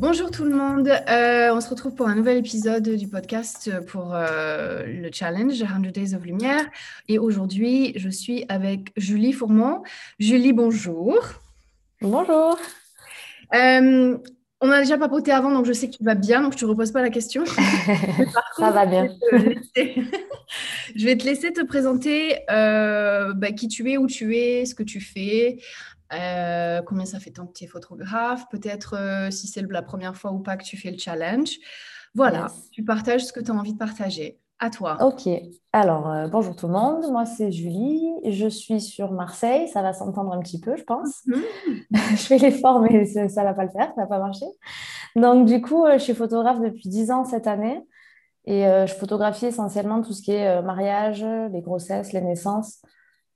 Bonjour 0.00 0.30
tout 0.30 0.44
le 0.44 0.56
monde, 0.56 0.88
euh, 0.88 1.54
on 1.54 1.60
se 1.60 1.68
retrouve 1.68 1.94
pour 1.94 2.08
un 2.08 2.14
nouvel 2.14 2.38
épisode 2.38 2.88
du 2.88 3.06
podcast 3.06 3.70
pour 3.88 4.14
euh, 4.14 4.86
le 4.86 5.10
challenge 5.12 5.58
100 5.58 5.90
Days 5.92 6.14
of 6.14 6.24
Lumière. 6.24 6.64
Et 7.06 7.18
aujourd'hui, 7.18 7.92
je 7.96 8.08
suis 8.08 8.46
avec 8.48 8.92
Julie 8.96 9.34
Fourmont. 9.34 9.82
Julie, 10.18 10.54
bonjour. 10.54 11.18
Bonjour. 12.00 12.58
Euh, 13.54 14.16
on 14.62 14.70
a 14.70 14.78
déjà 14.78 14.96
papoté 14.96 15.32
avant, 15.32 15.50
donc 15.50 15.66
je 15.66 15.74
sais 15.74 15.90
que 15.90 15.98
tu 15.98 16.02
vas 16.02 16.14
bien, 16.14 16.40
donc 16.40 16.52
je 16.52 16.56
ne 16.56 16.60
te 16.60 16.64
repose 16.64 16.92
pas 16.92 17.02
la 17.02 17.10
question. 17.10 17.44
Ça 18.56 18.70
va 18.70 18.86
bien. 18.86 19.06
Je 20.96 21.04
vais 21.04 21.16
te 21.16 21.24
laisser 21.24 21.52
te 21.52 21.62
présenter 21.62 22.38
bah, 22.48 23.52
qui 23.54 23.68
tu 23.68 23.92
es, 23.92 23.98
où 23.98 24.06
tu 24.06 24.36
es, 24.36 24.64
ce 24.64 24.74
que 24.74 24.82
tu 24.82 25.00
fais, 25.00 25.58
euh, 26.12 26.82
combien 26.82 27.04
ça 27.04 27.20
fait 27.20 27.30
tant 27.30 27.46
que 27.46 27.52
tu 27.52 27.64
es 27.64 27.66
photographe? 27.66 28.46
Peut-être 28.50 28.96
euh, 28.96 29.30
si 29.30 29.46
c'est 29.46 29.62
la 29.70 29.82
première 29.82 30.16
fois 30.16 30.32
ou 30.32 30.40
pas 30.40 30.56
que 30.56 30.64
tu 30.64 30.76
fais 30.76 30.90
le 30.90 30.98
challenge. 30.98 31.50
Voilà, 32.14 32.48
tu 32.72 32.84
partages 32.84 33.24
ce 33.24 33.32
que 33.32 33.40
tu 33.40 33.50
as 33.50 33.54
envie 33.54 33.72
de 33.72 33.78
partager. 33.78 34.40
À 34.62 34.68
toi. 34.68 34.98
Ok. 35.00 35.26
Alors, 35.72 36.10
euh, 36.10 36.28
bonjour 36.28 36.54
tout 36.54 36.66
le 36.66 36.74
monde. 36.74 37.10
Moi, 37.10 37.24
c'est 37.24 37.50
Julie. 37.50 38.12
Je 38.26 38.46
suis 38.46 38.80
sur 38.80 39.12
Marseille. 39.12 39.68
Ça 39.68 39.80
va 39.80 39.94
s'entendre 39.94 40.32
un 40.32 40.40
petit 40.40 40.60
peu, 40.60 40.76
je 40.76 40.82
pense. 40.82 41.22
Mhm. 41.26 41.42
je 42.10 42.16
fais 42.16 42.36
l'effort, 42.36 42.80
mais 42.80 43.06
ça 43.06 43.24
ne 43.24 43.28
va 43.28 43.54
pas 43.54 43.64
le 43.64 43.70
faire. 43.70 43.86
Ça 43.94 44.02
ne 44.02 44.02
va 44.02 44.06
pas 44.06 44.18
marcher. 44.18 44.44
Donc, 45.16 45.46
du 45.46 45.62
coup, 45.62 45.86
je 45.90 45.98
suis 45.98 46.14
photographe 46.14 46.60
depuis 46.60 46.88
10 46.90 47.10
ans 47.10 47.24
cette 47.24 47.46
année. 47.46 47.80
Et 48.44 48.62
je 48.64 48.94
photographie 48.94 49.46
essentiellement 49.46 50.02
tout 50.02 50.12
ce 50.12 50.22
qui 50.22 50.32
est 50.32 50.62
mariage, 50.62 51.24
les 51.52 51.60
grossesses, 51.60 52.12
les 52.12 52.22
naissances, 52.22 52.82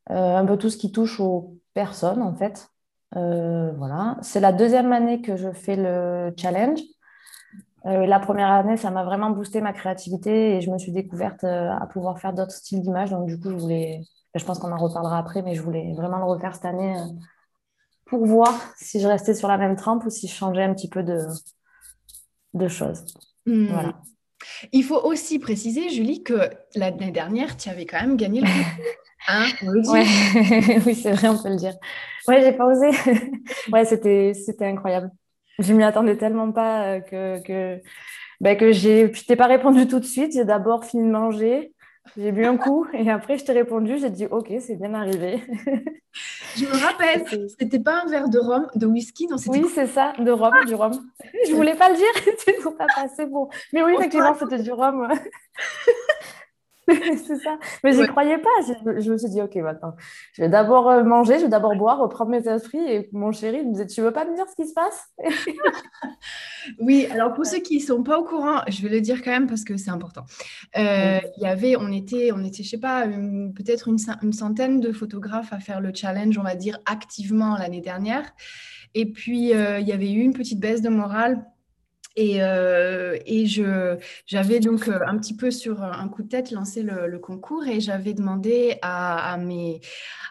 un 0.08 0.44
peu 0.44 0.56
tout 0.56 0.70
ce 0.70 0.76
qui 0.76 0.92
touche 0.92 1.20
aux 1.20 1.58
personne, 1.74 2.22
en 2.22 2.34
fait. 2.34 2.68
Euh, 3.16 3.72
voilà. 3.76 4.16
C'est 4.22 4.40
la 4.40 4.52
deuxième 4.52 4.92
année 4.92 5.20
que 5.20 5.36
je 5.36 5.52
fais 5.52 5.76
le 5.76 6.32
challenge. 6.36 6.80
Euh, 7.86 8.06
la 8.06 8.18
première 8.18 8.50
année, 8.50 8.76
ça 8.76 8.90
m'a 8.90 9.04
vraiment 9.04 9.30
boosté 9.30 9.60
ma 9.60 9.72
créativité 9.72 10.56
et 10.56 10.60
je 10.62 10.70
me 10.70 10.78
suis 10.78 10.92
découverte 10.92 11.44
euh, 11.44 11.70
à 11.70 11.86
pouvoir 11.86 12.18
faire 12.18 12.32
d'autres 12.32 12.52
styles 12.52 12.80
d'images. 12.80 13.10
Donc, 13.10 13.26
du 13.26 13.38
coup, 13.38 13.50
je 13.50 13.56
voulais, 13.56 14.00
je 14.34 14.44
pense 14.44 14.58
qu'on 14.58 14.72
en 14.72 14.78
reparlera 14.78 15.18
après, 15.18 15.42
mais 15.42 15.54
je 15.54 15.62
voulais 15.62 15.92
vraiment 15.94 16.18
le 16.18 16.24
refaire 16.24 16.54
cette 16.54 16.64
année 16.64 16.96
pour 18.06 18.24
voir 18.24 18.54
si 18.76 19.00
je 19.00 19.06
restais 19.06 19.34
sur 19.34 19.48
la 19.48 19.58
même 19.58 19.76
trempe 19.76 20.04
ou 20.06 20.10
si 20.10 20.28
je 20.28 20.34
changeais 20.34 20.64
un 20.64 20.74
petit 20.74 20.88
peu 20.88 21.02
de, 21.02 21.26
de 22.54 22.68
choses. 22.68 23.04
Hmm. 23.46 23.66
Voilà. 23.66 23.92
Il 24.72 24.84
faut 24.84 25.00
aussi 25.00 25.38
préciser, 25.38 25.88
Julie, 25.90 26.22
que 26.22 26.50
l'année 26.74 27.10
dernière, 27.10 27.56
tu 27.56 27.68
avais 27.68 27.86
quand 27.86 28.00
même 28.00 28.16
gagné 28.16 28.40
le 28.40 28.46
Hein, 29.26 29.46
oui, 29.62 30.94
c'est 30.94 31.12
vrai, 31.12 31.28
on 31.28 31.38
peut 31.38 31.48
le 31.48 31.56
dire. 31.56 31.74
Ouais, 32.28 32.42
j'ai 32.42 32.52
pas 32.52 32.66
osé. 32.66 32.90
ouais, 33.72 33.84
c'était, 33.84 34.32
c'était 34.34 34.66
incroyable. 34.66 35.10
Je 35.58 35.72
m'y 35.72 35.84
attendais 35.84 36.16
tellement 36.16 36.50
pas 36.52 36.84
euh, 36.84 37.00
que, 37.00 37.42
que, 37.42 37.80
ben, 38.40 38.56
que 38.56 38.72
j'ai, 38.72 39.12
je 39.12 39.24
t'ai 39.24 39.36
pas 39.36 39.46
répondu 39.46 39.86
tout 39.86 40.00
de 40.00 40.04
suite. 40.04 40.32
J'ai 40.32 40.44
d'abord 40.44 40.84
fini 40.84 41.06
de 41.06 41.12
manger. 41.12 41.74
J'ai 42.16 42.32
bu 42.32 42.44
un 42.44 42.56
coup 42.56 42.86
et 42.92 43.10
après 43.10 43.38
je 43.38 43.44
t'ai 43.44 43.52
répondu, 43.52 43.98
j'ai 43.98 44.10
dit 44.10 44.26
ok, 44.26 44.52
c'est 44.60 44.76
bien 44.76 44.92
arrivé. 44.94 45.42
je 46.54 46.66
me 46.66 46.84
rappelle, 46.84 47.24
c'était 47.58 47.80
pas 47.80 48.02
un 48.02 48.06
verre 48.06 48.28
de 48.28 48.38
rhum, 48.38 48.68
de 48.74 48.86
whisky, 48.86 49.26
non 49.26 49.36
Oui, 49.46 49.64
c'est 49.74 49.86
ça, 49.86 50.12
de 50.18 50.30
rhum, 50.30 50.52
du 50.66 50.74
rhum. 50.74 50.92
Je 51.48 51.54
voulais 51.54 51.74
pas 51.74 51.88
le 51.88 51.96
dire, 51.96 52.34
tu 52.44 52.50
ne 52.50 52.76
pas 52.76 52.86
passer 52.94 53.26
bon. 53.26 53.48
Mais 53.72 53.82
oui, 53.82 53.94
effectivement, 53.94 54.34
c'était 54.38 54.62
du 54.62 54.70
rhum. 54.70 55.08
c'est 57.26 57.36
ça. 57.36 57.58
Mais 57.82 57.92
j'y 57.92 58.06
croyais 58.06 58.38
pas. 58.38 58.50
Je, 58.98 59.10
me 59.10 59.18
suis 59.18 59.30
dit, 59.30 59.40
OK, 59.40 59.54
maintenant, 59.56 59.94
je 60.32 60.42
vais 60.42 60.48
d'abord 60.48 60.90
euh, 60.90 61.02
manger, 61.02 61.38
je 61.38 61.44
vais 61.44 61.48
d'abord 61.48 61.74
boire, 61.76 61.98
reprendre 61.98 62.30
mes 62.30 62.46
esprits. 62.46 62.84
Et 62.86 63.08
mon 63.12 63.32
chéri 63.32 63.64
me 63.64 63.72
disait, 63.72 63.86
tu 63.86 64.00
veux 64.02 64.12
pas 64.12 64.24
me 64.24 64.34
dire 64.34 64.44
ce 64.48 64.54
qui 64.54 64.68
se 64.68 64.74
passe? 64.74 65.08
Oui, 66.80 67.06
alors 67.10 67.34
pour 67.34 67.44
ceux 67.44 67.58
qui 67.58 67.76
ne 67.76 67.82
sont 67.82 68.02
pas 68.02 68.18
au 68.18 68.24
courant, 68.24 68.62
je 68.68 68.80
vais 68.80 68.88
le 68.88 69.02
dire 69.02 69.22
quand 69.22 69.30
même 69.30 69.46
parce 69.46 69.64
que 69.64 69.76
c'est 69.76 69.90
important. 69.90 70.24
Euh, 70.78 71.20
il 71.36 71.42
y 71.42 71.46
avait, 71.46 71.76
on 71.76 71.92
était, 71.92 72.32
on 72.32 72.42
était, 72.42 72.62
je 72.62 72.70
sais 72.70 72.78
pas, 72.78 73.06
peut-être 73.06 73.88
une, 73.88 73.98
une, 74.22 74.32
centaine 74.32 74.80
de 74.80 74.90
photographes 74.90 75.52
à 75.52 75.58
faire 75.58 75.82
le 75.82 75.92
challenge, 75.94 76.38
on 76.38 76.42
va 76.42 76.54
dire, 76.54 76.78
activement 76.86 77.58
l'année 77.58 77.82
dernière. 77.82 78.32
Et 78.94 79.06
puis, 79.06 79.52
euh, 79.52 79.78
il 79.80 79.86
y 79.86 79.92
avait 79.92 80.10
eu 80.10 80.20
une 80.20 80.32
petite 80.32 80.60
baisse 80.60 80.80
de 80.80 80.88
morale 80.88 81.44
et, 82.16 82.42
euh, 82.42 83.18
et 83.26 83.46
je, 83.46 83.96
j'avais 84.26 84.60
donc 84.60 84.88
euh, 84.88 85.00
un 85.04 85.18
petit 85.18 85.34
peu 85.34 85.50
sur 85.50 85.82
un 85.82 86.08
coup 86.08 86.22
de 86.22 86.28
tête 86.28 86.52
lancé 86.52 86.82
le, 86.82 87.08
le 87.08 87.18
concours 87.18 87.66
et 87.66 87.80
j'avais 87.80 88.14
demandé 88.14 88.78
à, 88.82 89.32
à, 89.32 89.36
mes, 89.36 89.80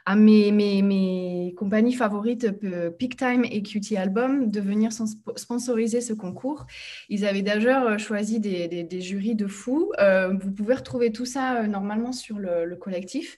à 0.06 0.16
mes, 0.16 0.54
mes, 0.54 0.82
mes 0.82 1.54
compagnies 1.58 1.94
favorites, 1.94 2.48
euh, 2.64 2.90
Peak 2.90 3.18
Time 3.18 3.44
et 3.44 3.62
QT 3.64 3.98
Album, 3.98 4.50
de 4.50 4.62
venir 4.62 4.92
sponsoriser 5.36 6.00
ce 6.00 6.14
concours. 6.14 6.66
Ils 7.10 7.26
avaient 7.26 7.42
d'ailleurs 7.42 8.00
choisi 8.00 8.40
des, 8.40 8.70
des, 8.70 8.84
des 8.84 9.02
jurys 9.02 9.36
de 9.36 9.48
fous. 9.48 9.92
Euh, 10.00 10.34
vous 10.42 10.52
pouvez 10.52 10.76
retrouver 10.76 11.12
tout 11.12 11.26
ça 11.26 11.68
normalement 11.68 12.14
sur 12.14 12.40
le, 12.40 12.64
le 12.64 12.76
collectif. 12.78 13.38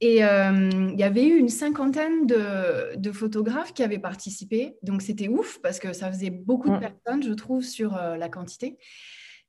Et 0.00 0.16
il 0.16 0.96
y 0.98 1.02
avait 1.02 1.24
eu 1.24 1.36
une 1.36 1.48
cinquantaine 1.48 2.26
de, 2.26 2.96
de, 2.96 3.12
photographes 3.12 3.72
qui 3.72 3.82
avaient 3.84 3.98
participé. 3.98 4.76
Donc 4.82 5.02
c'était 5.02 5.28
ouf 5.28 5.60
parce 5.62 5.78
que 5.78 5.92
ça 5.92 6.10
faisait 6.10 6.30
beaucoup 6.30 6.68
de 6.68 6.76
mmh. 6.76 6.80
personnes, 6.80 7.22
je 7.22 7.32
trouve, 7.32 7.62
sur 7.76 7.96
euh, 7.96 8.16
la 8.16 8.28
quantité. 8.28 8.78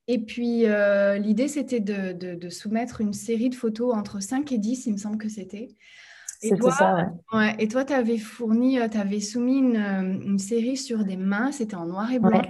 Et 0.08 0.20
puis, 0.20 0.66
euh, 0.66 1.18
l'idée, 1.18 1.48
c'était 1.48 1.80
de, 1.80 2.50
soumettre 2.50 3.02
une 3.02 3.14
série 3.14 3.50
de 3.50 3.56
photos 3.56 3.94
entre 3.94 4.22
5 4.22 4.52
et 4.52 4.58
10, 4.58 4.86
il 4.86 4.94
me 4.94 4.98
semble 4.98 5.18
que 5.18 5.30
c'était. 5.30 5.70
Et 6.44 6.56
toi, 6.56 6.72
ça, 6.72 7.10
ouais. 7.34 7.56
et 7.58 7.68
toi, 7.68 7.84
tu 7.84 7.94
avais 7.94 8.20
fourni, 8.20 8.80
euh, 8.80 8.88
tu 8.88 8.98
avais 8.98 9.20
soumis 9.20 9.58
une, 9.58 10.38
série 10.38 10.78
sur 10.78 11.04
des 11.04 11.18
mains, 11.18 11.52
c'était 11.52 11.76
en 11.76 11.88
noir 11.88 12.12
et 12.12 12.20
blanc. 12.20 12.42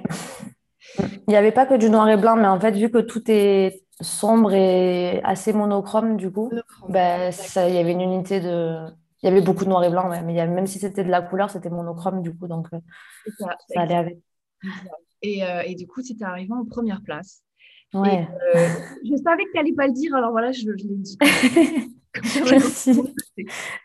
Il 0.99 1.29
n'y 1.29 1.35
avait 1.35 1.51
pas 1.51 1.65
que 1.65 1.75
du 1.75 1.89
noir 1.89 2.09
et 2.09 2.17
blanc, 2.17 2.35
mais 2.35 2.47
en 2.47 2.59
fait, 2.59 2.71
vu 2.71 2.91
que 2.91 2.99
tout 2.99 3.23
est 3.27 3.83
sombre 4.01 4.53
et 4.53 5.21
assez 5.23 5.53
monochrome, 5.53 6.17
du 6.17 6.31
coup, 6.31 6.51
bah, 6.89 7.31
ça, 7.31 7.69
il 7.69 7.75
y 7.75 7.77
avait 7.77 7.91
une 7.91 8.01
unité 8.01 8.39
de. 8.39 8.77
Il 9.23 9.29
y 9.29 9.31
avait 9.31 9.41
beaucoup 9.41 9.63
de 9.63 9.69
noir 9.69 9.83
et 9.83 9.89
blanc, 9.89 10.09
mais 10.09 10.47
même 10.47 10.67
si 10.67 10.77
c'était 10.77 11.03
de 11.03 11.09
la 11.09 11.23
couleur, 11.23 11.49
c'était 11.49 11.71
monochrome, 11.71 12.21
du 12.21 12.35
coup, 12.35 12.47
donc 12.47 12.67
ça, 13.39 13.57
ça 13.73 13.81
allait 13.81 13.95
avec. 13.95 14.17
Euh, 15.25 15.61
et, 15.65 15.75
du 15.75 15.87
coup, 15.87 16.01
tu 16.01 16.13
étais 16.13 16.25
arrivé 16.25 16.51
en 16.53 16.65
première 16.65 17.01
place. 17.01 17.43
Ouais. 17.93 18.27
Euh, 18.55 18.67
je 19.03 19.15
savais 19.23 19.43
que 19.45 19.51
tu 19.51 19.57
n'allais 19.57 19.73
pas 19.73 19.87
le 19.87 19.93
dire, 19.93 20.13
alors 20.15 20.31
voilà, 20.31 20.51
je, 20.51 20.61
je 20.61 20.87
l'ai 20.87 20.95
dit. 20.95 21.17
merci. 22.49 23.01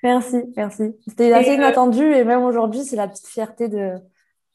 merci, 0.02 0.42
merci. 0.56 0.82
C'était 1.06 1.32
assez 1.32 1.50
euh, 1.50 1.54
inattendu 1.54 2.02
et 2.02 2.24
même 2.24 2.42
aujourd'hui, 2.42 2.84
c'est 2.84 2.96
la 2.96 3.08
petite 3.08 3.28
fierté 3.28 3.68
de. 3.68 3.94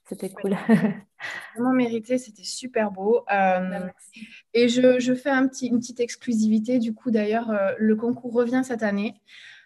C'était 0.04 0.30
cool. 0.30 0.56
Vraiment 1.56 1.74
mérité, 1.74 2.18
c'était 2.18 2.44
super 2.44 2.92
beau. 2.92 3.24
Bah, 3.28 3.62
et 4.54 4.70
je, 4.70 5.00
je, 5.00 5.14
fais 5.14 5.30
un 5.30 5.48
petit, 5.48 5.68
une 5.68 5.80
petite 5.80 6.00
exclusivité. 6.00 6.80
Du 6.80 6.94
coup, 6.94 7.12
d'ailleurs, 7.12 7.52
le 7.78 7.96
concours 7.96 8.34
revient 8.34 8.62
cette 8.64 8.84
année. 8.84 9.16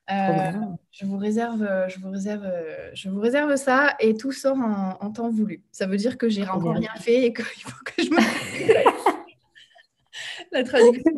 Euh, 0.10 0.52
je 0.92 1.06
vous 1.06 1.18
réserve, 1.18 1.88
je 1.88 2.00
vous 2.00 2.10
réserve, 2.10 2.52
je 2.94 3.10
vous 3.10 3.20
réserve 3.20 3.56
ça 3.56 3.96
et 4.00 4.16
tout 4.16 4.32
sort 4.32 4.58
en, 4.58 5.12
temps 5.12 5.30
voulu. 5.30 5.62
Ça 5.72 5.86
veut 5.86 5.98
dire 5.98 6.18
que 6.18 6.28
j'ai 6.28 6.48
encore 6.48 6.76
rien 6.76 6.94
fait 6.96 7.26
et 7.26 7.34
qu'il 7.34 7.46
faut 7.46 7.84
que 7.86 8.04
je 8.04 8.10
me 8.10 8.18
la 10.52 10.64
traduction. 10.64 11.12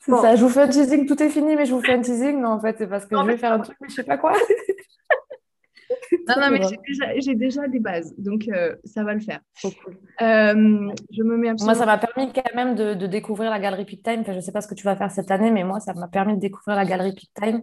C'est 0.00 0.12
ça, 0.12 0.36
je 0.36 0.42
vous 0.42 0.50
fais 0.50 0.60
un 0.60 0.68
teasing, 0.68 1.06
tout 1.06 1.22
est 1.22 1.30
fini, 1.30 1.56
mais 1.56 1.64
je 1.64 1.72
vous 1.72 1.80
fais 1.80 1.94
un 1.94 2.02
teasing. 2.02 2.38
Non, 2.38 2.50
en 2.50 2.60
fait, 2.60 2.76
c'est 2.76 2.86
parce 2.86 3.06
que 3.06 3.16
je 3.16 3.22
vais 3.22 3.38
faire 3.38 3.52
un 3.52 3.60
truc, 3.60 3.78
mais 3.80 3.88
je 3.88 3.94
sais 3.94 4.04
pas 4.04 4.18
quoi. 4.18 4.34
non, 6.28 6.34
non, 6.40 6.50
mais 6.50 6.60
j'ai 7.20 7.34
déjà, 7.34 7.68
des 7.68 7.80
bases, 7.80 8.14
donc 8.18 8.48
euh, 8.48 8.74
ça 8.84 9.04
va 9.04 9.14
le 9.14 9.20
faire. 9.20 9.40
Euh, 9.64 10.92
je 11.10 11.22
me 11.22 11.36
mets 11.36 11.52
Moi, 11.60 11.74
ça 11.74 11.86
m'a 11.86 11.98
permis 11.98 12.32
quand 12.32 12.54
même 12.54 12.74
de, 12.74 13.06
découvrir 13.06 13.50
la 13.50 13.58
galerie 13.58 13.84
PicTime. 13.84 14.20
Enfin, 14.20 14.32
je 14.32 14.38
ne 14.38 14.42
sais 14.42 14.52
pas 14.52 14.60
ce 14.60 14.68
que 14.68 14.74
tu 14.74 14.84
vas 14.84 14.96
faire 14.96 15.10
cette 15.10 15.30
année, 15.30 15.50
mais 15.50 15.64
moi, 15.64 15.80
ça 15.80 15.94
m'a 15.94 16.08
permis 16.08 16.34
de 16.34 16.40
découvrir 16.40 16.76
la 16.76 16.84
galerie 16.84 17.14
PicTime. 17.14 17.62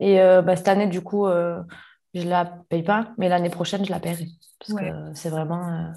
Et 0.00 0.20
euh, 0.20 0.42
bah, 0.42 0.56
cette 0.56 0.68
année, 0.68 0.86
du 0.86 1.00
coup, 1.00 1.26
je 1.26 2.22
ne 2.22 2.28
la 2.28 2.44
paye 2.68 2.82
pas, 2.82 3.12
mais 3.18 3.28
l'année 3.28 3.50
prochaine, 3.50 3.84
je 3.84 3.90
la 3.90 4.00
paierai. 4.00 4.26
Parce 4.58 4.80
que 4.80 4.86
c'est 5.14 5.30
vraiment 5.30 5.92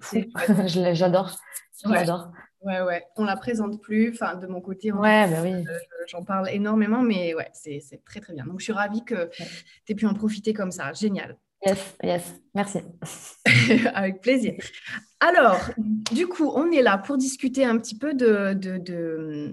fou. 0.00 0.18
J'adore. 0.66 1.36
J'adore. 1.84 2.26
Ouais, 2.26 2.38
ouais. 2.64 3.04
On 3.16 3.24
la 3.24 3.36
présente 3.36 3.80
plus. 3.80 4.10
Enfin, 4.12 4.36
de 4.36 4.46
mon 4.46 4.60
côté, 4.60 4.92
ouais, 4.92 5.28
bah 5.30 5.42
oui. 5.42 5.64
j'en 6.08 6.24
parle 6.24 6.48
énormément, 6.50 7.02
mais 7.02 7.34
ouais, 7.34 7.50
c'est 7.52 7.80
très, 8.04 8.20
très 8.20 8.32
bien. 8.34 8.44
Donc, 8.46 8.60
je 8.60 8.64
suis 8.64 8.72
ravie 8.72 9.04
que 9.04 9.30
tu 9.84 9.92
aies 9.92 9.94
pu 9.94 10.06
en 10.06 10.14
profiter 10.14 10.52
comme 10.52 10.70
ça. 10.70 10.92
Génial. 10.92 11.36
Yes, 11.66 11.96
yes. 12.02 12.34
Merci. 12.54 12.78
Avec 13.94 14.20
plaisir. 14.20 14.54
Alors, 15.20 15.70
du 16.12 16.28
coup, 16.28 16.50
on 16.54 16.70
est 16.70 16.82
là 16.82 16.98
pour 16.98 17.18
discuter 17.18 17.64
un 17.64 17.78
petit 17.78 17.98
peu 17.98 18.14
de, 18.14 18.54
de, 18.54 18.78
de 18.78 19.50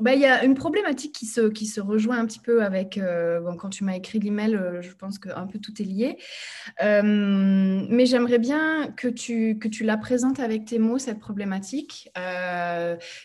bah, 0.00 0.14
il 0.14 0.20
y 0.20 0.26
a 0.26 0.44
une 0.44 0.54
problématique 0.54 1.14
qui 1.14 1.26
se, 1.26 1.48
qui 1.48 1.66
se 1.66 1.80
rejoint 1.80 2.18
un 2.18 2.26
petit 2.26 2.38
peu 2.38 2.62
avec, 2.62 2.98
euh, 2.98 3.40
bon, 3.40 3.56
quand 3.56 3.70
tu 3.70 3.84
m'as 3.84 3.96
écrit 3.96 4.18
l'email, 4.18 4.54
euh, 4.54 4.82
je 4.82 4.92
pense 4.92 5.18
qu'un 5.18 5.46
peu 5.46 5.58
tout 5.58 5.80
est 5.80 5.84
lié. 5.84 6.18
Euh, 6.82 7.02
mais 7.02 8.06
j'aimerais 8.06 8.38
bien 8.38 8.92
que 8.96 9.08
tu, 9.08 9.58
que 9.58 9.68
tu 9.68 9.84
la 9.84 9.96
présentes 9.96 10.40
avec 10.40 10.64
tes 10.66 10.78
mots, 10.78 10.98
cette 10.98 11.20
problématique. 11.20 12.10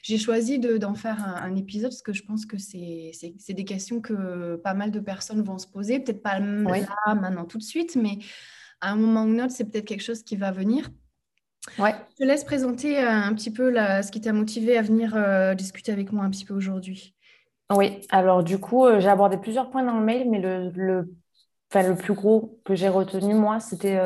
J'ai 0.03 0.17
choisi 0.17 0.59
d'en 0.59 0.95
faire 0.95 1.23
un, 1.25 1.55
épisode 1.55 1.91
parce 1.91 2.01
que 2.01 2.13
je 2.13 2.23
pense 2.23 2.45
que 2.45 2.57
c'est 2.57 3.53
des 3.53 3.65
questions 3.65 3.99
que 3.99 4.55
pas 4.55 4.73
mal 4.73 4.91
de 4.91 4.99
personnes 4.99 5.41
vont 5.41 5.57
se 5.57 5.67
poser. 5.67 5.99
Peut-être 5.99 6.23
pas 6.23 6.39
là, 6.39 7.15
maintenant, 7.15 7.45
tout 7.45 7.57
de 7.57 7.63
suite, 7.63 7.97
mais 7.97 8.19
à 8.79 8.91
un 8.91 8.95
moment 8.95 9.23
ou 9.23 9.39
un 9.39 9.45
autre, 9.45 9.53
c'est 9.53 9.69
peut-être 9.69 9.85
quelque 9.85 10.03
chose 10.03 10.23
qui 10.23 10.37
va 10.37 10.51
venir. 10.51 10.89
Ouais. 11.79 11.95
Je 12.11 12.17
te 12.17 12.23
laisse 12.23 12.43
présenter 12.43 12.99
euh, 12.99 13.09
un 13.09 13.33
petit 13.33 13.51
peu 13.51 13.73
ce 13.73 14.11
qui 14.11 14.21
t'a 14.21 14.33
motivé 14.33 14.77
à 14.77 14.81
venir 14.81 15.13
euh, 15.15 15.53
discuter 15.53 15.91
avec 15.91 16.11
moi 16.11 16.23
un 16.23 16.29
petit 16.29 16.45
peu 16.45 16.53
aujourd'hui. 16.53 17.15
Oui, 17.71 18.01
alors 18.09 18.43
du 18.43 18.59
coup, 18.59 18.85
euh, 18.85 18.99
j'ai 18.99 19.09
abordé 19.09 19.37
plusieurs 19.37 19.69
points 19.69 19.83
dans 19.83 19.97
le 19.97 20.05
mail, 20.05 20.29
mais 20.29 20.39
le, 20.39 20.69
le, 20.75 21.09
le 21.73 21.95
plus 21.95 22.13
gros 22.13 22.59
que 22.65 22.75
j'ai 22.75 22.89
retenu, 22.89 23.33
moi, 23.33 23.59
c'était 23.59 23.99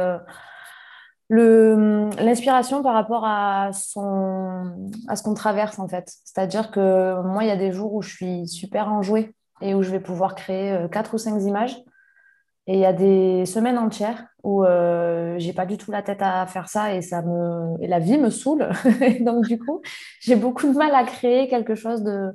l'inspiration 1.29 2.83
par 2.83 2.93
rapport 2.93 3.25
à, 3.25 3.71
son, 3.73 4.91
à 5.07 5.15
ce 5.15 5.23
qu'on 5.23 5.33
traverse, 5.33 5.79
en 5.79 5.87
fait. 5.87 6.11
C'est-à-dire 6.23 6.69
que 6.69 7.21
moi, 7.23 7.43
il 7.43 7.47
y 7.47 7.51
a 7.51 7.57
des 7.57 7.71
jours 7.71 7.93
où 7.93 8.01
je 8.03 8.13
suis 8.13 8.47
super 8.47 8.91
enjouée 8.91 9.35
et 9.61 9.73
où 9.73 9.81
je 9.81 9.89
vais 9.89 9.99
pouvoir 9.99 10.35
créer 10.35 10.85
quatre 10.91 11.15
ou 11.15 11.17
cinq 11.17 11.41
images. 11.41 11.75
Et 12.67 12.73
il 12.73 12.79
y 12.79 12.85
a 12.85 12.93
des 12.93 13.45
semaines 13.45 13.77
entières 13.77 14.25
où 14.43 14.63
euh, 14.63 15.35
j'ai 15.37 15.53
pas 15.53 15.65
du 15.67 15.77
tout 15.77 15.91
la 15.91 16.01
tête 16.01 16.21
à 16.21 16.47
faire 16.47 16.67
ça 16.67 16.95
et 16.95 17.01
ça 17.01 17.21
me 17.21 17.81
et 17.81 17.87
la 17.87 17.99
vie 17.99 18.17
me 18.17 18.29
saoule. 18.31 18.69
donc 19.21 19.45
du 19.45 19.59
coup, 19.59 19.81
j'ai 20.19 20.35
beaucoup 20.35 20.71
de 20.71 20.77
mal 20.77 20.93
à 20.95 21.03
créer 21.03 21.47
quelque 21.47 21.75
chose 21.75 22.03
de. 22.03 22.31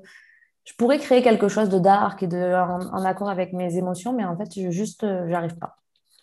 Je 0.64 0.74
pourrais 0.74 0.98
créer 0.98 1.22
quelque 1.22 1.48
chose 1.48 1.68
de 1.68 1.78
dark 1.80 2.22
et 2.22 2.28
de 2.28 2.54
en, 2.54 3.04
accord 3.04 3.28
avec 3.28 3.52
mes 3.52 3.76
émotions, 3.76 4.12
mais 4.12 4.24
en 4.24 4.36
fait, 4.36 4.48
je, 4.54 4.70
juste, 4.70 5.02
euh, 5.04 5.26
j'arrive 5.28 5.56
pas. 5.56 5.79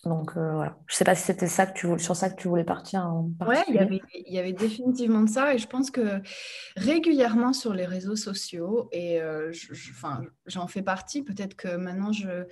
Donc 0.08 0.36
euh, 0.36 0.52
voilà. 0.54 0.76
Je 0.86 0.94
sais 0.94 1.04
pas 1.04 1.14
si 1.14 1.22
c'était 1.22 1.46
ça 1.46 1.66
que 1.66 1.78
tu 1.78 1.86
voulais, 1.86 2.02
sur 2.02 2.16
ça 2.16 2.30
que 2.30 2.40
tu 2.40 2.48
voulais 2.48 2.64
partir. 2.64 3.06
En 3.06 3.30
ouais, 3.46 3.62
il 3.68 3.74
y, 3.74 3.78
avait, 3.78 4.00
il 4.14 4.32
y 4.32 4.38
avait 4.38 4.52
définitivement 4.52 5.22
de 5.22 5.28
ça 5.28 5.54
et 5.54 5.58
je 5.58 5.66
pense 5.66 5.90
que 5.90 6.20
régulièrement 6.76 7.52
sur 7.52 7.74
les 7.74 7.84
réseaux 7.84 8.16
sociaux 8.16 8.88
et 8.92 9.20
euh, 9.20 9.52
j'en 10.46 10.66
fais 10.66 10.82
partie. 10.82 11.22
Peut-être 11.22 11.54
que 11.54 11.76
maintenant 11.76 12.12
je 12.12 12.46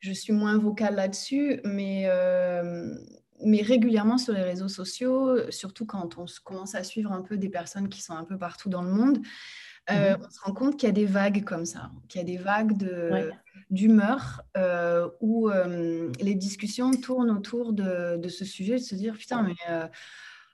je 0.00 0.12
suis 0.12 0.32
moins 0.32 0.58
vocale 0.58 0.94
là-dessus, 0.94 1.60
mais, 1.64 2.04
euh, 2.06 2.94
mais 3.44 3.60
régulièrement 3.60 4.16
sur 4.16 4.32
les 4.32 4.42
réseaux 4.42 4.68
sociaux, 4.68 5.50
surtout 5.50 5.84
quand 5.84 6.16
on 6.16 6.24
commence 6.42 6.74
à 6.74 6.84
suivre 6.84 7.12
un 7.12 7.20
peu 7.20 7.36
des 7.36 7.50
personnes 7.50 7.90
qui 7.90 8.00
sont 8.00 8.14
un 8.14 8.24
peu 8.24 8.38
partout 8.38 8.70
dans 8.70 8.82
le 8.82 8.90
monde, 8.90 9.18
mhm. 9.90 10.16
on 10.26 10.30
se 10.30 10.40
rend 10.40 10.54
compte 10.54 10.78
qu'il 10.78 10.88
y 10.88 10.90
a 10.90 10.94
des 10.94 11.04
vagues 11.04 11.44
comme 11.44 11.66
ça, 11.66 11.90
qu'il 12.08 12.18
y 12.18 12.22
a 12.22 12.26
des 12.26 12.38
vagues 12.38 12.78
d'humeur 13.70 14.42
euh, 14.56 15.08
où 15.20 15.50
les 16.20 16.34
discussions 16.34 16.90
tournent 16.92 17.30
autour 17.30 17.72
de, 17.72 18.16
de, 18.16 18.28
ce 18.28 18.44
sujet, 18.44 18.74
de 18.74 18.78
se 18.78 18.94
dire 18.94 19.14
putain, 19.14 19.42
mais 19.42 19.54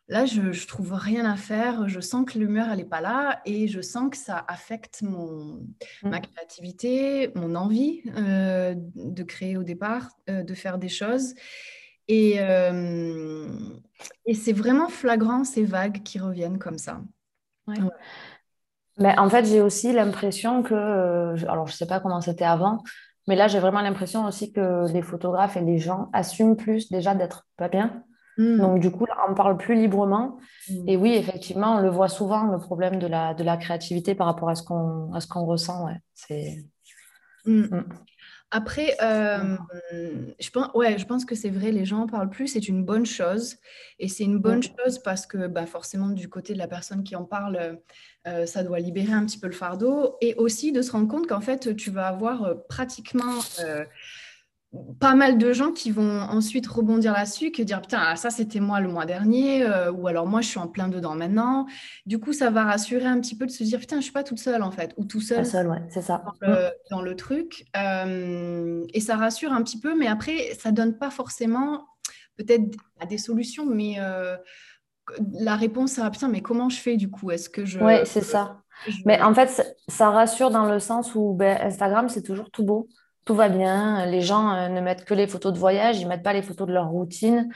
Là, 0.09 0.25
je, 0.25 0.41
ne 0.41 0.67
trouve 0.67 0.93
rien 0.93 1.25
à 1.25 1.37
faire. 1.37 1.89
Je 1.89 1.99
sens 1.99 2.25
que 2.31 2.39
l'humeur, 2.39 2.69
elle 2.71 2.79
n'est 2.79 2.85
pas 2.85 3.01
là 3.01 3.41
et 3.45 3.67
je 3.67 3.81
sens 3.81 4.11
que 4.11 4.17
ça 4.17 4.45
affecte 4.47 5.03
mon, 5.03 5.67
mm. 6.03 6.09
ma 6.09 6.21
créativité, 6.21 7.33
mon 7.35 7.57
envie 7.57 8.03
euh, 8.17 8.75
de 8.77 9.23
créer 9.25 9.57
au 9.57 9.65
départ, 9.65 10.11
euh, 10.31 10.45
de 10.45 10.55
faire 10.55 10.79
des 10.79 10.89
choses. 10.89 11.35
Et, 12.07 12.37
euh, 12.39 13.49
et 14.27 14.35
c'est 14.35 14.53
vraiment 14.53 14.89
flagrant 14.89 15.43
ces 15.43 15.65
vagues 15.65 16.05
qui 16.05 16.21
reviennent 16.21 16.61
comme 16.61 16.79
ça. 16.79 17.01
Mais 18.99 19.19
en 19.19 19.29
fait, 19.29 19.45
j'ai 19.45 19.61
aussi 19.61 19.93
l'impression 19.93 20.63
que, 20.63 20.75
alors 21.49 21.67
je 21.67 21.73
ne 21.73 21.77
sais 21.77 21.87
pas 21.87 21.99
comment 21.99 22.21
c'était 22.21 22.45
avant, 22.45 22.85
mais 23.27 23.37
là, 23.37 23.49
j'ai 23.49 23.59
vraiment 23.59 23.81
l'impression 23.81 24.25
aussi 24.27 24.53
que 24.53 24.91
les 24.93 25.03
photographes 25.03 25.57
et 25.57 25.61
les 25.61 25.79
gens 25.79 26.09
assument 26.13 26.57
plus 26.57 26.91
déjà 26.91 27.15
d'être 27.15 27.47
pas 27.57 27.69
bien 27.69 28.05
Mm. 28.39 28.59
Donc, 28.59 28.81
du 28.81 28.91
coup, 28.91 29.07
là, 29.07 29.17
on 29.29 29.35
parle 29.35 29.57
plus 29.57 29.75
librement. 29.75 30.39
Mm. 30.69 30.89
Et 30.89 30.97
oui, 30.97 31.15
effectivement, 31.15 31.77
on 31.77 31.81
le 31.81 31.89
voit 31.89 32.09
souvent, 32.09 32.45
le 32.45 32.59
problème 32.59 32.99
de 32.99 33.07
la, 33.07 33.35
de 33.35 33.43
la 33.43 33.57
créativité 33.57 34.15
par 34.15 34.27
rapport 34.27 34.49
à 34.49 34.55
ce 34.55 34.63
qu'on 34.63 35.11
qu'on 35.31 35.45
ressent. 35.45 35.87
Ouais. 35.87 36.01
C'est... 36.15 36.65
Mm. 37.47 37.81
Après, 38.53 38.97
euh, 39.03 39.57
je, 40.39 40.51
pense, 40.51 40.71
ouais, 40.75 40.99
je 40.99 41.05
pense 41.05 41.25
que 41.25 41.35
c'est 41.35 41.51
vrai, 41.51 41.73
les 41.73 41.85
gens 41.85 42.03
en 42.03 42.07
parlent 42.07 42.31
plus, 42.31 42.47
c'est 42.49 42.69
une 42.69 42.85
bonne 42.85 43.05
chose. 43.05 43.57
Et 43.99 44.09
c'est 44.09 44.25
une 44.25 44.39
bonne 44.39 44.63
chose 44.63 45.01
parce 45.01 45.27
que 45.27 45.49
bah, 45.49 45.67
forcément, 45.67 46.11
du 46.11 46.29
côté 46.29 46.53
de 46.53 46.59
la 46.59 46.69
personne 46.69 47.03
qui 47.03 47.17
en 47.17 47.25
parle, 47.25 47.81
euh, 48.29 48.47
ça 48.47 48.63
doit 48.63 48.79
libérer 48.79 49.13
un 49.13 49.27
petit 49.27 49.39
peu 49.39 49.49
le 49.49 49.53
fardeau. 49.53 50.17
Et 50.21 50.35
aussi 50.37 50.71
de 50.71 50.81
se 50.81 50.93
rendre 50.93 51.09
compte 51.09 51.27
qu'en 51.27 51.41
fait, 51.41 51.75
tu 51.77 51.91
vas 51.91 52.07
avoir 52.07 52.45
euh, 52.45 52.55
pratiquement 52.69 53.41
pas 54.99 55.15
mal 55.15 55.39
de 55.39 55.53
gens 55.53 55.73
qui 55.73 55.91
vont 55.91 56.21
ensuite 56.23 56.67
rebondir 56.67 57.13
là-dessus, 57.13 57.51
que 57.51 57.63
dire 57.63 57.81
putain, 57.81 58.01
ah, 58.01 58.17
ça 58.17 58.31
c'était 58.31 58.61
moi 58.61 58.81
le 58.81 58.89
mois 58.89 59.07
dernier, 59.07 59.63
euh, 59.63 59.93
ou 59.93 60.07
alors 60.07 60.27
moi 60.27 60.41
je 60.41 60.49
suis 60.49 60.59
en 60.59 60.69
plein 60.69 60.89
dedans 60.89 61.15
maintenant. 61.15 61.67
Du 62.05 62.19
coup, 62.19 62.33
ça 62.33 62.51
va 62.51 62.65
rassurer 62.65 63.07
un 63.07 63.21
petit 63.21 63.37
peu 63.37 63.47
de 63.47 63.51
se 63.51 63.63
dire 63.65 63.79
putain, 63.79 63.97
je 63.97 64.03
suis 64.03 64.13
pas 64.13 64.25
toute 64.25 64.39
seule 64.39 64.63
en 64.63 64.71
fait, 64.71 64.93
ou 64.97 65.05
tout 65.05 65.21
seul. 65.21 65.47
seul, 65.47 65.69
ouais, 65.69 65.83
c'est 65.89 66.03
ça. 66.03 66.23
Dans 66.91 67.03
le, 67.03 67.17
truc. 67.17 67.65
Euh, 67.77 68.85
et 68.93 69.01
ça 69.01 69.17
rassure 69.17 69.53
un 69.53 69.63
petit 69.63 69.81
peu, 69.81 69.97
mais 69.97 70.07
après, 70.07 70.55
ça 70.59 70.71
donne 70.71 70.99
pas 70.99 71.11
forcément 71.11 71.87
peut-être 72.37 72.77
à 73.01 73.07
des 73.07 73.19
solutions, 73.19 73.65
mais 73.65 73.97
euh, 73.99 74.37
la 75.33 75.57
réponse 75.57 75.99
à 75.99 76.11
putain, 76.11 76.29
mais 76.29 76.43
comment 76.43 76.69
je 76.69 76.79
fais 76.79 76.97
du 76.97 77.11
coup? 77.11 77.31
Est-ce 77.31 77.49
que 77.49 77.65
je. 77.65 77.79
Ouais, 77.79 78.05
c'est 78.05 78.23
ça. 78.23 78.63
Mais 79.07 79.21
en 79.23 79.33
fait, 79.33 79.75
ça 79.89 80.11
rassure 80.11 80.51
dans 80.51 80.67
le 80.67 80.79
sens 80.81 81.15
où 81.15 81.33
ben, 81.33 81.59
Instagram, 81.63 82.11
c'est 82.11 82.23
toujours 82.23 82.51
tout 82.51 82.65
beau 82.65 82.89
tout 83.27 83.35
va 83.35 83.51
bien. 83.51 84.07
Les 84.07 84.23
gens 84.23 84.51
euh, 84.53 84.69
ne 84.69 84.81
mettent 84.81 85.05
que 85.05 85.13
les 85.13 85.27
photos 85.27 85.53
de 85.53 85.59
voyage, 85.59 86.01
ils 86.01 86.09
mettent 86.09 86.23
pas 86.23 86.33
les 86.33 86.43
photos 86.43 86.67
de 86.67 86.73
leur 86.73 86.89
routine. 86.89 87.53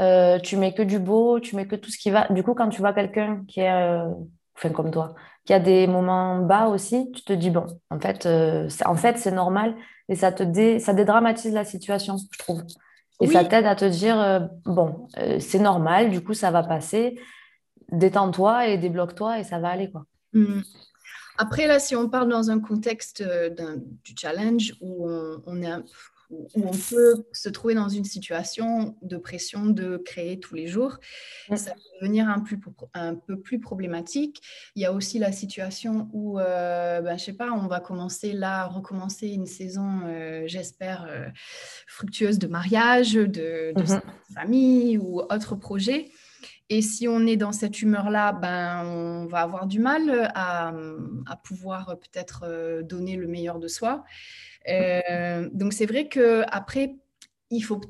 Euh, 0.00 0.38
tu 0.40 0.56
mets 0.56 0.74
que 0.74 0.82
du 0.82 0.98
beau, 0.98 1.38
tu 1.40 1.56
mets 1.56 1.66
que 1.66 1.76
tout 1.76 1.90
ce 1.90 1.96
qui 1.96 2.10
va. 2.10 2.26
Du 2.28 2.42
coup, 2.42 2.54
quand 2.54 2.68
tu 2.68 2.80
vois 2.80 2.92
quelqu'un 2.92 3.44
qui 3.46 3.60
est, 3.60 3.72
euh, 3.72 4.10
enfin 4.56 4.70
comme 4.70 4.90
toi, 4.90 5.14
qui 5.44 5.54
a 5.54 5.60
des 5.60 5.86
moments 5.86 6.38
bas 6.38 6.66
aussi, 6.66 7.10
tu 7.12 7.22
te 7.22 7.32
dis 7.32 7.50
bon, 7.50 7.66
en 7.90 8.00
fait, 8.00 8.28
en 8.84 8.96
fait, 8.96 9.16
c'est 9.18 9.30
normal 9.30 9.76
et 10.08 10.16
ça 10.16 10.32
te 10.32 10.42
dé... 10.42 10.80
ça 10.80 10.92
dédramatise 10.92 11.54
la 11.54 11.64
situation, 11.64 12.16
je 12.30 12.38
trouve. 12.38 12.62
Et 13.20 13.28
ça 13.28 13.44
t'aide 13.44 13.66
à 13.66 13.76
te 13.76 13.84
dire 13.84 14.48
bon, 14.64 15.06
c'est 15.38 15.60
normal, 15.60 16.10
du 16.10 16.22
coup, 16.22 16.34
ça 16.34 16.50
va 16.50 16.64
passer. 16.64 17.20
Détends-toi 17.92 18.68
et 18.68 18.78
débloque-toi 18.78 19.38
et 19.38 19.44
ça 19.44 19.60
va 19.60 19.68
aller 19.68 19.90
quoi. 19.90 20.04
Mmh. 20.32 20.62
Après, 21.38 21.66
là, 21.66 21.78
si 21.78 21.96
on 21.96 22.08
parle 22.08 22.28
dans 22.28 22.50
un 22.50 22.60
contexte 22.60 23.22
euh, 23.22 23.50
du 24.04 24.14
challenge 24.16 24.74
où 24.80 25.08
on, 25.08 25.62
est 25.62 25.70
où 26.30 26.48
on 26.54 26.70
peut 26.70 27.24
se 27.32 27.48
trouver 27.48 27.74
dans 27.74 27.88
une 27.88 28.04
situation 28.04 28.96
de 29.02 29.16
pression 29.16 29.66
de 29.66 29.98
créer 29.98 30.40
tous 30.40 30.54
les 30.54 30.66
jours, 30.66 30.98
ça 31.54 31.72
peut 31.72 31.80
devenir 32.00 32.28
un, 32.28 32.40
plus, 32.40 32.58
un, 32.94 33.14
peu 33.14 33.38
plus 33.38 33.60
problématique. 33.60 34.42
Il 34.74 34.82
y 34.82 34.86
a 34.86 34.92
aussi 34.92 35.18
la 35.18 35.32
situation 35.32 36.08
où, 36.12 36.38
euh, 36.38 37.00
ben, 37.00 37.18
je 37.18 37.24
sais 37.24 37.32
pas, 37.34 37.52
on 37.52 37.66
va 37.66 37.80
commencer 37.80 38.32
là, 38.32 38.66
recommencer 38.66 39.28
une 39.28 39.46
saison, 39.46 40.02
euh, 40.06 40.44
j'espère, 40.46 41.06
fructueuse 41.86 42.38
de 42.38 42.46
mariage, 42.46 43.12
de, 43.14 43.26
de 43.26 43.82
mm-hmm. 43.82 44.02
famille 44.34 44.98
ou 44.98 45.20
autre 45.20 45.54
projet. 45.56 46.10
Et 46.68 46.82
si 46.82 47.06
on 47.08 47.26
est 47.26 47.36
dans 47.36 47.52
cette 47.52 47.82
humeur-là, 47.82 48.32
ben, 48.32 48.84
on 48.86 49.26
va 49.26 49.40
avoir 49.40 49.66
du 49.66 49.78
mal 49.78 50.30
à, 50.34 50.72
pouvoir 51.44 51.98
peut-être 51.98 52.44
euh, 52.46 52.82
donner 52.82 53.16
le 53.16 53.26
meilleur 53.26 53.58
de 53.58 53.68
soi. 53.68 54.04
Euh, 54.68 55.48
donc 55.52 55.72
c'est 55.72 55.86
vrai 55.86 56.08
que 56.08 56.42
après, 56.48 56.96
il 57.50 57.60
faut, 57.60 57.80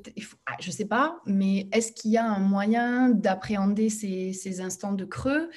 ah, 0.46 0.56
je 0.60 0.68
ne 0.68 0.72
sais 0.72 0.84
pas, 0.84 1.20
mais 1.24 1.68
est-ce 1.72 1.92
qu'il 1.92 2.10
y 2.10 2.16
a 2.16 2.24
un 2.24 2.40
moyen 2.40 3.10
d'appréhender 3.10 3.90
ces, 3.90 4.60
instants 4.60 4.92
de 4.92 5.04
creux? 5.04 5.50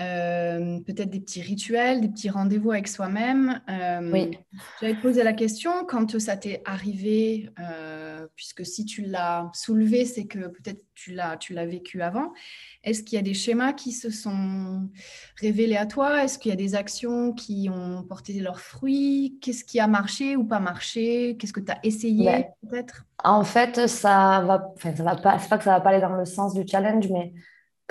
Euh, 0.00 0.80
peut-être 0.80 1.10
des 1.10 1.20
petits 1.20 1.42
rituels, 1.42 2.00
des 2.00 2.08
petits 2.08 2.30
rendez-vous 2.30 2.70
avec 2.72 2.88
soi-même. 2.88 3.60
Euh, 3.68 4.10
oui. 4.12 4.38
J'avais 4.80 4.94
posé 4.94 5.22
la 5.22 5.32
question 5.32 5.84
quand 5.86 6.18
ça 6.18 6.36
t'est 6.36 6.62
arrivé, 6.64 7.50
euh, 7.60 8.26
puisque 8.34 8.64
si 8.64 8.84
tu 8.84 9.02
l'as 9.02 9.50
soulevé, 9.52 10.04
c'est 10.04 10.26
que 10.26 10.48
peut-être 10.48 10.82
tu 10.94 11.12
l'as, 11.12 11.36
tu 11.36 11.52
l'as 11.52 11.66
vécu 11.66 12.02
avant. 12.02 12.32
Est-ce 12.84 13.02
qu'il 13.02 13.16
y 13.16 13.18
a 13.18 13.22
des 13.22 13.34
schémas 13.34 13.72
qui 13.72 13.92
se 13.92 14.10
sont 14.10 14.88
révélés 15.40 15.76
à 15.76 15.86
toi? 15.86 16.24
Est-ce 16.24 16.38
qu'il 16.38 16.50
y 16.50 16.52
a 16.52 16.56
des 16.56 16.74
actions 16.74 17.32
qui 17.32 17.68
ont 17.70 18.02
porté 18.02 18.34
leurs 18.40 18.60
fruits? 18.60 19.38
Qu'est-ce 19.40 19.64
qui 19.64 19.80
a 19.80 19.86
marché 19.86 20.36
ou 20.36 20.44
pas 20.44 20.60
marché? 20.60 21.36
Qu'est-ce 21.38 21.52
que 21.52 21.60
tu 21.60 21.72
as 21.72 21.78
essayé 21.82 22.46
peut-être? 22.62 23.04
En 23.24 23.44
fait, 23.44 23.86
ça 23.88 24.42
va, 24.46 24.72
enfin, 24.74 24.94
ça 24.96 25.02
va 25.02 25.16
pas, 25.16 25.38
c'est 25.38 25.48
pas 25.48 25.58
que 25.58 25.64
ça 25.64 25.74
va 25.74 25.80
pas 25.80 25.90
aller 25.90 26.00
dans 26.00 26.16
le 26.16 26.24
sens 26.24 26.54
du 26.54 26.66
challenge, 26.66 27.08
mais 27.08 27.32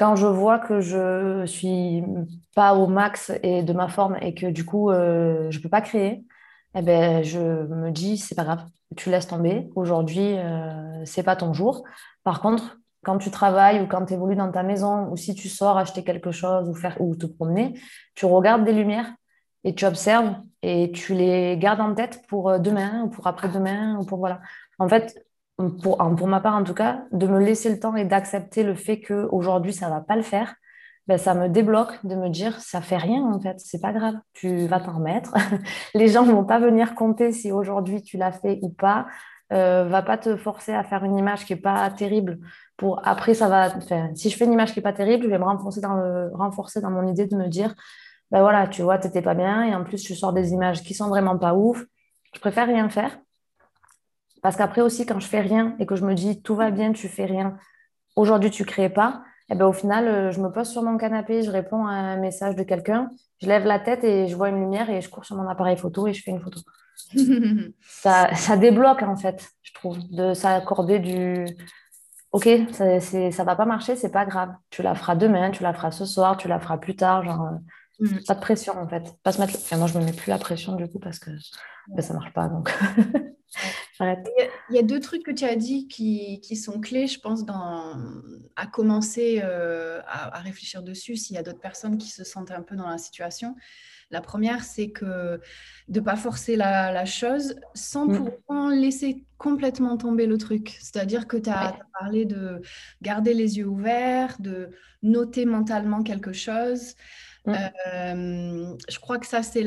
quand 0.02 0.16
je 0.16 0.26
vois 0.26 0.58
que 0.58 0.82
je 0.82 1.46
suis 1.46 2.04
pas 2.56 2.74
au 2.74 2.88
max 2.88 3.32
et 3.44 3.62
de 3.62 3.72
ma 3.72 3.88
forme 3.88 4.18
et 4.20 4.34
que 4.34 4.48
du 4.48 4.66
coup 4.66 4.90
euh, 4.90 5.52
je 5.52 5.60
peux 5.60 5.70
pas 5.70 5.82
créer, 5.82 6.26
eh 6.74 6.82
ben, 6.82 7.24
je 7.24 7.38
me 7.40 7.92
dis 7.92 8.18
c'est 8.18 8.34
pas 8.34 8.44
grave, 8.44 8.66
tu 8.98 9.12
laisses 9.12 9.28
tomber. 9.28 9.70
Aujourd'hui, 9.76 10.40
euh, 10.40 11.06
c'est 11.06 11.22
pas 11.22 11.36
ton 11.36 11.54
jour. 11.54 11.84
Par 12.24 12.42
contre, 12.42 12.80
quand 13.04 13.20
tu 13.20 13.30
travailles 13.30 13.80
ou 13.80 13.86
quand 13.86 14.04
tu 14.08 14.16
évolues 14.16 14.36
dans 14.36 14.52
ta 14.52 14.64
maison 14.64 15.08
ou 15.12 15.18
si 15.18 15.36
tu 15.36 15.50
sors 15.50 15.78
acheter 15.78 16.04
quelque 16.04 16.32
chose 16.32 16.68
ou, 16.68 16.74
faire, 16.74 17.00
ou 17.00 17.16
te 17.16 17.28
promener, 17.28 17.80
tu 18.16 18.26
regardes 18.26 18.66
des 18.66 18.74
lumières 18.74 19.14
et 19.64 19.76
tu 19.76 19.86
observes 19.86 20.34
et 20.64 20.92
tu 20.92 21.14
les 21.14 21.58
gardes 21.60 21.80
en 21.80 21.94
tête 21.94 22.24
pour 22.28 22.50
euh, 22.50 22.58
demain 22.58 23.04
ou 23.04 23.10
pour 23.10 23.28
après-demain 23.28 24.00
ou 24.00 24.06
pour 24.06 24.18
voilà. 24.18 24.42
En 24.80 24.90
fait, 24.90 25.24
pour, 25.70 26.28
ma 26.28 26.40
part 26.40 26.56
en 26.56 26.64
tout 26.64 26.74
cas, 26.74 27.04
de 27.12 27.28
me 27.28 27.40
laisser 27.40 27.70
le 27.70 27.80
temps 27.80 27.96
et 27.96 28.06
d'accepter 28.06 28.64
le 28.64 28.76
fait 28.76 29.02
qu'aujourd'hui, 29.02 29.74
ça 29.74 29.88
ne 29.88 29.92
va 29.92 30.02
pas 30.02 30.16
le 30.16 30.22
faire, 30.22 30.56
ben, 31.08 31.18
ça 31.18 31.34
me 31.34 31.50
débloque 31.50 32.06
de 32.06 32.16
me 32.16 32.30
dire, 32.30 32.60
ça 32.60 32.82
fait 32.82 32.98
rien 32.98 33.24
en 33.24 33.40
fait, 33.40 33.60
c'est 33.60 33.82
pas 33.82 33.92
grave, 33.92 34.16
tu 34.34 34.68
vas 34.68 34.80
t'en 34.80 34.94
remettre. 34.94 35.34
Les 35.96 36.08
gens 36.08 36.26
ne 36.26 36.32
vont 36.32 36.46
pas 36.46 36.60
venir 36.60 36.96
compter 36.96 37.32
si 37.32 37.52
aujourd'hui 37.52 38.02
tu 38.02 38.18
l'as 38.18 38.32
fait 38.32 38.60
ou 38.62 38.70
pas. 38.70 39.08
Euh, 39.52 39.84
va 39.84 40.02
pas 40.02 40.18
te 40.18 40.38
forcer 40.38 40.74
à 40.74 40.82
faire 40.82 41.04
une 41.04 41.18
image 41.18 41.44
qui 41.44 41.52
est 41.52 41.58
pas 41.58 41.90
terrible 41.90 42.40
pour 42.78 43.06
après 43.06 43.34
ça 43.34 43.50
va 43.50 43.70
si 44.16 44.30
je 44.30 44.38
fais 44.38 44.46
une 44.46 44.54
image 44.54 44.72
qui 44.72 44.80
est 44.80 44.82
pas 44.82 44.94
terrible 44.94 45.26
je 45.26 45.30
vais 45.30 45.38
me 45.38 45.44
renforcer 45.44 46.80
dans 46.80 46.90
mon 46.90 47.06
idée 47.06 47.28
de 47.28 47.36
me 47.36 47.50
dire 47.50 47.76
ben 48.32 48.40
voilà 48.40 48.68
tu 48.68 48.82
vois 48.82 48.98
t'étais 48.98 49.22
pas 49.22 49.34
bien 49.34 49.64
et 49.64 49.76
en 49.76 49.84
plus 49.84 50.02
tu 50.04 50.16
sors 50.16 50.32
des 50.32 50.54
images 50.54 50.84
qui 50.84 50.94
sont 50.94 51.10
vraiment 51.10 51.38
pas 51.38 51.54
ouf 51.54 51.84
je 52.34 52.40
préfère 52.40 52.66
rien 52.66 52.88
faire 52.88 53.20
parce 54.42 54.56
qu'après 54.56 54.82
aussi, 54.82 55.06
quand 55.06 55.20
je 55.20 55.28
fais 55.28 55.42
rien 55.42 55.76
et 55.80 55.86
que 55.86 55.96
je 55.96 56.06
me 56.06 56.14
dis 56.14 56.42
tout 56.42 56.56
va 56.56 56.72
bien, 56.72 56.94
tu 56.94 57.08
fais 57.08 57.26
rien, 57.26 57.58
aujourd'hui 58.16 58.52
tu 58.52 58.66
crées 58.66 58.90
pas, 58.90 59.24
et 59.50 59.54
eh 59.54 59.58
ben, 59.58 59.66
au 59.66 59.74
final, 59.74 60.08
euh, 60.08 60.32
je 60.32 60.40
me 60.40 60.50
pose 60.50 60.70
sur 60.70 60.82
mon 60.82 60.98
canapé, 60.98 61.44
je 61.44 61.52
réponds 61.52 61.86
à 61.86 61.92
un 61.92 62.18
message 62.18 62.56
de 62.56 62.64
quelqu'un, 62.64 63.10
je 63.42 63.48
lève 63.48 63.66
la 63.66 63.80
tête 63.80 64.04
et 64.04 64.28
je 64.28 64.36
vois 64.36 64.48
une 64.48 64.60
lumière 64.60 64.90
et 64.90 65.02
je 65.02 65.10
cours 65.10 65.26
sur 65.26 65.36
mon 65.36 65.48
appareil 65.50 65.76
photo 65.76 66.08
et 66.08 66.14
je 66.14 66.24
fais 66.24 66.32
une 66.32 66.40
photo. 66.40 66.62
ça, 67.82 68.34
ça 68.34 68.56
débloque 68.56 69.02
en 69.02 69.18
fait, 69.18 69.50
je 69.64 69.74
trouve, 69.74 69.98
de 70.10 70.34
s'accorder 70.34 71.00
du 71.00 71.46
ok, 72.32 72.48
ça, 72.72 73.02
ça 73.02 73.44
va 73.44 73.56
pas 73.58 73.66
marcher, 73.66 73.98
c'est 73.98 74.12
pas 74.12 74.26
grave. 74.26 74.54
Tu 74.70 74.84
la 74.84 74.96
feras 74.96 75.16
demain, 75.16 75.52
tu 75.52 75.64
la 75.64 75.74
feras 75.74 75.92
ce 75.92 76.06
soir, 76.06 76.38
tu 76.38 76.48
la 76.48 76.60
feras 76.60 76.78
plus 76.78 76.96
tard. 76.96 77.24
Genre, 77.26 77.42
euh, 77.42 77.58
Mm. 78.02 78.18
Pas 78.26 78.34
de 78.34 78.40
pression 78.40 78.78
en 78.78 78.88
fait. 78.88 79.16
Pas 79.24 79.32
se 79.32 79.40
mettre... 79.40 79.56
enfin, 79.56 79.78
moi, 79.78 79.88
je 79.88 79.98
me 79.98 80.04
mets 80.04 80.14
plus 80.14 80.30
la 80.30 80.40
pression 80.40 80.76
du 80.76 80.88
coup 80.88 81.00
parce 81.00 81.20
que 81.20 81.30
ben, 81.90 82.02
ça 82.02 82.14
marche 82.14 82.34
pas. 82.34 82.50
Donc, 82.50 82.76
Il 84.00 84.76
y 84.76 84.80
a 84.80 84.84
deux 84.84 85.00
trucs 85.00 85.24
que 85.24 85.32
tu 85.32 85.44
as 85.44 85.56
dit 85.56 85.88
qui, 85.88 86.40
qui 86.42 86.56
sont 86.56 86.80
clés, 86.80 87.08
je 87.08 87.20
pense, 87.20 87.46
dans... 87.46 87.98
à 88.56 88.66
commencer 88.68 89.42
euh, 89.44 90.02
à, 90.08 90.40
réfléchir 90.40 90.84
dessus 90.84 91.16
s'il 91.16 91.36
y 91.36 91.40
a 91.40 91.44
d'autres 91.44 91.60
personnes 91.60 91.98
qui 91.98 92.10
se 92.10 92.24
sentent 92.24 92.52
un 92.52 92.62
peu 92.62 92.76
dans 92.76 92.88
la 92.90 92.98
situation. 92.98 93.56
La 94.10 94.22
première, 94.22 94.64
c'est 94.64 94.92
que 94.92 95.40
de 95.88 96.00
ne 96.00 96.06
pas 96.06 96.16
forcer 96.16 96.56
la, 96.56 96.92
la 96.92 97.06
chose 97.06 97.56
sans 97.74 98.08
mm. 98.08 98.18
pour 98.18 98.28
autant 98.28 98.70
laisser 98.70 99.26
complètement 99.38 99.98
tomber 99.98 100.28
le 100.28 100.38
truc. 100.38 100.78
C'est-à-dire 100.80 101.28
que 101.28 101.38
tu 101.38 101.50
as, 101.50 101.80
parlé 102.00 102.26
de 102.26 102.62
garder 103.02 103.34
les 103.34 103.58
yeux 103.58 103.68
ouverts, 103.68 104.36
de 104.40 104.70
noter 105.02 105.46
mentalement 105.46 106.04
quelque 106.04 106.34
chose. 106.34 106.96
Mmh. 107.46 107.54
Euh, 107.94 108.78
je 108.88 109.00
crois 109.00 109.18
que 109.18 109.26
ça, 109.26 109.42
c'est 109.42 109.66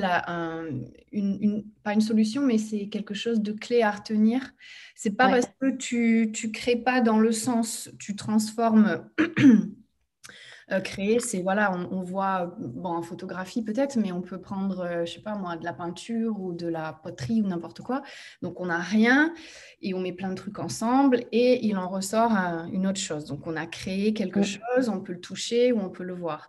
une, 1.12 1.64
pas 1.82 1.92
une 1.92 2.00
solution, 2.00 2.42
mais 2.42 2.58
c'est 2.58 2.88
quelque 2.88 3.14
chose 3.14 3.40
de 3.40 3.52
clé 3.52 3.82
à 3.82 3.90
retenir. 3.90 4.52
C'est 4.94 5.16
pas 5.16 5.28
parce 5.28 5.46
que 5.60 5.70
tu 5.76 6.32
ne 6.32 6.52
crées 6.52 6.76
pas 6.76 7.00
dans 7.00 7.18
le 7.18 7.32
sens, 7.32 7.90
tu 7.98 8.16
transformes. 8.16 9.08
Euh, 10.72 10.80
créer, 10.80 11.20
c'est 11.20 11.42
voilà, 11.42 11.76
on, 11.90 12.00
voit 12.00 12.56
bon, 12.58 12.88
en 12.88 13.02
photographie 13.02 13.62
peut-être, 13.62 13.96
mais 13.96 14.12
on 14.12 14.22
peut 14.22 14.40
prendre, 14.40 14.80
euh, 14.80 15.04
je 15.04 15.12
sais 15.12 15.20
pas 15.20 15.34
moi, 15.34 15.56
de 15.56 15.64
la 15.64 15.74
peinture 15.74 16.40
ou 16.40 16.54
de 16.54 16.66
la 16.66 16.94
poterie 16.94 17.42
ou 17.42 17.46
n'importe 17.46 17.82
quoi. 17.82 18.02
Donc 18.40 18.60
on 18.60 18.66
n'a 18.66 18.78
rien 18.78 19.34
et 19.82 19.92
on 19.92 20.00
met 20.00 20.12
plein 20.12 20.30
de 20.30 20.36
trucs 20.36 20.58
ensemble 20.58 21.20
et 21.32 21.66
il 21.66 21.76
en 21.76 21.88
ressort 21.88 22.32
une 22.72 22.86
autre 22.86 22.98
chose. 22.98 23.26
Donc 23.26 23.46
on 23.46 23.56
a 23.56 23.66
créé 23.66 24.14
quelque 24.14 24.40
mmh. 24.40 24.44
chose, 24.44 24.88
on 24.88 25.00
peut 25.00 25.12
le 25.12 25.20
toucher 25.20 25.72
ou 25.72 25.80
on 25.80 25.90
peut 25.90 26.02
le 26.04 26.14
voir. 26.14 26.48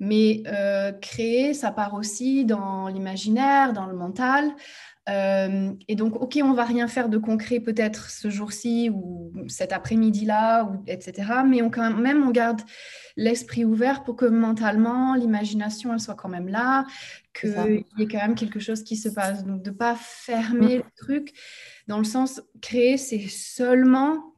Mais 0.00 0.42
euh, 0.46 0.92
créer, 0.92 1.54
ça 1.54 1.70
part 1.70 1.94
aussi 1.94 2.44
dans 2.44 2.88
l'imaginaire, 2.88 3.72
dans 3.72 3.86
le 3.86 3.94
mental. 3.94 4.52
Euh, 5.08 5.72
et 5.86 5.96
donc, 5.96 6.20
OK, 6.20 6.38
on 6.42 6.54
va 6.54 6.64
rien 6.64 6.88
faire 6.88 7.08
de 7.08 7.18
concret 7.18 7.60
peut-être 7.60 8.10
ce 8.10 8.30
jour-ci 8.30 8.90
ou 8.90 9.32
cet 9.48 9.72
après-midi-là, 9.72 10.64
ou, 10.64 10.82
etc. 10.86 11.42
Mais 11.46 11.62
on, 11.62 11.70
quand 11.70 11.90
même, 11.94 12.26
on 12.26 12.30
garde 12.30 12.62
l'esprit 13.16 13.64
ouvert 13.64 14.02
pour 14.02 14.16
que 14.16 14.24
mentalement, 14.24 15.14
l'imagination, 15.14 15.92
elle 15.92 16.00
soit 16.00 16.14
quand 16.14 16.30
même 16.30 16.48
là, 16.48 16.86
qu'il 17.38 17.84
y 17.98 18.02
ait 18.02 18.08
quand 18.08 18.18
même 18.18 18.34
quelque 18.34 18.60
chose 18.60 18.82
qui 18.82 18.96
se 18.96 19.10
passe. 19.10 19.44
Donc, 19.44 19.62
de 19.62 19.70
ne 19.70 19.74
pas 19.74 19.94
fermer 19.94 20.78
mm. 20.78 20.82
le 20.82 20.84
truc, 20.96 21.32
dans 21.86 21.98
le 21.98 22.04
sens, 22.04 22.42
créer, 22.62 22.96
c'est 22.96 23.28
seulement 23.28 24.33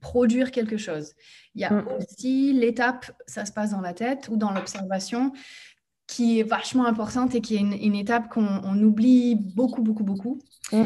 produire 0.00 0.50
quelque 0.50 0.76
chose. 0.76 1.14
Il 1.54 1.60
y 1.60 1.64
a 1.64 1.70
mm. 1.70 1.88
aussi 1.98 2.52
l'étape, 2.52 3.10
ça 3.26 3.44
se 3.44 3.52
passe 3.52 3.70
dans 3.70 3.80
la 3.80 3.94
tête 3.94 4.28
ou 4.28 4.36
dans 4.36 4.52
l'observation, 4.52 5.32
qui 6.10 6.40
est 6.40 6.42
vachement 6.42 6.86
importante 6.86 7.36
et 7.36 7.40
qui 7.40 7.54
est 7.54 7.60
une, 7.60 7.94
étape 7.94 8.28
qu'on 8.30 8.82
oublie 8.82 9.36
beaucoup, 9.36 9.80
beaucoup, 9.80 10.02
beaucoup. 10.02 10.40
Mm, 10.72 10.82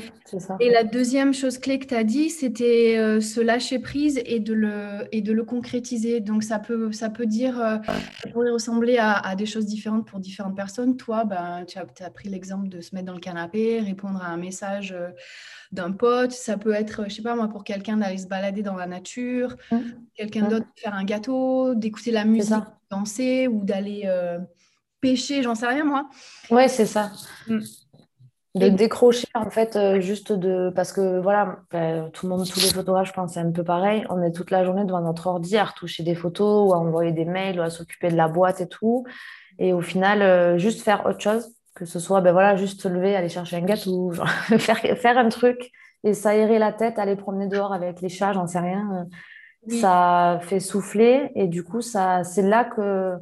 et 0.60 0.70
la 0.70 0.84
deuxième 0.84 1.32
chose 1.32 1.56
clé 1.56 1.78
que 1.78 1.86
tu 1.86 1.94
as 1.94 2.04
dit, 2.04 2.28
c'était 2.28 2.98
euh, 2.98 3.22
se 3.22 3.40
lâcher 3.40 3.78
prise 3.78 4.20
et 4.26 4.38
de, 4.38 4.52
le, 4.52 5.08
et 5.12 5.22
de 5.22 5.32
le 5.32 5.42
concrétiser. 5.44 6.20
Donc, 6.20 6.42
ça 6.42 6.58
peut, 6.58 6.92
ça 6.92 7.08
peut 7.08 7.24
dire, 7.24 7.58
euh, 7.58 7.78
ça 8.22 8.28
pourrait 8.34 8.50
ressembler 8.50 8.98
à, 8.98 9.34
des 9.34 9.46
choses 9.46 9.64
différentes 9.64 10.06
pour 10.06 10.20
différentes 10.20 10.56
personnes. 10.56 10.98
Toi, 10.98 11.24
ben, 11.24 11.64
tu 11.66 11.78
as, 11.78 11.86
as, 12.04 12.10
pris 12.10 12.28
l'exemple 12.28 12.68
de 12.68 12.82
se 12.82 12.94
mettre 12.94 13.06
dans 13.06 13.14
le 13.14 13.20
canapé, 13.20 13.80
répondre 13.80 14.22
à 14.22 14.26
un 14.26 14.36
message. 14.36 14.92
Euh, 14.92 15.08
d'un 15.72 15.90
pote, 15.90 16.30
ça 16.30 16.56
peut 16.56 16.72
être, 16.72 17.08
je 17.08 17.14
sais 17.14 17.22
pas 17.22 17.34
moi, 17.34 17.48
pour 17.48 17.64
quelqu'un 17.64 17.96
d'aller 17.96 18.18
se 18.18 18.28
balader 18.28 18.62
dans 18.62 18.76
la 18.76 18.86
nature, 18.86 19.56
mmh. 19.72 19.78
quelqu'un 20.14 20.44
mmh. 20.44 20.48
d'autre 20.48 20.66
faire 20.76 20.94
un 20.94 21.02
gâteau, 21.02 21.74
d'écouter 21.74 22.12
la 22.12 22.24
musique, 22.24 22.62
danser 22.90 23.48
ou 23.48 23.64
d'aller 23.64 24.08
euh, 25.04 25.12
pêcher, 25.12 25.42
j'en 25.42 25.54
sais 25.54 25.66
rien 25.66 25.84
moi. 25.84 26.08
Ouais, 26.50 26.68
c'est 26.68 26.86
ça. 26.86 27.10
Mmh. 27.48 27.60
De 28.54 28.68
décrocher 28.68 29.26
en 29.34 29.50
fait, 29.50 29.74
euh, 29.74 30.00
juste 30.00 30.32
de. 30.32 30.72
Parce 30.76 30.92
que 30.92 31.18
voilà, 31.20 31.58
ben, 31.72 32.08
tout 32.12 32.26
le 32.26 32.36
monde, 32.36 32.48
tous 32.48 32.60
les 32.60 32.72
photographes, 32.72 33.08
je 33.08 33.12
pense, 33.12 33.34
c'est 33.34 33.40
un 33.40 33.50
peu 33.50 33.64
pareil. 33.64 34.06
On 34.10 34.22
est 34.22 34.30
toute 34.30 34.52
la 34.52 34.64
journée 34.64 34.84
devant 34.84 35.00
notre 35.00 35.26
ordi 35.26 35.56
à 35.56 35.64
retoucher 35.64 36.04
des 36.04 36.14
photos 36.14 36.68
ou 36.68 36.72
à 36.72 36.78
envoyer 36.78 37.10
des 37.10 37.24
mails 37.24 37.58
ou 37.58 37.62
à 37.62 37.70
s'occuper 37.70 38.10
de 38.10 38.16
la 38.16 38.28
boîte 38.28 38.60
et 38.60 38.68
tout. 38.68 39.04
Et 39.58 39.72
au 39.72 39.80
final, 39.80 40.22
euh, 40.22 40.56
juste 40.56 40.82
faire 40.82 41.04
autre 41.06 41.20
chose 41.20 41.50
que 41.74 41.84
ce 41.84 41.98
soit 41.98 42.20
ben 42.20 42.32
voilà, 42.32 42.56
juste 42.56 42.82
se 42.82 42.88
lever, 42.88 43.16
aller 43.16 43.28
chercher 43.28 43.56
un 43.56 43.62
gâteau, 43.62 44.12
genre, 44.12 44.28
faire, 44.58 44.78
faire 44.78 45.18
un 45.18 45.28
truc 45.28 45.72
et 46.04 46.14
s'aérer 46.14 46.58
la 46.58 46.72
tête, 46.72 46.98
aller 46.98 47.16
promener 47.16 47.48
dehors 47.48 47.72
avec 47.72 48.00
les 48.00 48.08
chats, 48.08 48.32
j'en 48.32 48.46
sais 48.46 48.60
rien. 48.60 49.06
Ça 49.68 50.40
fait 50.42 50.60
souffler 50.60 51.30
et 51.34 51.48
du 51.48 51.64
coup, 51.64 51.80
ça, 51.80 52.22
c'est 52.22 52.42
là 52.42 52.64
que 52.64 53.16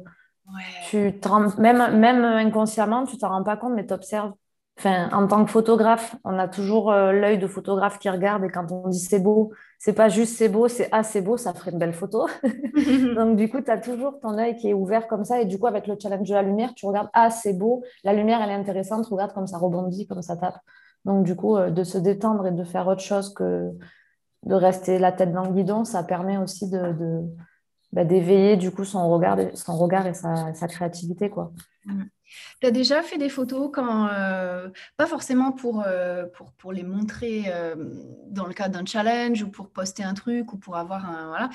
tu 0.89 1.13
même, 1.57 1.97
même 1.99 2.23
inconsciemment, 2.23 3.05
tu 3.05 3.17
t'en 3.17 3.29
rends 3.29 3.43
pas 3.43 3.57
compte, 3.57 3.73
mais 3.73 3.85
tu 3.85 3.93
observes 3.93 4.33
Enfin, 4.79 5.09
en 5.11 5.27
tant 5.27 5.45
que 5.45 5.51
photographe, 5.51 6.15
on 6.23 6.39
a 6.39 6.47
toujours 6.47 6.91
euh, 6.91 7.11
l'œil 7.11 7.37
de 7.37 7.45
photographe 7.45 7.99
qui 7.99 8.09
regarde 8.09 8.43
et 8.43 8.49
quand 8.49 8.71
on 8.71 8.87
dit 8.89 8.99
c'est 8.99 9.19
beau, 9.19 9.53
c'est 9.77 9.93
pas 9.93 10.09
juste 10.09 10.35
c'est 10.35 10.49
beau, 10.49 10.67
c'est 10.67 10.89
ah 10.91 11.03
c'est 11.03 11.21
beau, 11.21 11.37
ça 11.37 11.53
ferait 11.53 11.71
une 11.71 11.77
belle 11.77 11.93
photo. 11.93 12.27
Donc 13.15 13.35
du 13.35 13.49
coup, 13.49 13.61
tu 13.61 13.69
as 13.69 13.77
toujours 13.77 14.19
ton 14.19 14.35
œil 14.39 14.55
qui 14.55 14.69
est 14.69 14.73
ouvert 14.73 15.07
comme 15.07 15.25
ça 15.25 15.39
et 15.39 15.45
du 15.45 15.59
coup 15.59 15.67
avec 15.67 15.85
le 15.85 15.95
challenge 16.01 16.27
de 16.27 16.33
la 16.33 16.41
lumière, 16.41 16.73
tu 16.75 16.87
regardes 16.87 17.09
ah 17.13 17.29
c'est 17.29 17.53
beau, 17.53 17.83
la 18.03 18.13
lumière 18.13 18.41
elle 18.41 18.49
est 18.49 18.55
intéressante, 18.55 19.05
regarde 19.05 19.33
comme 19.33 19.45
ça 19.45 19.59
rebondit, 19.59 20.07
comme 20.07 20.23
ça 20.23 20.37
tape. 20.37 20.57
Donc 21.05 21.23
du 21.23 21.35
coup, 21.35 21.55
euh, 21.55 21.69
de 21.69 21.83
se 21.83 21.99
détendre 21.99 22.47
et 22.47 22.51
de 22.51 22.63
faire 22.63 22.87
autre 22.87 23.01
chose 23.01 23.31
que 23.33 23.71
de 24.43 24.55
rester 24.55 24.97
la 24.97 25.11
tête 25.11 25.31
dans 25.31 25.43
le 25.43 25.51
guidon, 25.51 25.85
ça 25.85 26.03
permet 26.03 26.37
aussi 26.37 26.69
de, 26.69 27.21
bah, 27.93 28.03
d'éveiller 28.03 28.57
du 28.57 28.71
coup 28.71 28.85
son 28.85 29.09
regard, 29.09 29.37
son 29.53 29.77
regard 29.77 30.07
et 30.07 30.13
sa, 30.13 30.53
sa 30.53 30.67
créativité 30.67 31.29
quoi. 31.29 31.53
Mm. 31.85 32.03
Tu 32.61 32.67
as 32.67 32.71
déjà 32.71 33.03
fait 33.03 33.17
des 33.17 33.29
photos 33.29 33.69
quand, 33.71 34.07
euh, 34.11 34.69
pas 34.97 35.05
forcément 35.05 35.51
pour, 35.51 35.83
euh, 35.85 36.25
pour, 36.25 36.51
pour, 36.53 36.73
les 36.73 36.83
montrer 36.83 37.43
euh, 37.47 37.75
dans 38.27 38.47
le 38.47 38.53
cadre 38.53 38.79
d'un 38.79 38.85
challenge 38.85 39.43
ou 39.43 39.49
pour 39.49 39.69
poster 39.69 40.03
un 40.03 40.15
truc 40.15 40.51
ou 40.53 40.57
pour 40.57 40.75
avoir 40.75 41.05
un. 41.05 41.27
Voilà. 41.27 41.49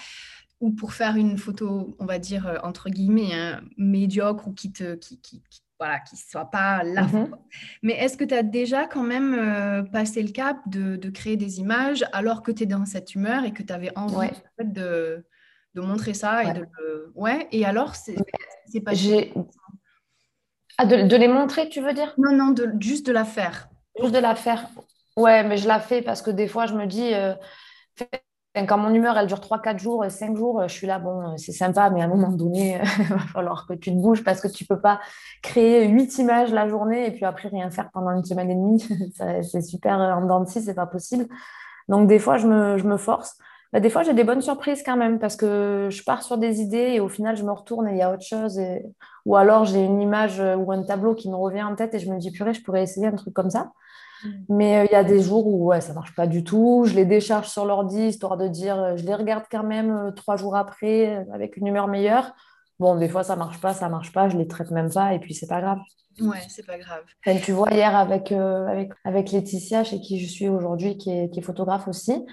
ou 0.61 0.71
pour 0.71 0.93
faire 0.93 1.17
une 1.17 1.39
photo, 1.39 1.97
on 1.99 2.07
va 2.07 2.19
dire, 2.19 2.61
entre 2.63 2.91
guillemets, 2.91 3.35
hein, 3.35 3.61
médiocre 3.77 4.47
ou 4.49 4.53
qui 4.53 4.73
te... 4.73 4.95
Qui, 4.95 5.21
qui, 5.21 5.43
voilà, 5.81 6.01
qui 6.01 6.17
ne 6.17 6.21
soit 6.21 6.51
pas 6.51 6.83
la 6.83 7.03
mmh 7.03 7.37
Mais 7.85 7.93
est-ce 7.93 8.17
que 8.17 8.25
tu 8.25 8.35
as 8.35 8.43
déjà 8.43 8.87
quand 8.87 9.05
même 9.05 9.89
passé 9.93 10.23
le 10.25 10.33
cap 10.33 10.57
de, 10.67 10.97
de, 10.97 11.11
créer 11.11 11.37
des 11.37 11.61
images 11.61 12.05
alors 12.13 12.43
que 12.43 12.51
tu 12.51 12.65
es 12.65 12.67
dans 12.67 12.85
cette 12.85 13.15
humeur 13.15 13.45
et 13.45 13.53
que 13.53 13.63
tu 13.63 13.73
avais 13.73 13.97
envie 13.97 14.29
de, 14.61 15.25
de, 15.81 15.87
montrer 15.87 16.15
ça 16.15 16.45
et 16.45 16.53
de 16.53 16.67
Ouais, 17.15 17.49
et 17.53 17.65
alors, 17.65 17.95
c'est 17.95 18.15
pas... 18.81 18.93
Ah, 20.81 20.85
de, 20.85 21.09
de, 21.09 21.17
les 21.17 21.27
montrer, 21.27 21.69
tu 21.69 21.81
veux 21.81 21.93
dire? 21.93 22.15
Non, 22.19 22.37
non, 22.37 22.51
de, 22.51 22.73
juste 22.79 23.07
de 23.07 23.13
la 23.13 23.25
faire. 23.25 23.69
Juste 24.01 24.15
de 24.15 24.21
la 24.21 24.37
faire. 24.37 24.69
Ouais, 25.17 25.43
mais 25.43 25.57
je 25.57 25.67
la 25.67 25.81
fais 25.81 26.03
parce 26.03 26.23
que 26.23 26.31
des 26.31 26.49
fois, 26.49 26.67
je 26.67 26.75
me 26.75 26.87
dis... 26.87 27.15
Euh, 27.15 27.35
quand 28.67 28.79
mon 28.79 28.93
humeur, 28.93 29.17
elle 29.17 29.27
dure 29.27 29.41
3-4 29.41 29.79
jours, 29.79 30.05
5 30.09 30.37
jours, 30.37 30.63
je 30.67 30.73
suis 30.73 30.87
là, 30.87 30.99
bon, 30.99 31.37
c'est 31.37 31.53
sympa, 31.53 31.91
mais 31.91 32.01
à 32.01 32.05
un 32.05 32.09
moment 32.09 32.31
donné, 32.31 32.81
il 32.99 33.05
va 33.07 33.19
falloir 33.19 33.67
que 33.67 33.75
tu 33.75 33.91
te 33.91 33.97
bouges 33.97 34.25
parce 34.25 34.41
que 34.41 34.49
tu 34.49 34.65
ne 34.65 34.75
peux 34.75 34.81
pas 34.81 35.01
créer 35.43 35.87
8 35.89 36.19
images 36.19 36.53
la 36.53 36.69
journée 36.69 37.07
et 37.07 37.11
puis 37.11 37.25
après 37.25 37.49
rien 37.49 37.71
faire 37.71 37.91
pendant 37.93 38.11
une 38.11 38.25
semaine 38.25 38.51
et 38.51 38.55
demie. 38.55 38.85
c'est 39.43 39.63
super 39.63 39.99
en 39.99 40.27
dents 40.27 40.41
de 40.41 40.49
scie, 40.49 40.63
c'est 40.63 40.75
pas 40.75 40.87
possible. 40.87 41.27
Donc, 41.89 42.09
des 42.09 42.19
fois, 42.19 42.37
je 42.37 42.47
me, 42.47 42.79
je 42.79 42.85
me 42.85 42.97
force. 42.97 43.39
Bah, 43.73 43.81
des 43.81 43.91
fois, 43.91 44.03
j'ai 44.03 44.15
des 44.15 44.25
bonnes 44.25 44.41
surprises 44.41 44.83
quand 44.85 44.97
même 44.97 45.19
parce 45.19 45.37
que 45.37 45.89
je 45.91 46.03
pars 46.03 46.23
sur 46.23 46.39
des 46.39 46.61
idées 46.61 46.93
et 46.95 47.01
au 47.01 47.09
final, 47.09 47.37
je 47.37 47.45
me 47.45 47.53
retourne 47.53 47.89
et 47.89 47.93
il 47.93 47.99
y 47.99 48.03
a 48.03 48.13
autre 48.13 48.25
chose. 48.25 48.59
Ou 49.27 49.37
alors, 49.37 49.65
j'ai 49.65 49.85
une 49.85 50.01
image 50.01 50.41
ou 50.41 50.73
un 50.73 50.83
tableau 50.83 51.15
qui 51.15 51.29
me 51.29 51.37
revient 51.37 51.63
en 51.63 51.75
tête 51.75 51.95
et 51.95 51.99
je 51.99 52.11
me 52.11 52.19
dis, 52.19 52.31
purée, 52.31 52.55
je 52.55 52.63
pourrais 52.63 52.83
essayer 52.83 53.07
un 53.07 53.17
truc 53.17 53.35
comme 53.35 53.51
ça. 53.51 53.71
Mm. 54.25 54.29
Mais 54.49 54.79
euh, 54.79 54.85
il 54.87 54.93
y 54.93 54.97
a 54.97 55.05
des 55.05 55.21
jours 55.23 55.47
où 55.47 55.67
ouais, 55.67 55.81
ça 55.81 55.91
ne 55.91 55.95
marche 55.95 56.15
pas 56.15 56.27
du 56.27 56.45
tout. 56.45 56.85
Je 56.87 56.95
les 56.95 57.05
décharge 57.05 57.49
sur 57.49 57.65
l'ordi, 57.65 58.09
histoire 58.09 58.37
de 58.37 58.49
dire, 58.49 58.79
euh, 58.81 58.97
je 58.97 59.05
les 59.05 59.15
regarde 59.15 59.45
quand 59.51 59.65
même 59.65 59.91
euh, 59.91 60.11
trois 60.11 60.37
jours 60.37 60.57
après 60.57 61.27
avec 61.33 61.57
une 61.57 61.67
humeur 61.67 61.89
meilleure. 61.89 62.33
Bon, 62.79 62.97
des 62.97 63.09
fois, 63.09 63.25
ça 63.25 63.35
ne 63.35 63.41
marche 63.41 63.61
pas, 63.61 63.75
ça 63.75 63.87
ne 63.87 63.91
marche 63.91 64.13
pas, 64.13 64.29
je 64.29 64.37
ne 64.37 64.43
les 64.43 64.49
traite 64.49 64.71
même 64.71 64.93
pas 64.93 65.13
et 65.13 65.19
puis 65.19 65.35
c'est 65.35 65.49
pas 65.49 65.61
grave. 65.61 65.79
Ouais, 66.21 66.39
c'est 66.49 66.67
pas 66.67 66.79
grave. 66.79 67.05
tu 67.45 67.53
vois, 67.53 67.71
hier 67.71 67.95
avec, 67.95 68.33
avec, 68.33 68.91
avec 69.05 69.31
Laetitia, 69.31 69.85
chez 69.85 70.01
qui 70.01 70.19
je 70.19 70.29
suis 70.29 70.49
aujourd'hui, 70.49 70.97
qui 70.97 71.11
est, 71.11 71.31
qui 71.31 71.39
est, 71.39 71.43
photographe 71.43 71.87
aussi, 71.87 72.25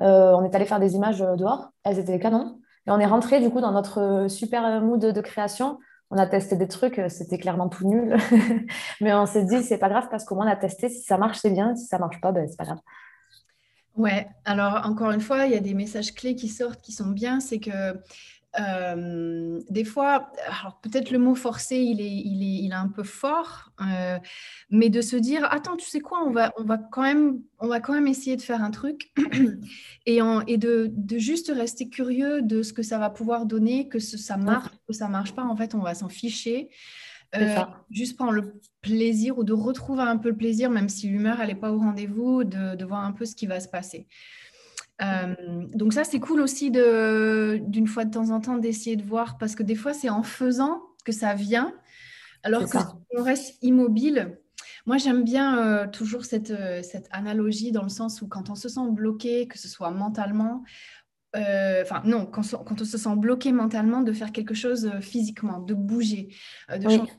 on 0.00 0.44
est 0.44 0.54
allé 0.54 0.66
faire 0.66 0.80
des 0.80 0.94
images 0.94 1.20
dehors. 1.20 1.70
Elles 1.84 1.98
étaient 1.98 2.18
canons. 2.18 2.58
Et 2.86 2.90
on 2.90 2.98
est 2.98 3.06
rentré 3.06 3.40
du 3.40 3.48
coup 3.50 3.60
dans 3.60 3.72
notre 3.72 4.26
super 4.28 4.82
mood 4.82 5.00
de 5.00 5.20
création 5.20 5.78
on 6.14 6.18
a 6.18 6.26
testé 6.26 6.56
des 6.56 6.68
trucs, 6.68 6.98
euh, 6.98 7.08
c'était 7.08 7.38
clairement 7.38 7.68
tout 7.68 7.88
nul. 7.88 8.16
Mais 9.00 9.12
on 9.14 9.26
s'est 9.26 9.44
dit, 9.44 9.62
c'est 9.62 9.78
pas 9.78 9.88
grave 9.88 10.06
parce 10.10 10.24
qu'au 10.24 10.36
moins 10.36 10.46
on 10.46 10.50
a 10.50 10.56
testé. 10.56 10.88
Si 10.88 11.02
ça 11.02 11.18
marche, 11.18 11.38
c'est 11.38 11.50
bien. 11.50 11.74
Si 11.74 11.86
ça 11.86 11.98
marche 11.98 12.20
pas, 12.20 12.30
ben, 12.30 12.46
c'est 12.48 12.56
pas 12.56 12.64
grave. 12.64 12.78
Ouais, 13.96 14.28
alors 14.44 14.86
encore 14.86 15.12
une 15.12 15.20
fois, 15.20 15.46
il 15.46 15.52
y 15.52 15.56
a 15.56 15.60
des 15.60 15.74
messages 15.74 16.14
clés 16.14 16.34
qui 16.34 16.48
sortent 16.48 16.80
qui 16.80 16.92
sont 16.92 17.08
bien. 17.08 17.40
C'est 17.40 17.58
que 17.58 18.00
euh, 18.58 19.60
des 19.68 19.84
fois, 19.84 20.32
alors 20.46 20.78
peut-être 20.80 21.10
le 21.10 21.18
mot 21.18 21.34
forcé, 21.34 21.76
il 21.76 22.00
est, 22.00 22.10
il 22.10 22.42
est, 22.42 22.64
il 22.64 22.70
est 22.70 22.74
un 22.74 22.88
peu 22.88 23.02
fort, 23.02 23.72
euh, 23.80 24.18
mais 24.70 24.90
de 24.90 25.00
se 25.00 25.16
dire, 25.16 25.46
attends, 25.50 25.76
tu 25.76 25.86
sais 25.86 26.00
quoi, 26.00 26.22
on 26.24 26.30
va, 26.30 26.52
on 26.56 26.64
va, 26.64 26.78
quand, 26.78 27.02
même, 27.02 27.40
on 27.58 27.66
va 27.66 27.80
quand 27.80 27.92
même 27.92 28.06
essayer 28.06 28.36
de 28.36 28.42
faire 28.42 28.62
un 28.62 28.70
truc 28.70 29.12
et, 30.06 30.22
en, 30.22 30.40
et 30.42 30.56
de, 30.56 30.90
de, 30.92 31.18
juste 31.18 31.50
rester 31.54 31.88
curieux 31.88 32.42
de 32.42 32.62
ce 32.62 32.72
que 32.72 32.82
ça 32.82 32.98
va 32.98 33.10
pouvoir 33.10 33.46
donner, 33.46 33.88
que 33.88 33.98
ça 33.98 34.36
marche, 34.36 34.70
que 34.86 34.94
ça 34.94 35.08
marche 35.08 35.34
pas, 35.34 35.44
en 35.44 35.56
fait, 35.56 35.74
on 35.74 35.80
va 35.80 35.94
s'en 35.94 36.08
ficher. 36.08 36.70
Euh, 37.36 37.56
juste 37.90 38.16
prendre 38.16 38.30
le 38.30 38.60
plaisir 38.80 39.38
ou 39.38 39.42
de 39.42 39.52
retrouver 39.52 40.02
un 40.02 40.18
peu 40.18 40.28
le 40.28 40.36
plaisir, 40.36 40.70
même 40.70 40.88
si 40.88 41.08
l'humeur, 41.08 41.40
elle 41.40 41.48
n'est 41.48 41.56
pas 41.56 41.72
au 41.72 41.78
rendez-vous, 41.78 42.44
de, 42.44 42.76
de 42.76 42.84
voir 42.84 43.04
un 43.04 43.10
peu 43.10 43.24
ce 43.24 43.34
qui 43.34 43.46
va 43.46 43.58
se 43.58 43.66
passer. 43.66 44.06
Euh, 45.02 45.34
donc 45.74 45.92
ça, 45.92 46.04
c'est 46.04 46.20
cool 46.20 46.40
aussi 46.40 46.70
d'une 46.70 47.86
fois 47.86 48.04
de 48.04 48.10
temps 48.10 48.30
en 48.30 48.40
temps 48.40 48.56
d'essayer 48.56 48.96
de 48.96 49.02
voir, 49.02 49.38
parce 49.38 49.54
que 49.54 49.62
des 49.62 49.74
fois, 49.74 49.92
c'est 49.92 50.08
en 50.08 50.22
faisant 50.22 50.82
que 51.04 51.12
ça 51.12 51.34
vient, 51.34 51.74
alors 52.42 52.64
qu'on 52.68 53.22
reste 53.22 53.56
immobile. 53.62 54.38
Moi, 54.86 54.98
j'aime 54.98 55.24
bien 55.24 55.58
euh, 55.58 55.86
toujours 55.86 56.24
cette, 56.24 56.50
euh, 56.50 56.82
cette, 56.82 57.08
analogie 57.10 57.72
dans 57.72 57.82
le 57.82 57.88
sens 57.88 58.20
où 58.20 58.28
quand 58.28 58.50
on 58.50 58.54
se 58.54 58.68
sent 58.68 58.90
bloqué, 58.90 59.48
que 59.48 59.58
ce 59.58 59.68
soit 59.68 59.90
mentalement, 59.90 60.62
enfin 61.34 62.00
non, 62.04 62.26
quand, 62.26 62.42
quand, 62.64 62.80
on 62.80 62.84
se 62.84 62.96
sent 62.96 63.16
bloqué 63.16 63.50
mentalement, 63.50 64.02
de 64.02 64.12
faire 64.12 64.30
quelque 64.30 64.54
chose 64.54 64.92
physiquement, 65.00 65.58
de 65.58 65.74
bouger, 65.74 66.28
de 66.68 66.88
changer 66.88 67.10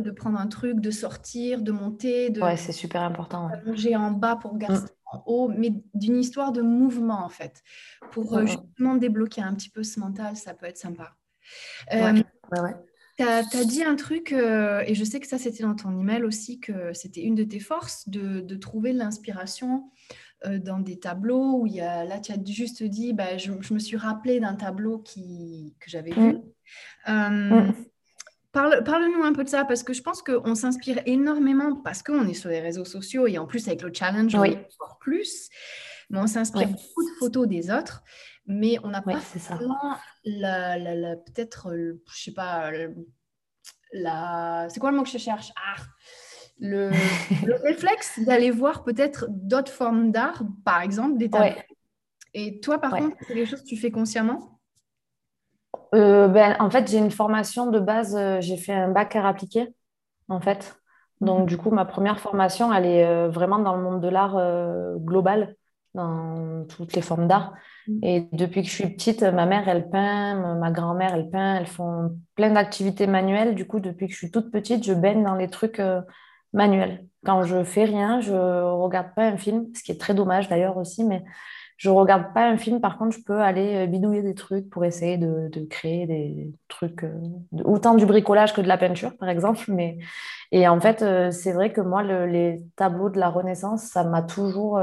de 0.00 0.10
prendre 0.10 0.38
un 0.38 0.46
truc, 0.46 0.80
de 0.80 0.90
sortir, 0.90 1.62
de 1.62 1.72
monter, 1.72 2.28
de... 2.28 2.42
Ouais, 2.42 2.58
c'est 2.58 2.72
super 2.72 3.00
important. 3.00 3.48
Manger 3.64 3.96
en 3.96 4.10
bas 4.10 4.36
pour 4.36 4.58
garder 4.58 4.80
mm 4.80 4.86
en 4.86 4.95
haut, 5.26 5.48
mais 5.48 5.72
d'une 5.94 6.16
histoire 6.16 6.52
de 6.52 6.62
mouvement 6.62 7.24
en 7.24 7.28
fait. 7.28 7.62
Pour 8.10 8.36
euh, 8.36 8.46
justement 8.46 8.94
débloquer 8.96 9.42
un 9.42 9.54
petit 9.54 9.70
peu 9.70 9.82
ce 9.82 10.00
mental, 10.00 10.36
ça 10.36 10.54
peut 10.54 10.66
être 10.66 10.78
sympa. 10.78 11.14
Euh, 11.92 12.20
tu 13.18 13.24
as, 13.24 13.64
dit 13.64 13.82
un 13.82 13.96
truc, 13.96 14.32
euh, 14.32 14.82
et 14.86 14.94
je 14.94 15.04
sais 15.04 15.20
que 15.20 15.26
ça 15.26 15.38
c'était 15.38 15.62
dans 15.62 15.74
ton 15.74 15.98
email 15.98 16.22
aussi, 16.22 16.60
que 16.60 16.92
c'était 16.92 17.22
une 17.22 17.34
de 17.34 17.44
tes 17.44 17.60
forces 17.60 18.08
de, 18.08 18.40
de 18.40 18.56
trouver 18.56 18.92
l'inspiration 18.92 19.90
dans 20.44 20.78
des 20.78 20.98
tableaux 20.98 21.60
où 21.60 21.66
il 21.66 21.72
y 21.72 21.80
a, 21.80 22.04
là 22.04 22.20
tu 22.20 22.30
as 22.30 22.36
juste 22.44 22.82
dit, 22.82 23.14
bah, 23.14 23.38
je, 23.38 23.50
me 23.72 23.78
suis 23.78 23.96
rappelé 23.96 24.38
d'un 24.38 24.54
tableau 24.54 24.98
qui, 24.98 25.74
que 25.80 25.90
j'avais 25.90 26.12
vu. 26.12 26.38
Mm. 27.08 27.72
Parle-nous 28.56 29.22
un 29.22 29.34
peu 29.34 29.44
de 29.44 29.48
ça, 29.48 29.64
parce 29.64 29.82
que 29.82 29.92
je 29.92 30.02
pense 30.02 30.22
qu'on 30.22 30.54
s'inspire 30.54 31.02
énormément 31.04 31.76
parce 31.76 32.02
qu'on 32.02 32.26
est 32.26 32.34
sur 32.34 32.48
les 32.48 32.60
réseaux 32.60 32.86
sociaux 32.86 33.26
et 33.26 33.36
en 33.36 33.46
plus 33.46 33.66
avec 33.68 33.82
le 33.82 33.92
challenge, 33.92 34.34
on 34.34 34.40
encore 34.40 34.98
plus. 34.98 35.50
Mais 36.08 36.18
on 36.18 36.26
s'inspire 36.26 36.68
beaucoup 36.68 37.04
de 37.04 37.14
photos 37.18 37.48
des 37.48 37.70
autres, 37.70 38.02
mais 38.46 38.78
on 38.82 38.88
n'a 38.88 39.02
pas 39.02 39.20
la, 40.24 40.78
la, 40.78 40.94
la 40.94 41.16
peut-être, 41.16 41.72
euh, 41.72 42.02
je 42.14 42.22
sais 42.22 42.32
pas, 42.32 42.70
la... 43.92 44.68
c'est 44.70 44.80
quoi 44.80 44.90
le 44.90 44.96
mot 44.96 45.02
que 45.02 45.10
je 45.10 45.18
cherche? 45.18 45.52
Ah, 45.56 45.82
le, 46.58 46.90
réflexe 47.62 48.20
d'aller 48.20 48.50
voir 48.50 48.84
peut-être 48.84 49.26
d'autres 49.28 49.72
formes 49.72 50.12
d'art, 50.12 50.42
par 50.64 50.80
exemple 50.80 51.18
des 51.18 51.28
tableaux. 51.28 51.60
Et 52.32 52.60
toi, 52.60 52.78
par 52.78 52.92
contre, 52.92 53.16
c'est 53.20 53.34
quelque 53.34 53.50
chose 53.50 53.62
que 53.62 53.68
tu 53.68 53.76
fais 53.76 53.90
consciemment? 53.90 54.55
Euh, 55.96 56.28
ben, 56.28 56.56
En 56.60 56.70
fait, 56.70 56.88
j'ai 56.90 56.98
une 56.98 57.10
formation 57.10 57.70
de 57.70 57.78
base, 57.78 58.16
euh, 58.16 58.40
j'ai 58.40 58.56
fait 58.56 58.72
un 58.72 58.88
bac 58.88 59.16
à 59.16 59.26
appliqué, 59.26 59.68
en 60.28 60.40
fait. 60.40 60.80
Donc, 61.20 61.40
mhm. 61.40 61.46
du 61.46 61.56
coup, 61.56 61.70
ma 61.70 61.84
première 61.84 62.20
formation, 62.20 62.72
elle 62.72 62.86
est 62.86 63.06
euh, 63.06 63.28
vraiment 63.28 63.58
dans 63.58 63.74
le 63.74 63.82
monde 63.82 64.00
de 64.00 64.08
l'art 64.08 64.38
global, 64.98 65.56
dans 65.94 66.64
toutes 66.68 66.94
les 66.94 67.02
formes 67.02 67.26
d'art. 67.26 67.54
Mhm. 67.88 67.98
Et 68.02 68.28
depuis 68.32 68.62
que 68.62 68.68
je 68.68 68.74
suis 68.74 68.88
petite, 68.88 69.22
ma 69.22 69.46
mère, 69.46 69.68
elle 69.68 69.88
peint, 69.88 70.56
ma 70.56 70.70
grand-mère, 70.70 71.14
elle 71.14 71.30
peint, 71.30 71.56
elles 71.56 71.66
font 71.66 72.18
plein 72.34 72.50
d'activités 72.50 73.06
manuelles. 73.06 73.54
Du 73.54 73.66
coup, 73.66 73.80
depuis 73.80 74.06
que 74.06 74.12
je 74.12 74.18
suis 74.18 74.30
toute 74.30 74.50
petite, 74.50 74.84
je 74.84 74.92
baigne 74.92 75.24
dans 75.24 75.34
les 75.34 75.48
trucs 75.48 75.80
manuels. 76.52 77.06
Quand 77.24 77.42
je 77.42 77.64
fais 77.64 77.84
rien, 77.84 78.20
je 78.20 78.34
regarde 78.34 79.14
pas 79.14 79.26
un 79.26 79.36
film, 79.36 79.68
ce 79.74 79.82
qui 79.82 79.92
est 79.92 80.00
très 80.00 80.14
dommage 80.14 80.48
d'ailleurs 80.48 80.76
aussi, 80.76 81.04
mais 81.04 81.24
je 81.76 81.90
regarde 81.90 82.32
pas 82.32 82.48
un 82.48 82.56
film, 82.56 82.80
par 82.80 82.96
contre, 82.96 83.16
je 83.16 83.22
peux 83.22 83.40
aller 83.40 83.84
euh, 83.84 83.86
bidouiller 83.86 84.22
des 84.22 84.34
trucs 84.34 84.70
pour 84.70 84.84
essayer 84.84 85.18
de, 85.18 85.50
créer 85.68 86.06
des 86.06 86.52
trucs, 86.68 87.04
euh, 87.04 87.12
autant 87.64 87.94
du 87.94 88.06
bricolage 88.06 88.54
que 88.54 88.62
de 88.62 88.68
la 88.68 88.78
peinture, 88.78 89.16
par 89.16 89.28
exemple. 89.28 89.64
Mais... 89.68 89.98
Et 90.52 90.66
en 90.68 90.80
fait, 90.80 91.02
euh, 91.02 91.30
c'est 91.30 91.52
vrai 91.52 91.72
que 91.72 91.82
moi, 91.82 92.02
les 92.02 92.64
tableaux 92.76 93.10
de 93.10 93.20
la 93.20 93.28
Renaissance, 93.28 93.82
ça 93.82 94.04
m'a 94.04 94.22
toujours 94.22 94.80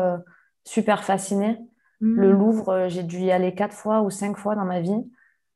super 0.65 1.03
fasciné. 1.03 1.57
Mmh. 2.01 2.15
Le 2.15 2.31
Louvre, 2.31 2.85
j'ai 2.89 3.03
dû 3.03 3.19
y 3.19 3.31
aller 3.31 3.55
quatre 3.55 3.73
fois 3.73 4.01
ou 4.01 4.09
cinq 4.09 4.37
fois 4.37 4.55
dans 4.55 4.65
ma 4.65 4.81
vie. 4.81 5.03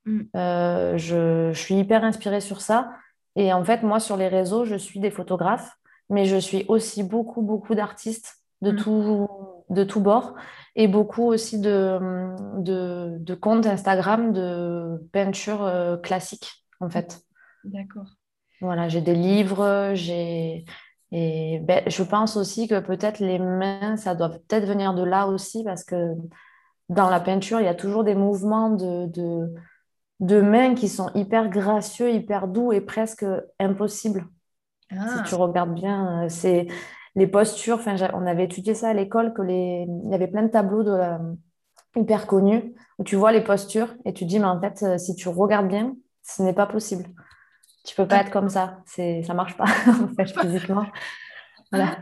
Mmh. 0.05 0.21
je, 0.33 1.49
je, 1.53 1.59
suis 1.59 1.75
hyper 1.75 2.03
inspirée 2.03 2.41
sur 2.41 2.61
ça. 2.61 2.89
Et 3.35 3.53
en 3.53 3.63
fait, 3.63 3.83
moi, 3.83 3.99
sur 3.99 4.17
les 4.17 4.29
réseaux, 4.29 4.65
je 4.65 4.75
suis 4.75 4.99
des 4.99 5.11
photographes, 5.11 5.77
mais 6.09 6.25
je 6.25 6.37
suis 6.37 6.65
aussi 6.69 7.03
beaucoup, 7.03 7.41
beaucoup 7.41 7.75
d'artistes 7.75 8.37
de, 8.61 8.71
mmh. 8.71 8.75
tout, 8.77 9.27
de 9.69 9.83
tout 9.83 10.01
bord 10.01 10.35
et 10.75 10.87
beaucoup 10.87 11.23
aussi 11.23 11.59
de, 11.59 11.99
de, 12.59 13.35
comptes 13.35 13.65
Instagram 13.65 14.31
de 14.31 15.09
peinture 15.11 15.63
euh, 15.63 15.97
classique, 15.97 16.65
en 16.79 16.89
fait. 16.89 17.21
D'accord. 17.63 18.05
Voilà, 18.61 18.87
j'ai 18.87 19.01
des 19.01 19.15
livres, 19.15 19.91
j'ai... 19.93 20.65
Et 21.11 21.59
ben, 21.63 21.83
je 21.87 22.03
pense 22.03 22.35
aussi 22.35 22.67
que 22.67 22.79
peut-être 22.79 23.19
les 23.19 23.39
mains, 23.39 23.95
ça 23.95 24.13
doit 24.13 24.29
peut-être 24.29 24.65
venir 24.65 24.93
de 24.93 25.03
là 25.03 25.27
aussi, 25.27 25.63
parce 25.63 25.85
que 25.85 26.13
dans 26.89 27.09
la 27.09 27.21
peinture, 27.21 27.61
il 27.61 27.65
y 27.65 27.69
a 27.69 27.75
toujours 27.75 28.03
des 28.03 28.15
mouvements 28.15 28.69
de, 28.69 29.07
de, 29.07 29.53
de 30.19 30.41
mains 30.41 30.75
qui 30.75 30.89
sont 30.89 31.09
hyper 31.15 31.49
gracieux, 31.49 32.11
hyper 32.11 32.47
doux 32.47 32.71
et 32.71 32.81
presque 32.81 33.25
impossibles. 33.59 34.25
Si 34.91 34.97
ah. 34.97 35.23
tu 35.27 35.35
regardes 35.35 35.73
bien, 35.73 36.23
euh, 36.23 36.29
c'est 36.29 36.67
les 37.17 37.27
postures, 37.27 37.75
enfin, 37.75 37.95
on 38.13 38.27
avait 38.27 38.45
étudié 38.45 38.75
ça 38.75 38.89
à 38.89 38.93
l'école, 38.93 39.33
que 39.33 39.41
les... 39.41 39.87
il 39.87 40.11
y 40.11 40.13
avait 40.13 40.27
plein 40.27 40.43
de 40.43 40.49
tableaux 40.49 40.83
de, 40.83 41.01
hyper 41.95 42.27
connus 42.27 42.75
où 42.99 43.03
tu 43.03 43.15
vois 43.15 43.31
les 43.31 43.41
postures 43.41 43.95
et 44.05 44.13
tu 44.13 44.25
dis, 44.25 44.39
mais 44.39 44.45
en 44.45 44.61
fait, 44.61 44.83
euh, 44.83 44.97
si 44.99 45.15
tu 45.15 45.27
regardes 45.27 45.67
bien, 45.67 45.95
ce 46.21 46.43
n'est 46.43 46.53
pas 46.53 46.67
possible. 46.67 47.05
Tu 47.85 47.95
peux 47.95 48.07
pas 48.07 48.17
être 48.17 48.29
comme 48.29 48.49
ça. 48.49 48.79
C'est, 48.85 49.23
ça 49.23 49.33
marche 49.33 49.57
pas, 49.57 49.65
en 49.87 50.13
fait, 50.15 50.39
physiquement. 50.39 50.85
Voilà. 51.71 51.97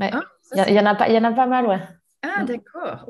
Il 0.00 0.74
y, 0.74 0.80
en 0.80 0.86
a 0.86 0.94
pas, 0.94 1.08
il 1.08 1.14
y 1.14 1.18
en 1.18 1.24
a 1.24 1.32
pas 1.32 1.46
mal, 1.46 1.66
ouais. 1.66 1.80
Ah, 2.22 2.44
d'accord. 2.44 3.06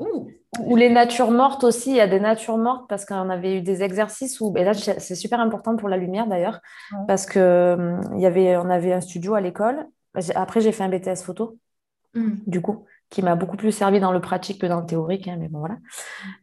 Ou 0.59 0.75
les 0.75 0.89
natures 0.89 1.31
mortes 1.31 1.63
aussi, 1.63 1.91
il 1.91 1.95
y 1.95 2.01
a 2.01 2.07
des 2.07 2.19
natures 2.19 2.57
mortes 2.57 2.89
parce 2.89 3.05
qu'on 3.05 3.29
avait 3.29 3.57
eu 3.57 3.61
des 3.61 3.83
exercices 3.83 4.41
où, 4.41 4.53
et 4.57 4.63
là 4.63 4.73
c'est 4.73 5.15
super 5.15 5.39
important 5.39 5.75
pour 5.75 5.89
la 5.89 5.97
lumière 5.97 6.27
d'ailleurs, 6.27 6.59
parce 7.07 7.25
que 7.25 7.75
hum, 7.77 8.19
y 8.19 8.25
avait, 8.25 8.57
on 8.57 8.69
avait 8.69 8.93
un 8.93 9.01
studio 9.01 9.33
à 9.33 9.41
l'école. 9.41 9.87
Après 10.35 10.61
j'ai 10.61 10.71
fait 10.71 10.83
un 10.83 10.89
BTS 10.89 11.23
photo, 11.23 11.57
mm. 12.13 12.35
du 12.47 12.61
coup, 12.61 12.85
qui 13.13 13.21
m'a 13.21 13.35
beaucoup 13.35 13.57
plus 13.57 13.71
servi 13.71 13.99
dans 13.99 14.11
le 14.11 14.21
pratique 14.21 14.59
que 14.59 14.65
dans 14.65 14.79
le 14.79 14.87
théorique, 14.87 15.27
hein, 15.27 15.37
mais 15.39 15.47
bon 15.47 15.59
voilà. 15.59 15.77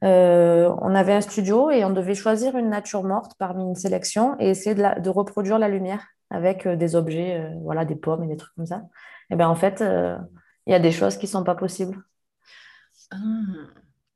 Euh, 0.05 0.73
on 0.81 0.95
avait 0.95 1.13
un 1.13 1.21
studio 1.21 1.69
et 1.71 1.85
on 1.85 1.91
devait 1.91 2.15
choisir 2.15 2.57
une 2.57 2.71
nature 2.71 3.03
morte 3.03 3.33
parmi 3.39 3.65
une 3.65 3.75
sélection 3.75 4.37
et 4.39 4.51
essayer 4.51 4.77
de, 4.77 5.01
de 5.01 5.11
reproduire 5.11 5.59
la 5.59 5.69
lumière 5.69 6.07
avec 6.31 6.67
euh, 6.67 6.77
des 6.77 6.95
objets, 6.95 7.41
euh, 7.41 7.51
voilà, 7.63 7.85
des 7.85 7.97
pommes 7.97 8.23
et 8.23 8.29
des 8.29 8.37
trucs 8.37 8.55
comme 8.55 8.67
ça. 8.67 8.83
Et 9.31 9.37
bien 9.37 9.49
en 9.49 9.57
fait, 9.57 9.83
il 10.67 10.71
y 10.73 10.75
a 10.75 10.79
des 10.79 10.93
choses 10.93 11.17
qui 11.17 11.27
sont 11.27 11.43
pas 11.43 11.57
possibles. 11.57 11.99
Ah. 13.11 13.17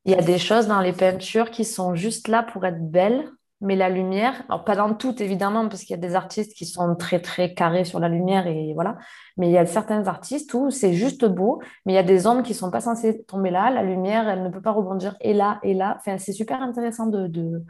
Il 0.04 0.12
y 0.12 0.14
a 0.14 0.22
des 0.22 0.38
choses 0.38 0.68
dans 0.68 0.80
les 0.80 0.92
peintures 0.92 1.50
qui 1.50 1.64
sont 1.64 1.96
juste 1.96 2.28
là 2.28 2.44
pour 2.44 2.64
être 2.66 2.88
belles, 2.88 3.28
mais 3.64 3.76
la 3.76 3.88
lumière, 3.88 4.44
alors 4.48 4.64
pas 4.64 4.76
dans 4.76 4.94
toutes 4.94 5.20
évidemment, 5.20 5.68
parce 5.68 5.82
qu'il 5.82 5.90
y 5.90 5.98
a 5.98 6.02
des 6.02 6.14
artistes 6.14 6.54
qui 6.54 6.66
sont 6.66 6.94
très 6.94 7.20
très 7.20 7.54
carrés 7.54 7.84
sur 7.84 7.98
la 7.98 8.08
lumière 8.08 8.46
et 8.46 8.72
voilà, 8.74 8.96
mais 9.36 9.48
il 9.48 9.52
y 9.52 9.58
a 9.58 9.66
certains 9.66 10.06
artistes 10.06 10.54
où 10.54 10.70
c'est 10.70 10.92
juste 10.92 11.24
beau, 11.24 11.60
mais 11.84 11.92
il 11.92 11.96
y 11.96 11.98
a 11.98 12.04
des 12.04 12.26
ombres 12.26 12.42
qui 12.42 12.54
sont 12.54 12.70
pas 12.70 12.80
censées 12.80 13.24
tomber 13.24 13.50
là, 13.50 13.70
la 13.70 13.82
lumière 13.82 14.28
elle 14.28 14.42
ne 14.42 14.50
peut 14.50 14.62
pas 14.62 14.72
rebondir. 14.72 15.16
Et 15.20 15.34
là 15.34 15.58
et 15.62 15.74
là. 15.74 15.96
Enfin, 15.98 16.18
c'est 16.18 16.32
super 16.32 16.62
intéressant 16.62 17.06
de, 17.06 17.26
de... 17.26 17.64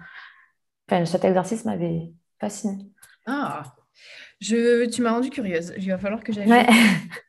Enfin, 0.88 1.04
cet 1.04 1.24
exercice 1.24 1.64
m'avait 1.64 2.12
fasciné. 2.40 2.86
Ah, 3.26 3.62
je, 4.44 4.84
tu 4.86 5.00
m'as 5.00 5.12
rendue 5.12 5.30
curieuse. 5.30 5.72
Il 5.78 5.88
va 5.88 5.98
falloir 5.98 6.22
que 6.22 6.32
j'aille 6.32 6.48
ouais. 6.48 6.66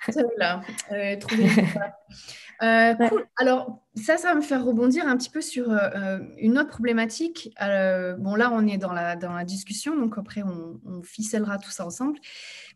là 0.38 0.62
euh, 0.92 1.16
trouver 1.18 1.46
euh, 2.62 2.94
cool. 3.08 3.26
Alors, 3.38 3.82
ça, 3.96 4.18
ça 4.18 4.30
va 4.30 4.36
me 4.36 4.42
faire 4.42 4.66
rebondir 4.66 5.08
un 5.08 5.16
petit 5.16 5.30
peu 5.30 5.42
sur 5.42 5.72
euh, 5.72 5.78
euh, 5.96 6.20
une 6.40 6.60
autre 6.60 6.70
problématique. 6.70 7.50
bon, 7.58 8.36
là, 8.36 8.52
on 8.54 8.68
est 8.68 8.78
dans 8.78 8.92
la, 8.92 9.16
dans 9.16 9.34
la 9.34 9.46
discussion, 9.46 9.96
donc 9.96 10.18
après, 10.18 10.44
on, 10.44 11.02
ficellera 11.04 11.58
tout 11.58 11.72
ça 11.72 11.86
ensemble. 11.86 12.20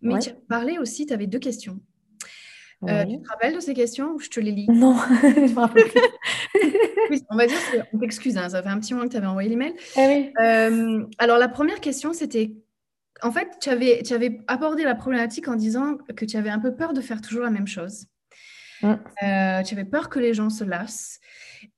Mais 0.02 0.20
tu 0.20 0.30
as 0.30 0.34
parlé 0.48 0.78
aussi, 0.78 1.06
tu 1.06 1.14
avais 1.14 1.28
deux 1.28 1.40
questions. 1.40 1.80
tu 2.82 2.88
te 2.88 3.30
rappelles 3.30 3.56
de 3.56 3.60
ces 3.60 3.74
questions 3.74 4.14
ou 4.14 4.20
je 4.20 4.30
te 4.30 4.40
les 4.40 4.52
lis? 4.52 4.68
Non, 4.70 4.96
je 5.22 5.54
me 5.54 5.60
rappelle 5.60 5.84
oui, 7.10 7.24
on 7.32 7.36
va 7.36 7.48
dire, 7.48 7.58
on 7.92 7.98
t'excuse, 7.98 8.38
hein, 8.38 8.50
ça 8.50 8.62
fait 8.62 8.70
un 8.70 8.80
petit 8.80 8.94
moment 8.94 9.08
que 9.08 9.12
tu 9.12 9.18
avais 9.18 9.28
envoyé 9.28 9.50
l'email. 9.50 9.74
Eh 9.98 10.32
oui. 10.38 11.08
alors, 11.18 11.40
la 11.40 11.50
première 11.50 11.82
question, 11.82 12.14
c'était 12.14 12.54
en 13.22 13.32
fait, 13.32 13.58
tu 13.62 13.70
avais, 13.70 14.02
tu 14.04 14.14
avais 14.14 14.40
abordé 14.48 14.84
la 14.84 14.96
problématique 14.96 15.48
en 15.48 15.56
disant 15.56 15.98
que 16.16 16.26
tu 16.26 16.38
avais 16.38 16.50
un 16.50 16.60
peu 16.60 16.76
peur 16.76 16.94
de 16.94 17.02
faire 17.02 17.22
toujours 17.22 17.44
la 17.44 17.50
même 17.50 17.68
chose. 17.68 18.06
Mm. 18.82 18.88
Euh, 19.24 19.64
tu 19.64 19.74
avais 19.74 19.86
peur 19.86 20.10
que 20.10 20.20
les 20.20 20.34
gens 20.34 20.50
se 20.50 20.64
lassent. 20.64 21.20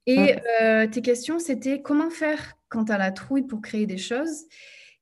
Et 0.05 0.33
mm. 0.33 0.39
euh, 0.61 0.87
tes 0.87 1.01
questions, 1.01 1.39
c'était 1.39 1.81
comment 1.81 2.09
faire 2.09 2.53
quand 2.69 2.85
tu 2.85 2.91
as 2.91 2.97
la 2.97 3.11
trouille 3.11 3.43
pour 3.43 3.61
créer 3.61 3.85
des 3.85 3.97
choses 3.97 4.45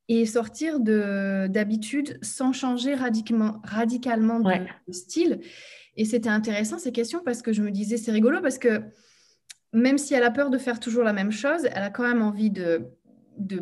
et 0.08 0.26
sortir 0.26 0.80
d'habitude 0.80 2.18
sans 2.24 2.52
changer 2.52 2.96
radicalement, 2.96 3.62
radicalement 3.64 4.40
de, 4.40 4.52
style. 4.92 5.40
Et 5.98 6.06
c'était 6.06 6.30
intéressant 6.30 6.80
ces 6.80 6.92
questions 6.92 7.22
parce 7.24 7.44
que 7.44 7.54
je 7.54 7.62
me 7.62 7.70
disais, 7.70 7.98
c'est 7.98 8.12
rigolo 8.12 8.42
parce 8.42 8.58
que 8.58 8.82
même 9.72 10.00
si 10.00 10.16
elle 10.16 10.24
a 10.24 10.32
peur 10.32 10.50
de 10.50 10.58
faire 10.58 10.80
toujours 10.80 11.04
la 11.04 11.14
même 11.14 11.32
chose, 11.32 11.68
elle 11.72 11.84
a 11.84 11.92
quand 11.92 12.08
même 12.08 12.24
envie 12.24 12.50
de, 12.50 12.88
de, 13.38 13.62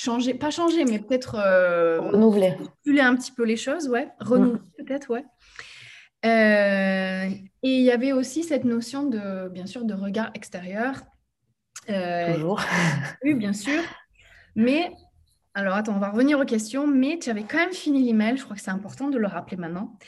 changer, 0.00 0.34
pas 0.34 0.50
changer, 0.50 0.84
mais 0.84 0.98
peut-être 0.98 1.34
euh, 1.34 2.00
renouveler. 2.00 2.54
un 3.00 3.16
petit 3.16 3.32
peu 3.32 3.44
les 3.44 3.56
choses, 3.56 3.88
ouais. 3.88 4.08
Renouveler 4.18 4.58
mm. 4.58 4.84
peut-être, 4.84 5.10
ouais. 5.10 5.24
Euh, 6.24 7.30
et 7.62 7.78
il 7.78 7.82
y 7.82 7.90
avait 7.90 8.12
aussi 8.12 8.42
cette 8.42 8.64
notion 8.64 9.04
de, 9.04 9.48
bien 9.48 9.66
sûr, 9.66 9.84
de 9.84 9.94
regard 9.94 10.30
extérieur. 10.34 11.02
Euh, 11.90 12.34
Toujours. 12.34 12.62
Oui, 13.24 13.34
bien 13.34 13.52
sûr. 13.52 13.82
Mais, 14.56 14.90
alors 15.54 15.74
attends, 15.74 15.96
on 15.96 16.00
va 16.00 16.10
revenir 16.10 16.38
aux 16.38 16.44
questions, 16.46 16.86
mais 16.86 17.18
tu 17.18 17.28
avais 17.28 17.44
quand 17.44 17.58
même 17.58 17.72
fini 17.72 18.04
l'email, 18.04 18.38
je 18.38 18.44
crois 18.44 18.56
que 18.56 18.62
c'est 18.62 18.70
important 18.70 19.10
de 19.10 19.18
le 19.18 19.26
rappeler 19.26 19.58
maintenant. 19.58 19.98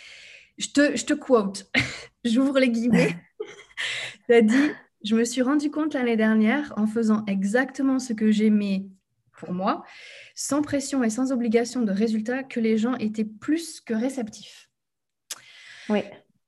Je 0.57 0.69
te, 0.69 0.97
je 0.97 1.05
te 1.05 1.13
quote, 1.13 1.71
j'ouvre 2.25 2.59
les 2.59 2.71
guillemets. 2.71 3.15
tu 4.27 4.35
as 4.35 4.43
dit, 4.43 4.71
je 5.05 5.17
me 5.17 5.25
suis 5.25 5.43
rendu 5.43 5.71
compte 5.71 5.93
l'année 5.93 6.17
dernière 6.17 6.73
en 6.77 6.87
faisant 6.87 7.25
exactement 7.27 7.99
ce 7.99 8.15
que 8.15 8.31
j'aimais 8.31 8.87
pour 9.43 9.53
moi, 9.53 9.85
sans 10.35 10.63
pression 10.63 11.03
et 11.03 11.11
sans 11.11 11.33
obligation 11.33 11.83
de 11.83 11.93
résultat, 11.93 12.43
que 12.43 12.61
les 12.61 12.79
gens 12.79 12.95
étaient 12.97 13.25
plus 13.25 13.81
que 13.81 13.95
réceptifs. 13.95 14.71
Oui. 15.89 16.01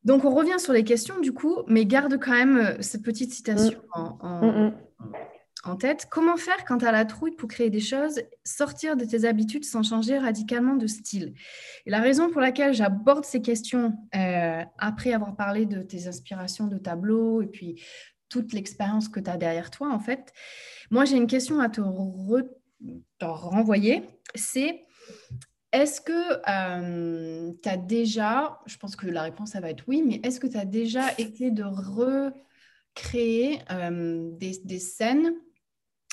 Donc, 0.05 0.25
on 0.25 0.35
revient 0.35 0.59
sur 0.59 0.73
les 0.73 0.85
questions, 0.85 1.19
du 1.21 1.33
coup, 1.33 1.63
mais 1.67 1.87
garde 1.87 2.19
quand 2.21 2.33
même 2.33 2.59
euh, 2.59 2.77
cette 2.81 3.03
petite 3.03 3.33
citation 3.33 3.81
mm. 3.97 4.27
Mm, 4.27 4.47
mm. 4.47 4.73
en, 5.65 5.77
tête. 5.77 6.07
Comment 6.11 6.37
faire 6.37 6.65
quand 6.67 6.79
tu 6.79 6.87
as 6.87 6.93
la 6.93 7.07
trouille 7.07 7.35
pour 7.35 7.49
créer 7.49 7.71
des 7.71 7.81
choses, 7.81 8.21
sortir 8.45 8.97
de 8.97 9.05
tes 9.05 9.25
habitudes 9.25 9.65
sans 9.65 9.83
changer 9.83 10.19
radicalement 10.19 10.77
de 10.77 10.87
style? 10.87 11.33
Et 11.87 11.91
la 11.91 12.01
raison 12.01 12.31
pour 12.31 12.43
laquelle 12.43 12.75
j'aborde 12.75 13.25
ces 13.25 13.41
questions, 13.41 13.95
euh, 14.15 14.63
après 14.79 15.15
avoir 15.15 15.35
parlé 15.37 15.65
de 15.65 15.81
tes 15.81 16.07
inspirations 16.07 16.67
de 16.67 16.77
tableaux 16.77 17.41
et 17.41 17.47
puis 17.47 17.83
toute 18.29 18.53
l'expérience 18.53 19.09
que 19.09 19.21
tu 19.21 19.31
as 19.31 19.39
derrière 19.39 19.71
toi, 19.71 19.91
en 19.91 20.01
fait, 20.01 20.33
moi, 20.91 21.05
j'ai 21.05 21.17
une 21.17 21.27
question 21.27 21.61
à 21.61 21.69
te, 21.69 21.81
te 21.81 22.64
renvoyer. 23.21 24.03
C'est 24.35 24.85
est-ce 25.75 26.01
que 26.01 26.13
euh, 26.49 27.53
tu 27.61 27.69
as 27.69 27.77
déjà, 27.77 28.61
je 28.67 28.77
pense 28.77 28.95
que 28.95 29.09
la 29.09 29.23
réponse, 29.23 29.51
ça 29.51 29.61
va 29.61 29.71
être 29.71 29.83
oui, 29.89 30.05
mais 30.07 30.21
est-ce 30.23 30.39
que 30.39 30.47
tu 30.47 30.57
as 30.57 30.65
déjà 30.65 31.11
été 31.19 31.51
de 31.51 31.65
recréer 31.65 33.59
euh, 33.73 34.31
des, 34.33 34.79
scènes 34.79 35.35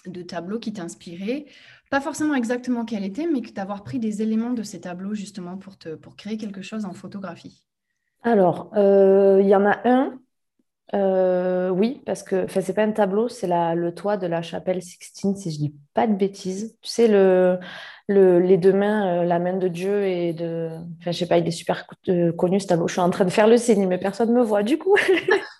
de 0.07 0.23
tableaux 0.23 0.57
qui 0.57 0.73
t'inspiraient? 0.73 1.45
Pas 1.91 2.01
forcément 2.01 2.33
exactement 2.33 2.85
quels 2.85 3.03
étaient, 3.03 3.27
mais 3.27 3.41
que 3.41 3.51
d'avoir 3.51 3.83
pris 3.83 3.99
des 3.99 4.23
éléments 4.23 4.53
de 4.53 4.63
ces 4.63 4.81
tableaux 4.81 5.13
justement 5.13 5.57
pour, 5.57 5.77
te, 5.77 5.93
pour 5.93 6.15
créer 6.15 6.37
quelque 6.37 6.63
chose 6.63 6.85
en 6.85 6.93
photographie 6.93 7.63
Alors, 8.23 8.71
euh, 8.75 9.41
il 9.43 9.47
y 9.47 9.55
en 9.55 9.67
a 9.67 9.79
un 9.87 10.19
oui, 10.93 12.01
parce 12.05 12.23
que 12.23 12.47
ce 12.47 12.59
n'est 12.59 12.73
pas 12.73 12.83
un 12.83 12.91
tableau, 12.91 13.27
c'est 13.27 13.47
le 13.47 13.91
toit 13.93 14.17
de 14.17 14.27
la 14.27 14.41
chapelle 14.41 14.81
Sixtine, 14.81 15.35
si 15.35 15.51
je 15.51 15.57
dis 15.57 15.75
pas 15.93 16.07
de 16.07 16.13
bêtises. 16.13 16.77
Tu 16.81 16.89
sais, 16.89 17.07
le, 17.07 17.59
les 18.07 18.57
deux 18.57 18.73
mains, 18.73 19.21
euh, 19.21 19.23
la 19.23 19.39
main 19.39 19.57
de 19.57 19.67
Dieu 19.67 20.05
et 20.05 20.33
de. 20.33 20.69
Enfin, 20.99 21.11
je 21.11 21.17
sais 21.17 21.27
pas, 21.27 21.37
il 21.37 21.47
est 21.47 21.51
super 21.51 21.85
euh, 22.09 22.31
connu 22.33 22.59
ce 22.59 22.67
tableau. 22.67 22.87
Je 22.87 22.93
suis 22.93 23.01
en 23.01 23.09
train 23.09 23.25
de 23.25 23.29
faire 23.29 23.47
le 23.47 23.57
signe, 23.57 23.87
mais 23.87 23.97
personne 23.97 24.29
ne 24.29 24.35
me 24.39 24.43
voit. 24.43 24.63
Du 24.63 24.77
coup, 24.77 24.95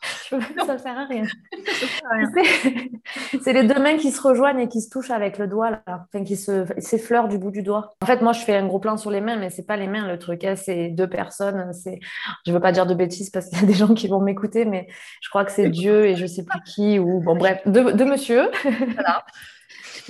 ça 0.65 0.73
ne 0.73 0.77
sert 0.77 0.97
à 0.97 1.05
rien. 1.05 1.23
c'est 3.41 3.53
les 3.53 3.63
deux 3.63 3.79
mains 3.79 3.97
qui 3.97 4.11
se 4.11 4.21
rejoignent 4.21 4.59
et 4.59 4.67
qui 4.67 4.81
se 4.81 4.89
touchent 4.89 5.11
avec 5.11 5.37
le 5.37 5.47
doigt, 5.47 5.71
là. 5.71 5.81
Enfin, 5.87 6.23
qui 6.23 6.35
s'effleurent 6.35 7.27
du 7.27 7.37
bout 7.37 7.51
du 7.51 7.63
doigt. 7.63 7.93
En 8.01 8.05
fait, 8.05 8.21
moi, 8.21 8.33
je 8.33 8.41
fais 8.41 8.55
un 8.55 8.65
gros 8.65 8.79
plan 8.79 8.97
sur 8.97 9.11
les 9.11 9.21
mains, 9.21 9.37
mais 9.37 9.49
c'est 9.49 9.65
pas 9.65 9.77
les 9.77 9.87
mains 9.87 10.07
le 10.07 10.17
truc. 10.17 10.43
Hein. 10.43 10.55
c'est 10.55 10.89
deux 10.89 11.09
personnes. 11.09 11.71
C'est... 11.73 11.99
Je 12.45 12.51
veux 12.51 12.59
pas 12.59 12.71
dire 12.71 12.85
de 12.85 12.93
bêtises 12.93 13.29
parce 13.29 13.49
qu'il 13.49 13.59
y 13.59 13.63
a 13.63 13.67
des 13.67 13.73
gens 13.73 13.93
qui 13.93 14.07
vont 14.07 14.21
m'écouter, 14.21 14.65
mais 14.65 14.87
je 15.21 15.29
crois 15.29 15.45
que 15.45 15.51
c'est 15.51 15.69
Dieu 15.69 16.05
et 16.05 16.15
je 16.15 16.25
sais 16.25 16.43
plus 16.43 16.59
qui. 16.65 16.99
Ou 16.99 17.21
bon, 17.21 17.35
bref, 17.35 17.61
deux, 17.65 17.93
deux 17.93 18.05
monsieur. 18.05 18.49
Voilà 18.63 19.25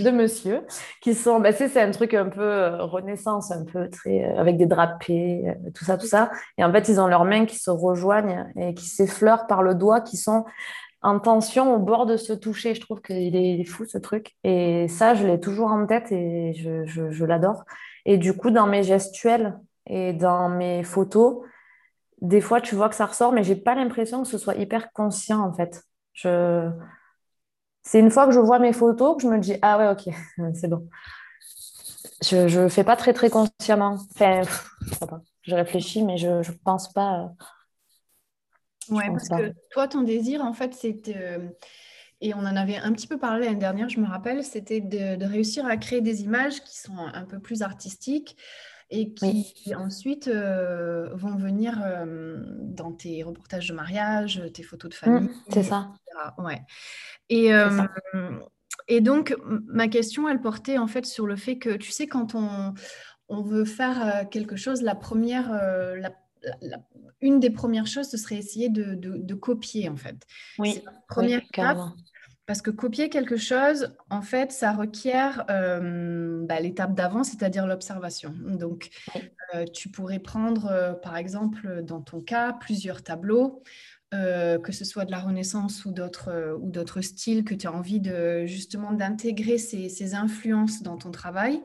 de 0.04 0.12
monsieur 0.12 0.66
qui 1.02 1.14
sont, 1.14 1.40
bah, 1.40 1.52
c'est 1.54 1.82
un 1.82 1.92
truc 1.92 2.14
un 2.14 2.30
peu 2.30 2.42
euh, 2.42 2.84
renaissance, 2.84 3.52
un 3.52 3.66
peu 3.66 3.90
très 3.90 4.26
euh, 4.26 4.40
avec 4.40 4.58
des 4.58 4.66
drapés, 4.66 5.44
euh, 5.48 5.70
tout 5.74 5.86
ça, 5.86 5.98
tout 5.98 6.08
ça. 6.08 6.32
Et 6.58 6.64
en 6.64 6.72
fait, 6.72 6.90
ils 6.90 7.00
ont 7.00 7.08
leurs 7.08 7.26
mains 7.26 7.46
qui 7.46 7.58
se 7.58 7.70
rejoignent 7.70 8.52
et 8.56 8.74
qui 8.74 8.86
s'effleurent 8.86 9.48
par 9.48 9.64
le 9.64 9.76
doigt, 9.76 10.02
qui 10.02 10.18
sont 10.18 10.46
en 11.02 11.20
tension 11.20 11.76
au 11.76 11.80
bord 11.80 12.06
de 12.06 12.18
se 12.18 12.34
toucher. 12.34 12.76
Je 12.76 12.82
trouve 12.82 13.02
qu'il 13.02 13.36
est, 13.36 13.64
fou 13.66 13.86
ce 13.86 13.98
truc. 13.98 14.36
Et 14.44 14.88
ça, 14.88 15.14
je 15.14 15.26
l'ai 15.26 15.40
toujours 15.40 15.72
en 15.72 15.86
tête 15.86 16.12
et 16.12 16.54
je, 16.54 16.86
je, 16.86 17.26
l'adore. 17.26 17.64
Et 18.06 18.18
du 18.18 18.36
coup, 18.36 18.52
dans 18.52 18.68
mes 18.68 18.84
gestuels 18.84 19.58
et 19.88 20.14
dans 20.14 20.50
mes 20.50 20.84
photos, 20.84 21.44
des 22.22 22.42
fois, 22.42 22.62
tu 22.62 22.76
vois 22.76 22.90
que 22.90 22.96
ça 22.96 23.08
ressort, 23.08 23.32
mais 23.32 23.44
j'ai 23.44 23.56
pas 23.56 23.74
l'impression 23.74 24.22
que 24.22 24.28
ce 24.28 24.38
soit 24.38 24.56
hyper 24.56 24.92
conscient 24.94 25.42
en 25.42 25.54
fait. 25.54 25.84
Je 26.14 26.70
c'est 27.84 28.00
une 28.00 28.12
fois 28.12 28.26
que 28.26 28.32
je 28.32 28.40
vois 28.40 28.60
mes 28.60 28.74
photos 28.74 29.18
que 29.18 29.24
je 29.24 29.28
me 29.28 29.40
dis 29.40 29.56
ah 29.62 29.78
ouais 29.78 29.90
ok 29.90 30.14
c'est 30.54 30.68
bon. 30.68 30.88
Je 32.24 32.60
ne 32.60 32.68
fais 32.68 32.84
pas 32.84 32.96
très 32.96 33.14
très 33.14 33.32
consciemment. 33.32 33.98
Enfin, 34.14 34.42
je, 35.42 35.56
réfléchis 35.56 36.04
mais 36.04 36.18
je 36.18 36.28
ne 36.28 36.58
pense 36.64 36.92
pas. 36.94 37.32
Euh, 38.92 38.96
ouais 38.96 39.10
parce 39.10 39.30
que 39.30 39.54
toi 39.72 39.88
ton 39.88 40.02
désir 40.02 40.42
en 40.42 40.54
fait 40.54 40.74
c'était 40.74 41.16
euh, 41.18 41.50
et 42.20 42.34
on 42.34 42.40
en 42.40 42.56
avait 42.56 42.78
un 42.78 42.92
petit 42.94 43.08
peu 43.08 43.18
parlé 43.18 43.46
l'année 43.46 43.60
dernière 43.60 43.90
je 43.90 44.00
me 44.00 44.08
rappelle 44.08 44.44
c'était 44.44 44.82
de, 44.82 45.24
réussir 45.24 45.66
à 45.66 45.78
créer 45.78 46.02
des 46.02 46.22
images 46.22 46.62
qui 46.64 46.78
sont 46.78 46.98
un 46.98 47.26
peu 47.26 47.40
plus 47.40 47.62
artistiques 47.62 48.38
et 48.92 49.14
qui 49.14 49.74
ensuite 49.74 50.28
euh, 50.28 51.10
vont 51.14 51.36
venir 51.38 51.82
dans 52.62 52.92
tes 52.92 53.24
reportages 53.24 53.70
de 53.70 53.74
mariage, 53.74 54.42
tes 54.54 54.64
photos 54.64 54.92
de 54.92 54.96
famille. 54.96 55.30
Mmh, 55.30 55.34
c'est 55.50 55.64
ça. 55.64 55.94
Ouais. 56.38 56.62
Et, 57.30 57.54
euh, 57.54 57.70
et 58.88 59.02
donc, 59.02 59.36
ma 59.46 59.88
question, 59.88 60.28
elle 60.28 60.42
portait 60.42 60.78
en 60.78 60.88
fait 60.88 61.06
sur 61.06 61.26
le 61.26 61.36
fait 61.36 61.58
que, 61.58 61.78
tu 61.78 61.92
sais, 61.92 62.08
quand 62.08 62.36
on, 62.36 62.74
on 63.30 63.42
veut 63.42 63.66
faire 63.66 64.06
euh, 64.06 64.26
quelque 64.26 64.56
chose, 64.56 64.82
la 64.82 64.96
première, 64.96 65.52
euh, 65.54 66.02
une 67.22 67.40
des 67.40 67.50
premières 67.50 67.88
choses, 67.88 68.10
ce 68.10 68.18
serait 68.18 68.36
essayer 68.36 68.70
de, 68.70 69.34
copier, 69.36 69.90
en 69.90 69.96
fait. 69.96 70.18
Oui. 70.60 70.84
première 71.08 71.42
étape. 71.42 71.78
Parce 72.52 72.62
que 72.62 72.70
copier 72.70 73.08
quelque 73.08 73.38
chose, 73.38 73.96
en 74.10 74.22
fait, 74.22 74.52
ça 74.52 74.74
requiert 74.74 75.46
euh, 75.50 76.46
bah, 76.46 76.60
l'étape 76.60 76.94
d'avant, 76.94 77.24
c'est-à-dire 77.24 77.66
l'observation. 77.66 78.36
Donc, 78.44 78.90
euh, 79.56 79.64
tu 79.64 79.88
pourrais 79.88 80.20
prendre, 80.20 80.66
euh, 80.66 80.92
par 80.92 81.16
exemple, 81.16 81.82
dans 81.82 82.02
ton 82.02 82.20
cas, 82.20 82.52
plusieurs 82.52 83.04
tableaux, 83.04 83.64
que 84.12 84.72
ce 84.74 84.84
soit 84.84 85.06
de 85.06 85.12
la 85.12 85.20
Renaissance 85.20 85.86
ou 85.86 85.94
d'autres 85.94 86.58
ou 86.60 86.70
d'autres 86.70 87.00
styles, 87.00 87.46
que 87.46 87.56
tu 87.56 87.68
as 87.68 87.72
envie 87.72 88.02
de 88.02 88.46
justement 88.48 88.92
d'intégrer 88.92 89.58
ces, 89.58 89.88
ces, 89.88 90.14
influences 90.14 90.84
dans 90.84 90.98
ton 90.98 91.12
travail 91.12 91.62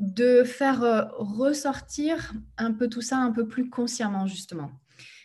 de 0.00 0.42
faire 0.42 1.12
ressortir 1.16 2.32
un 2.58 2.72
peu 2.72 2.88
tout 2.88 3.02
ça 3.02 3.18
un 3.18 3.30
peu 3.30 3.46
plus 3.46 3.70
consciemment, 3.70 4.26
justement. 4.26 4.72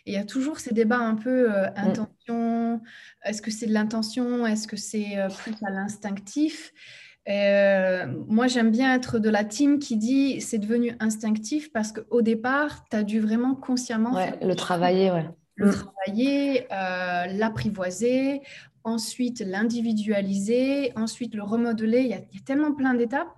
Et 0.06 0.12
il 0.12 0.14
y 0.14 0.18
a 0.18 0.24
toujours 0.24 0.58
ces 0.58 0.74
débats 0.74 0.98
un 0.98 1.14
peu 1.14 1.52
euh, 1.52 1.66
mm. 1.70 1.72
intention, 1.76 2.80
est-ce 3.24 3.42
que 3.42 3.50
c'est 3.50 3.66
de 3.66 3.72
l'intention, 3.72 4.46
est-ce 4.46 4.66
que 4.66 4.76
c'est 4.76 5.18
euh, 5.18 5.28
plus 5.28 5.54
à 5.64 5.70
l'instinctif? 5.70 6.72
Moi, 7.28 8.48
j'aime 8.48 8.72
bien 8.72 8.94
être 8.94 9.20
de 9.20 9.30
la 9.30 9.44
team 9.44 9.78
qui 9.78 9.96
dit 9.96 10.40
c'est 10.40 10.58
devenu 10.58 10.96
instinctif 10.98 11.72
parce 11.72 11.92
qu'au 11.92 12.20
départ, 12.20 12.84
tu 12.90 12.96
as 12.96 13.04
dû 13.04 13.20
vraiment 13.20 13.54
consciemment 13.54 14.12
le 14.42 14.54
travailler. 14.54 15.10
Ouais. 15.10 15.28
Le 15.54 15.68
mm. 15.68 15.72
travailler, 15.72 16.66
l'apprivoiser, 17.38 18.42
ensuite 18.82 19.40
l'individualiser, 19.40 20.92
ensuite 20.96 21.34
le 21.34 21.44
remodeler. 21.44 22.00
Il 22.00 22.08
y, 22.08 22.14
a, 22.14 22.20
il 22.32 22.38
y 22.38 22.40
a 22.40 22.44
tellement 22.44 22.72
plein 22.72 22.94
d'étapes. 22.94 23.32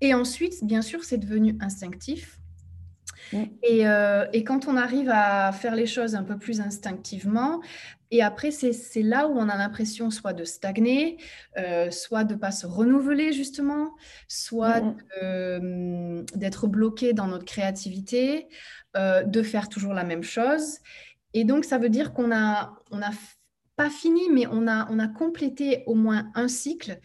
Et 0.00 0.14
ensuite, 0.14 0.64
bien 0.64 0.82
sûr, 0.82 1.04
c'est 1.04 1.18
devenu 1.18 1.56
instinctif. 1.60 2.40
Mm. 3.32 3.44
Euh, 3.70 4.26
et, 4.32 4.44
quand 4.44 4.68
on 4.68 4.76
arrive 4.76 5.10
à 5.10 5.52
faire 5.52 5.74
les 5.74 5.86
choses 5.86 6.14
un 6.14 6.22
peu 6.22 6.38
plus 6.38 6.60
instinctivement, 6.60 7.60
et 8.10 8.22
après, 8.22 8.50
c'est 8.50 9.02
là 9.02 9.26
où 9.26 9.38
on 9.38 9.48
a 9.48 9.56
l'impression 9.56 10.10
soit 10.10 10.34
de 10.34 10.44
stagner, 10.44 11.16
euh, 11.56 11.90
soit 11.90 12.24
de 12.24 12.34
ne 12.34 12.38
pas 12.38 12.50
se 12.50 12.66
renouveler 12.66 13.32
justement, 13.32 13.94
soit 14.28 14.80
mm, 14.82 14.96
mm. 15.22 16.24
d'être 16.34 16.66
bloqué 16.66 17.14
dans 17.14 17.26
notre 17.26 17.46
créativité, 17.46 18.48
euh, 18.96 19.22
de 19.22 19.42
faire 19.42 19.68
toujours 19.68 19.94
la 19.94 20.04
même 20.04 20.22
chose. 20.22 20.78
Et 21.32 21.44
donc, 21.44 21.64
ça 21.64 21.78
veut 21.78 21.88
dire 21.88 22.12
qu'on 22.12 22.30
a, 22.30 22.74
on 22.90 23.00
a 23.00 23.10
pas 23.76 23.88
fini, 23.88 24.28
mais 24.30 24.46
on 24.46 24.68
a, 24.68 24.90
on 24.90 24.98
a 24.98 25.08
complété 25.08 25.82
au 25.86 25.94
moins 25.94 26.30
un 26.34 26.48
cycle. 26.48 26.98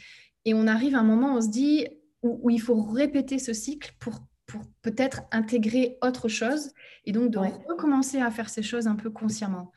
Et 0.44 0.54
on 0.54 0.68
arrive 0.68 0.96
à 0.96 1.00
un 1.00 1.04
moment 1.04 1.34
où 1.34 1.38
on 1.38 1.42
se 1.42 1.50
dit, 1.50 1.88
où, 2.24 2.50
il 2.50 2.60
faut 2.60 2.82
répéter 2.82 3.40
ce 3.40 3.54
cycle 3.54 3.94
pour, 4.00 4.20
pour 4.48 4.62
peut-être 4.82 5.24
intégrer 5.32 5.98
autre 6.02 6.30
chose 6.30 6.72
et 7.06 7.12
donc 7.12 7.32
de 7.32 7.38
recommencer 7.38 8.20
à 8.20 8.32
faire 8.32 8.50
ces 8.50 8.64
choses 8.64 8.88
un 8.88 8.96
peu 8.96 9.10
consciemment. 9.10 9.72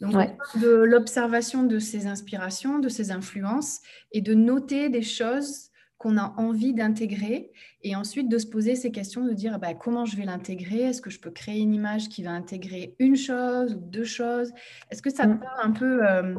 Donc, 0.00 0.14
de 0.60 0.68
l'observation 0.68 1.62
de 1.62 1.78
ces 1.78 2.06
inspirations, 2.06 2.78
de 2.78 2.88
ces 2.88 3.12
influences 3.12 3.80
et 4.12 4.20
de 4.20 4.34
noter 4.34 4.88
des 4.88 5.02
choses 5.02 5.70
qu'on 5.98 6.18
a 6.18 6.34
envie 6.36 6.74
d'intégrer 6.74 7.50
et 7.82 7.96
ensuite 7.96 8.28
de 8.28 8.36
se 8.36 8.46
poser 8.46 8.76
ces 8.76 8.90
questions, 8.90 9.24
de 9.24 9.32
dire 9.32 9.58
bah, 9.58 9.72
comment 9.72 10.04
je 10.04 10.16
vais 10.16 10.24
l'intégrer? 10.24 10.82
Est-ce 10.82 11.00
que 11.00 11.08
je 11.08 11.18
peux 11.18 11.30
créer 11.30 11.60
une 11.60 11.74
image 11.74 12.08
qui 12.10 12.22
va 12.22 12.32
intégrer 12.32 12.94
une 12.98 13.16
chose 13.16 13.74
ou 13.74 13.80
deux 13.80 14.04
choses? 14.04 14.52
Est-ce 14.90 15.00
que 15.00 15.10
ça 15.10 15.26
mm. 15.26 15.40
parle 15.40 15.60
un 15.62 15.72
peu 15.72 16.06
euh, 16.06 16.34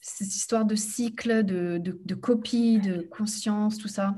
cette 0.00 0.34
histoire 0.34 0.64
de 0.64 0.76
cycle, 0.76 1.42
de, 1.42 1.78
de, 1.78 2.14
copie, 2.14 2.78
de 2.78 3.02
conscience, 3.02 3.78
tout 3.78 3.88
ça? 3.88 4.14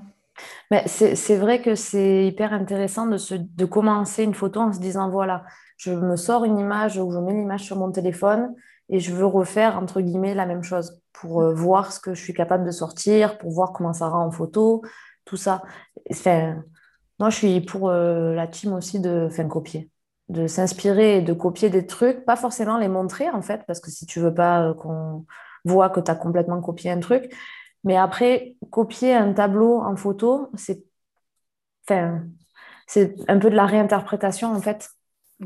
C'est 0.86 1.36
vrai 1.36 1.62
que 1.62 1.74
c'est 1.74 2.26
hyper 2.26 2.52
intéressant 2.52 3.06
de, 3.06 3.16
se, 3.16 3.34
de 3.34 3.64
commencer 3.64 4.24
une 4.24 4.34
photo 4.34 4.60
en 4.60 4.72
se 4.72 4.80
disant, 4.80 5.10
voilà, 5.10 5.44
je 5.76 5.92
me 5.92 6.16
sors 6.16 6.44
une 6.44 6.58
image 6.58 6.98
ou 6.98 7.10
je 7.12 7.18
mets 7.18 7.32
l'image 7.32 7.62
sur 7.62 7.76
mon 7.76 7.90
téléphone 7.92 8.54
et 8.88 9.00
je 9.00 9.12
veux 9.12 9.26
refaire, 9.26 9.76
entre 9.78 10.00
guillemets, 10.00 10.34
la 10.34 10.46
même 10.46 10.62
chose 10.62 11.00
pour 11.12 11.42
euh, 11.42 11.54
voir 11.54 11.92
ce 11.92 12.00
que 12.00 12.14
je 12.14 12.22
suis 12.22 12.34
capable 12.34 12.64
de 12.64 12.70
sortir, 12.70 13.38
pour 13.38 13.50
voir 13.50 13.72
comment 13.72 13.92
ça 13.92 14.08
rend 14.08 14.26
en 14.26 14.30
photo, 14.30 14.82
tout 15.24 15.36
ça. 15.36 15.62
Enfin, 16.10 16.62
moi, 17.18 17.30
je 17.30 17.36
suis 17.36 17.60
pour 17.60 17.88
euh, 17.88 18.34
la 18.34 18.46
team 18.46 18.72
aussi 18.72 19.00
de 19.00 19.28
faire 19.30 19.48
copier 19.48 19.90
de 20.28 20.46
s'inspirer 20.46 21.18
et 21.18 21.22
de 21.22 21.32
copier 21.32 21.70
des 21.70 21.86
trucs, 21.86 22.24
pas 22.24 22.36
forcément 22.36 22.78
les 22.78 22.88
montrer 22.88 23.30
en 23.30 23.42
fait, 23.42 23.62
parce 23.66 23.80
que 23.80 23.90
si 23.90 24.06
tu 24.06 24.20
veux 24.20 24.34
pas 24.34 24.70
euh, 24.70 24.74
qu'on 24.74 25.24
vois 25.64 25.90
que 25.90 26.00
tu 26.00 26.10
as 26.10 26.14
complètement 26.14 26.60
copié 26.60 26.90
un 26.90 27.00
truc. 27.00 27.34
Mais 27.86 27.96
après, 27.96 28.56
copier 28.70 29.14
un 29.14 29.32
tableau 29.32 29.80
en 29.80 29.96
photo, 29.96 30.50
c'est 30.54 30.84
enfin, 31.88 32.24
un 33.28 33.38
peu 33.38 33.48
de 33.48 33.56
la 33.56 33.64
réinterprétation 33.64 34.52
en 34.52 34.60
fait. 34.60 34.90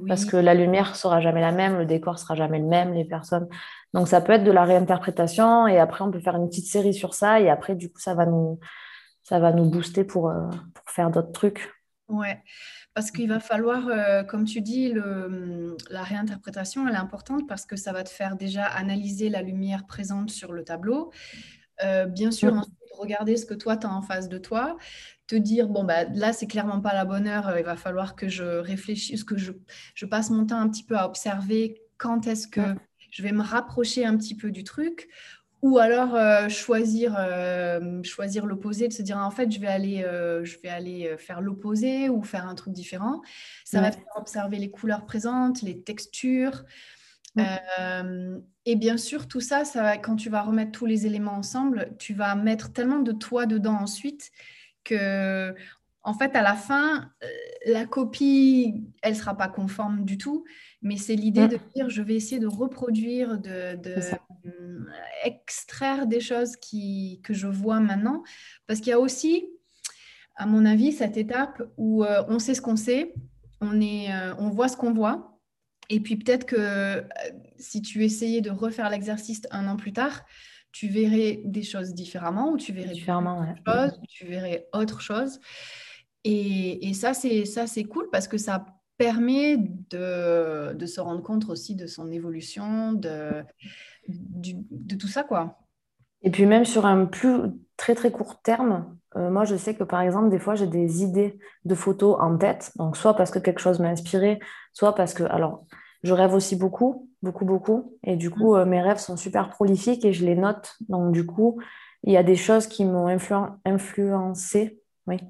Parce 0.07 0.25
que 0.25 0.37
la 0.37 0.55
lumière 0.55 0.95
sera 0.95 1.21
jamais 1.21 1.41
la 1.41 1.51
même, 1.51 1.77
le 1.77 1.85
décor 1.85 2.19
sera 2.19 2.37
jamais 2.37 2.61
le 2.61 2.67
même, 2.67 2.95
les 2.95 3.05
personnes. 3.05 3.49
Donc 3.93 4.07
ça 4.07 4.21
peut 4.21 4.33
être 4.33 4.45
de 4.45 4.53
la 4.53 4.65
réinterprétation 4.65 5.67
et 5.67 5.79
après 5.79 6.05
on 6.05 6.13
peut 6.13 6.21
faire 6.21 6.37
une 6.37 6.49
petite 6.49 6.67
série 6.67 6.95
sur 6.95 7.13
ça 7.13 7.41
et 7.41 7.51
après 7.51 7.75
du 7.75 7.91
coup 7.91 7.99
ça 7.99 8.15
va 8.15 8.25
nous, 8.25 8.61
ça 9.25 9.41
va 9.41 9.53
nous 9.53 9.69
booster 9.69 10.05
pour, 10.05 10.31
euh, 10.31 10.49
pour 10.75 10.89
faire 10.91 11.11
d'autres 11.11 11.33
trucs. 11.33 11.73
Ouais. 12.09 12.41
Parce 12.95 13.11
qu'il 13.11 13.29
va 13.29 13.41
falloir, 13.41 13.89
euh, 13.89 14.23
comme 14.25 14.45
tu 14.45 14.61
dis, 14.61 14.91
le, 14.93 15.77
la 15.91 16.03
réinterprétation, 16.03 16.87
elle 16.89 16.95
est 16.95 16.99
importante 16.99 17.49
parce 17.49 17.67
que 17.67 17.77
ça 17.77 17.93
va 17.93 18.03
te 18.03 18.11
faire 18.11 18.37
déjà 18.37 18.65
analyser 18.65 19.29
la 19.29 19.43
lumière 19.43 19.87
présente 19.87 20.31
sur 20.31 20.53
le 20.53 20.65
tableau. 20.65 21.13
Euh, 21.85 22.07
bien 22.07 22.31
sûr, 22.31 22.53
ensuite, 22.53 22.75
regarder 22.99 23.37
ce 23.37 23.47
que 23.47 23.55
toi, 23.55 23.77
tu 23.77 23.87
as 23.87 23.93
en 23.93 24.03
face 24.03 24.29
de 24.29 24.39
toi, 24.39 24.77
te 25.27 25.37
dire, 25.37 25.69
bon, 25.69 25.85
bah, 25.85 26.05
là, 26.05 26.33
c'est 26.33 26.47
clairement 26.47 26.81
pas 26.81 26.93
la 26.93 27.05
bonne 27.05 27.27
heure, 27.27 27.49
euh, 27.49 27.61
il 27.61 27.65
va 27.65 27.77
falloir 27.77 28.15
que 28.17 28.29
je 28.29 28.45
réfléchisse, 28.45 29.25
que 29.25 29.37
je, 29.37 29.53
je, 29.95 30.07
passe 30.07 30.31
mon 30.31 30.47
temps 30.47 30.59
un 30.59 30.69
petit 30.69 30.85
peu 30.85 30.97
à 30.97 31.07
observer 31.07 31.83
quand 31.97 32.27
est-ce 32.27 32.49
que 32.49 32.61
je 33.11 33.23
vais 33.23 33.33
me 33.33 33.43
rapprocher 33.43 34.05
un 34.05 34.17
petit 34.17 34.35
peu 34.35 34.51
du 34.51 34.65
truc. 34.65 35.09
Ou 35.63 35.77
alors 35.77 36.15
euh, 36.15 36.49
choisir, 36.49 37.15
euh, 37.19 38.03
choisir 38.03 38.47
l'opposé, 38.47 38.89
de 38.89 38.95
se 38.95 39.03
dire 39.03 39.19
en 39.19 39.31
fait 39.31 39.53
je 39.53 39.61
vais 39.61 39.67
aller, 39.67 40.03
euh, 40.05 40.43
je 40.43 40.59
vais 40.59 40.71
aller 40.71 41.15
faire 41.19 41.43
l'opposé 41.43 42.09
ou 42.09 42.23
faire 42.23 42.47
un 42.47 42.55
truc 42.55 42.73
différent. 42.73 43.21
Ça 43.65 43.83
va 43.83 43.93
faire 43.93 44.03
observer 44.17 44.59
les 44.59 44.71
couleurs 44.71 45.05
présentes, 45.05 45.61
les 45.61 45.83
textures. 45.83 46.65
Et 47.37 48.77
bien 48.77 48.97
sûr, 48.97 49.29
tout 49.29 49.41
ça, 49.41 49.65
ça 49.65 49.83
va, 49.83 49.99
quand 49.99 50.17
tu 50.17 50.31
vas 50.31 50.43
remettre 50.43 50.73
tous 50.73 50.87
les 50.87 51.07
éléments 51.07 51.37
ensemble, 51.37 51.95
tu 51.99 52.15
vas 52.15 52.35
mettre 52.35 52.73
tellement 52.73 53.01
de 53.01 53.13
toi 53.13 53.47
dedans 53.47 53.77
ensuite 53.81 54.31
que 54.85 55.55
en 56.03 56.15
fait, 56.15 56.35
à 56.35 56.43
la 56.43 56.55
fin, 56.55 57.11
la 57.67 57.85
copie, 57.85 58.85
elle 59.03 59.13
ne 59.13 59.19
sera 59.19 59.37
pas 59.37 59.49
conforme 59.49 60.05
du 60.05 60.17
tout, 60.17 60.45
mais 60.81 60.97
c'est 60.97 61.15
l'idée 61.15 61.47
de 61.47 61.59
dire, 61.75 61.91
je 61.91 62.01
vais 62.01 62.15
essayer 62.15 62.39
de 62.39 62.47
reproduire, 62.47 63.39
de, 63.39 63.79
extraire 65.25 66.07
des 66.07 66.21
choses 66.21 66.57
qui, 66.57 67.21
que 67.23 67.35
je 67.35 67.47
vois 67.47 67.81
maintenant. 67.81 68.23
Parce 68.67 68.81
qu'il 68.81 68.91
y 68.91 68.95
a 68.95 69.01
aussi, 69.01 69.47
à 70.37 70.47
mon 70.47 70.65
avis, 70.65 70.93
cette 70.93 71.19
étape 71.19 71.63
où 71.77 72.03
euh, 72.03 72.23
on 72.29 72.39
sait 72.39 72.55
ce 72.55 72.63
qu'on 72.63 72.77
sait, 72.77 73.13
on, 73.61 73.79
est, 73.81 74.11
euh, 74.11 74.35
on 74.39 74.49
voit 74.49 74.69
ce 74.69 74.79
qu'on 74.79 74.95
voit. 74.95 75.30
Et 75.91 76.01
puis 76.01 76.17
peut-être 76.17 76.47
que 76.47 76.57
euh, 76.57 77.03
si 77.59 77.83
tu 77.83 78.05
essayais 78.05 78.41
de 78.41 78.51
refaire 78.51 78.89
l'exercice 78.89 79.43
un 79.51 79.67
an 79.67 79.77
plus 79.77 79.93
tard, 79.93 80.23
tu 80.73 80.89
verrais 80.89 81.41
des 81.45 81.65
choses 81.65 81.93
différemment 81.95 82.53
ou 82.53 82.57
tu 82.57 82.73
verrais 82.73 82.95
différemment, 82.95 83.45
choses, 83.67 84.01
tu 84.09 84.25
verrais 84.27 84.69
autre 84.73 85.01
chose. 85.01 85.41
Et, 86.23 86.89
et 86.89 86.95
ça, 86.95 87.13
c'est 87.13 87.85
cool 87.85 88.09
parce 88.11 88.29
que 88.29 88.39
ça 88.39 88.65
permet 88.97 89.57
de, 89.59 90.75
de, 90.75 90.87
se 90.87 91.01
rendre 91.01 91.23
compte 91.23 91.49
aussi 91.49 91.75
de 91.75 91.87
son 91.87 92.13
évolution, 92.13 92.93
de, 92.93 93.43
de 94.07 94.95
tout 94.95 95.09
ça, 95.09 95.25
quoi. 95.25 95.59
Et 96.23 96.31
puis 96.31 96.47
même 96.47 96.65
sur 96.65 96.87
un 96.87 97.07
plus 97.07 97.35
très 97.77 97.95
très 97.95 98.13
court 98.13 98.41
terme, 98.43 98.97
euh, 99.17 99.31
moi 99.31 99.45
je 99.45 99.57
sais 99.57 99.75
que 99.75 99.85
par 99.85 100.03
exemple 100.03 100.29
des 100.29 100.39
fois 100.39 100.55
j'ai 100.55 100.67
des 100.67 101.03
idées 101.03 101.39
de 101.65 101.75
photos 101.75 102.17
en 102.21 102.37
tête, 102.37 102.73
donc 102.77 102.97
soit 102.97 103.17
parce 103.17 103.31
que 103.31 103.39
quelque 103.39 103.61
chose 103.61 103.81
m'a 103.81 103.89
inspiré, 103.89 104.39
soit 104.75 104.95
parce 104.95 105.15
que 105.15 105.23
alors 105.25 105.65
je 106.03 106.13
rêve 106.13 106.35
aussi 106.35 106.57
beaucoup, 106.57 107.09
beaucoup 107.23 107.45
beaucoup, 107.45 107.97
et 108.03 108.17
du 108.17 108.31
coup 108.31 108.55
euh, 108.55 108.65
mes 108.65 108.81
rêves 108.81 108.99
sont 108.99 109.17
super 109.17 109.51
prolifiques 109.51 110.05
et 110.05 110.13
je 110.13 110.25
les 110.25 110.37
note, 110.37 110.77
donc 110.89 111.13
du 111.13 111.27
coup 111.27 111.61
il 112.05 112.13
y 112.13 112.17
a 112.17 112.23
des 112.23 112.37
choses 112.37 112.67
qui 112.67 112.85
m'ont 112.85 113.09
influencé 113.65 114.81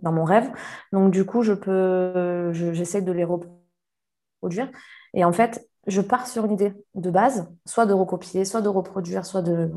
dans 0.03 0.13
mon 0.13 0.25
rêve, 0.25 0.51
donc 0.93 1.11
du 1.11 1.25
coup 1.25 1.43
je 1.43 1.53
peux, 1.53 2.53
j'essaie 2.53 3.03
de 3.03 3.13
les 3.13 3.25
reproduire, 3.25 4.71
et 5.15 5.25
en 5.25 5.33
fait 5.33 5.67
je 5.87 6.01
pars 6.01 6.27
sur 6.27 6.45
une 6.45 6.53
idée 6.53 6.75
de 6.95 7.11
base, 7.11 7.49
soit 7.67 7.87
de 7.87 7.93
recopier, 7.93 8.45
soit 8.45 8.61
de 8.61 8.69
reproduire, 8.69 9.25
soit 9.25 9.43
de 9.43 9.71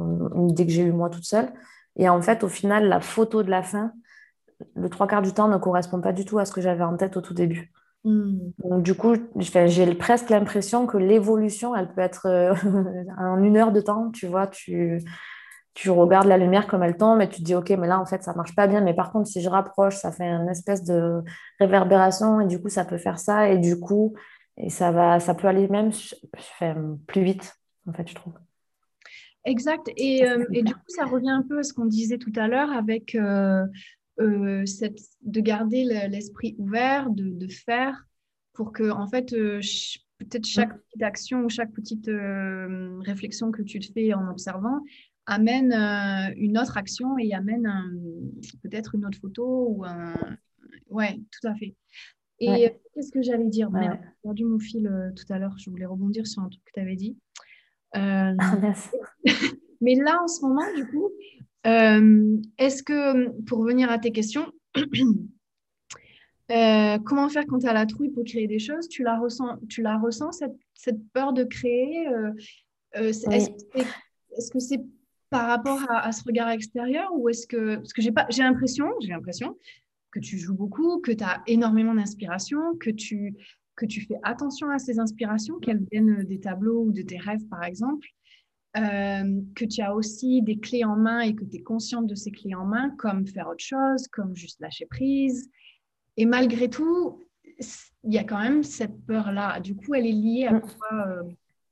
idée 0.50 0.66
que 0.66 0.72
j'ai 0.72 0.84
eue 0.84 0.92
moi 0.92 1.10
toute 1.10 1.26
seule. 1.26 1.52
Et 1.96 2.10
en 2.10 2.22
fait, 2.22 2.44
au 2.44 2.50
final, 2.50 2.88
la 2.88 3.00
photo 3.00 3.44
de 3.44 3.50
la 3.50 3.64
fin, 3.64 3.94
le 4.76 4.90
trois 4.90 5.08
quarts 5.08 5.22
du 5.22 5.34
temps 5.34 5.48
ne 5.48 5.58
correspond 5.58 6.02
pas 6.02 6.14
du 6.14 6.26
tout 6.26 6.40
à 6.40 6.46
ce 6.46 6.52
que 6.52 6.62
j'avais 6.62 6.84
en 6.84 6.98
tête 6.98 7.18
au 7.18 7.22
tout 7.22 7.34
début. 7.34 7.72
Hmm. 8.04 8.52
Donc, 8.64 8.84
du 8.84 8.96
coup, 8.96 9.16
j'ai 9.38 9.96
presque 9.96 10.30
l'impression 10.30 10.86
que 10.88 10.98
l'évolution, 10.98 11.76
elle 11.76 11.94
peut 11.94 12.02
être 12.02 12.28
euh, 12.28 12.54
en 13.18 13.42
une 13.42 13.58
heure 13.58 13.72
de 13.72 13.82
temps. 13.82 14.12
Tu 14.12 14.28
vois, 14.28 14.48
tu, 14.48 15.02
tu 15.74 15.90
regardes 15.90 16.28
la 16.28 16.38
lumière 16.38 16.68
comme 16.68 16.84
elle 16.84 16.98
tombe 16.98 17.22
et 17.22 17.30
tu 17.30 17.40
te 17.40 17.46
dis, 17.46 17.56
OK, 17.56 17.70
mais 17.72 17.88
là, 17.88 18.00
en 18.00 18.06
fait, 18.06 18.24
ça 18.24 18.34
marche 18.34 18.56
pas 18.56 18.68
bien. 18.68 18.82
Mais 18.82 18.94
par 18.94 19.12
contre, 19.12 19.28
si 19.28 19.42
je 19.42 19.50
rapproche, 19.50 19.96
ça 19.96 20.12
fait 20.12 20.28
une 20.28 20.50
espèce 20.50 20.84
de 20.84 21.22
réverbération 21.60 22.42
et 22.42 22.48
du 22.48 22.62
coup, 22.62 22.70
ça 22.70 22.86
peut 22.86 22.98
faire 22.98 23.20
ça. 23.20 23.50
Et 23.50 23.58
du 23.58 23.80
coup, 23.80 24.16
Et 24.58 24.70
ça, 24.70 24.92
va, 24.92 25.20
ça 25.20 25.34
peut 25.34 25.48
aller 25.48 25.68
même 25.68 25.92
plus 27.08 27.24
vite, 27.24 27.56
en 27.88 27.94
fait, 27.94 28.08
je 28.08 28.16
trouve. 28.16 28.34
Exact. 29.46 29.90
Et, 29.98 30.28
euh, 30.28 30.46
et, 30.54 30.64
du 30.64 30.74
coup, 30.74 30.82
ça 30.88 31.06
revient 31.06 31.32
un 31.32 31.42
peu 31.42 31.60
à 31.60 31.64
ce 31.64 31.74
qu'on 31.74 31.86
disait 31.86 32.18
tout 32.18 32.32
à 32.36 32.48
l'heure 32.48 32.72
avec 32.72 33.16
euh, 33.16 33.66
euh, 34.20 34.66
cette, 34.66 35.00
de 35.22 35.42
garder 35.42 35.84
l'esprit 36.10 36.56
ouvert, 36.58 37.10
de, 37.10 37.30
de, 37.30 37.48
faire 37.48 38.06
pour 38.54 38.72
que, 38.72 38.90
en 38.90 39.08
fait, 39.08 39.32
peut-être 39.32 40.46
chaque 40.46 40.78
petite 40.78 41.04
action 41.04 41.42
ou 41.42 41.50
chaque 41.50 41.72
petite 41.72 42.10
réflexion 43.02 43.52
que 43.52 43.62
tu 43.62 43.80
te 43.80 43.92
fais 43.92 44.14
en 44.14 44.30
observant 44.30 44.80
amène 45.26 45.74
une 46.38 46.58
autre 46.58 46.78
action 46.78 47.18
et 47.18 47.34
amène 47.34 47.68
peut-être 48.62 48.96
une 48.96 49.06
autre 49.06 49.20
photo 49.20 49.68
ou 49.70 49.86
un. 49.86 50.16
Ouais, 50.90 51.20
tout 51.32 51.48
à 51.48 51.56
fait. 51.56 51.76
Et 52.40 52.72
qu'est-ce 52.94 53.12
que 53.12 53.22
j'allais 53.22 53.50
dire? 53.50 53.72
Merde, 53.72 54.00
j'ai 54.02 54.22
perdu 54.22 54.46
mon 54.46 54.60
fil 54.60 55.14
tout 55.16 55.34
à 55.34 55.40
l'heure. 55.40 55.58
Je 55.58 55.70
voulais 55.70 55.86
rebondir 55.86 56.28
sur 56.28 56.42
un 56.42 56.50
truc 56.50 56.64
que 56.66 56.72
tu 56.74 56.80
avais 56.80 56.96
dit. 56.96 57.18
Euh, 57.96 58.36
ah, 58.40 58.74
mais 59.82 59.96
là, 59.96 60.22
en 60.22 60.28
ce 60.28 60.42
moment, 60.42 60.66
du 60.76 60.86
coup, 60.88 61.12
euh, 61.66 62.38
est-ce 62.58 62.84
que, 62.84 63.30
pour 63.42 63.60
revenir 63.60 63.90
à 63.90 64.00
tes 64.00 64.12
questions, 64.12 64.52
euh, 66.52 66.98
comment 67.00 67.30
faire 67.30 67.46
quand 67.48 67.60
tu 67.60 67.68
as 67.68 67.74
la 67.74 67.86
trouille 67.86 68.10
pour 68.10 68.24
créer 68.24 68.48
des 68.48 68.60
choses? 68.60 68.88
Tu 68.88 69.04
la 69.04 69.18
ressens, 69.18 69.58
tu 69.70 69.82
la 69.82 69.98
ressens 69.98 70.34
cette, 70.34 70.58
cette 70.74 71.08
peur 71.14 71.34
de 71.34 71.44
créer 71.44 72.08
Est-ce 72.94 74.52
que 74.52 74.60
c'est 74.60 74.82
par 75.30 75.48
rapport 75.48 75.80
à, 75.90 76.12
ce 76.12 76.24
regard 76.24 76.50
extérieur 76.50 77.10
ou 77.16 77.28
est-ce 77.28 77.48
que 77.48 77.78
parce 77.78 77.92
que 77.92 78.04
j'ai 78.04 78.12
pas 78.12 78.28
j'ai 78.30 78.44
l'impression 78.44 78.86
j'ai 79.02 79.10
l'impression 79.10 79.58
que 80.12 80.20
tu 80.20 80.38
joues 80.38 80.54
beaucoup 80.54 81.02
que 81.02 81.12
tu 81.12 81.24
as 81.24 81.42
énormément 81.48 81.96
d'inspiration 81.96 82.60
que 82.80 82.92
tu 82.92 83.36
que 83.76 83.86
tu 83.86 84.02
fais 84.02 84.18
attention 84.24 84.70
à 84.70 84.80
ces 84.80 85.00
inspirations, 85.00 85.60
qu'elles 85.60 85.84
viennent 85.92 86.24
des 86.24 86.40
tableaux 86.40 86.84
ou 86.86 86.92
de 86.92 87.02
tes 87.02 87.18
rêves, 87.18 87.46
par 87.50 87.64
exemple, 87.64 88.08
euh, 88.78 89.42
que 89.56 89.66
tu 89.66 89.82
as 89.82 89.94
aussi 89.94 90.42
des 90.42 90.58
clés 90.58 90.84
en 90.84 90.96
main 90.96 91.20
et 91.20 91.36
que 91.36 91.44
tu 91.44 91.58
es 91.58 91.62
consciente 91.62 92.08
de 92.08 92.16
ces 92.16 92.32
clés 92.32 92.56
en 92.56 92.66
main, 92.66 92.90
comme 92.98 93.28
faire 93.28 93.48
autre 93.48 93.64
chose, 93.64 94.08
comme 94.08 94.36
juste 94.36 94.60
lâcher 94.62 94.86
prise. 94.86 95.50
Et 96.18 96.26
malgré 96.26 96.70
tout, 96.70 97.24
il 98.04 98.14
y 98.14 98.18
a 98.18 98.24
quand 98.24 98.40
même 98.40 98.64
cette 98.64 99.06
peur-là. 99.06 99.60
Du 99.60 99.76
coup, 99.76 99.94
elle 99.94 100.08
est 100.08 100.12
liée 100.12 100.48
à 100.48 100.54
mm. 100.54 100.62
quoi 100.62 101.08
euh? 101.08 101.24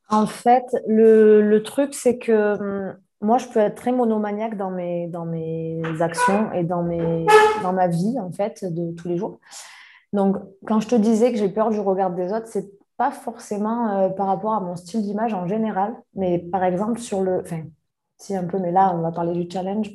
En 0.10 0.28
fait, 0.28 0.66
le, 0.88 1.42
le 1.42 1.64
truc, 1.64 1.94
c'est 1.94 2.18
que 2.18 2.58
hum, 2.60 2.98
moi, 3.22 3.38
je 3.38 3.48
peux 3.48 3.60
être 3.60 3.76
très 3.76 3.92
monomaniaque 3.92 4.58
dans 4.58 4.72
mes, 4.72 5.08
dans 5.08 5.26
mes 5.26 5.82
actions 6.00 6.52
et 6.54 6.64
dans, 6.64 6.84
mes, 6.84 7.26
dans 7.62 7.72
ma 7.72 7.88
vie, 7.88 8.20
en 8.20 8.32
fait, 8.32 8.66
de 8.66 8.94
tous 8.96 9.08
les 9.08 9.18
jours. 9.18 9.40
Donc, 10.12 10.38
quand 10.66 10.80
je 10.80 10.88
te 10.88 10.96
disais 10.96 11.32
que 11.32 11.38
j'ai 11.38 11.50
peur 11.50 11.70
du 11.70 11.80
regard 11.80 12.12
des 12.12 12.34
autres, 12.34 12.48
c'est 12.48 12.70
pas 13.02 13.10
forcément 13.10 13.90
euh, 13.90 14.10
par 14.10 14.28
rapport 14.28 14.54
à 14.54 14.60
mon 14.60 14.76
style 14.76 15.02
d'image 15.02 15.34
en 15.34 15.48
général, 15.48 15.96
mais 16.14 16.38
par 16.38 16.64
exemple 16.64 17.00
sur 17.00 17.24
le. 17.24 17.42
Enfin, 17.42 17.64
si 18.20 18.36
un 18.36 18.44
peu, 18.44 18.60
mais 18.60 18.72
là, 18.72 18.94
on 18.94 19.02
va 19.02 19.12
parler 19.12 19.34
du 19.34 19.52
challenge. 19.52 19.90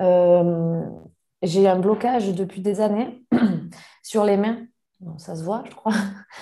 Euh, 0.00 0.80
j'ai 1.42 1.68
un 1.68 1.78
blocage 1.78 2.34
depuis 2.34 2.62
des 2.62 2.80
années 2.80 3.22
sur 4.02 4.24
les 4.24 4.38
mains. 4.38 4.56
Bon, 5.00 5.18
ça 5.18 5.36
se 5.36 5.44
voit, 5.44 5.64
je 5.68 5.74
crois. 5.74 5.92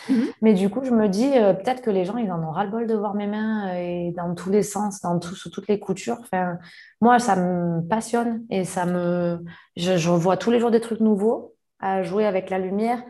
Mhm. 0.08 0.26
Mais 0.42 0.54
du 0.54 0.70
coup, 0.70 0.84
je 0.84 0.92
me 0.92 1.08
dis 1.08 1.36
euh, 1.36 1.52
peut-être 1.52 1.82
que 1.82 1.90
les 1.90 2.04
gens, 2.04 2.16
ils 2.16 2.30
en 2.30 2.44
ont 2.44 2.52
ras-le-bol 2.52 2.86
de 2.86 2.94
voir 2.94 3.14
mes 3.14 3.26
mains 3.26 3.74
et 3.74 4.12
dans 4.16 4.36
tous 4.36 4.50
les 4.50 4.62
sens, 4.62 5.00
dans 5.00 5.18
tout, 5.18 5.34
sous 5.34 5.50
toutes 5.50 5.66
les 5.66 5.80
coutures. 5.80 6.18
Enfin, 6.20 6.58
moi, 7.00 7.18
ça 7.18 7.34
me 7.34 7.80
passionne 7.88 8.44
et 8.50 8.64
ça 8.64 8.86
me. 8.86 9.44
je 9.74 10.10
vois 10.10 10.36
tous 10.36 10.52
les 10.52 10.60
jours 10.60 10.70
des 10.70 10.80
trucs 10.80 11.00
nouveaux 11.00 11.56
à 11.80 12.04
jouer 12.04 12.24
avec 12.24 12.50
la 12.50 12.60
lumière. 12.60 13.02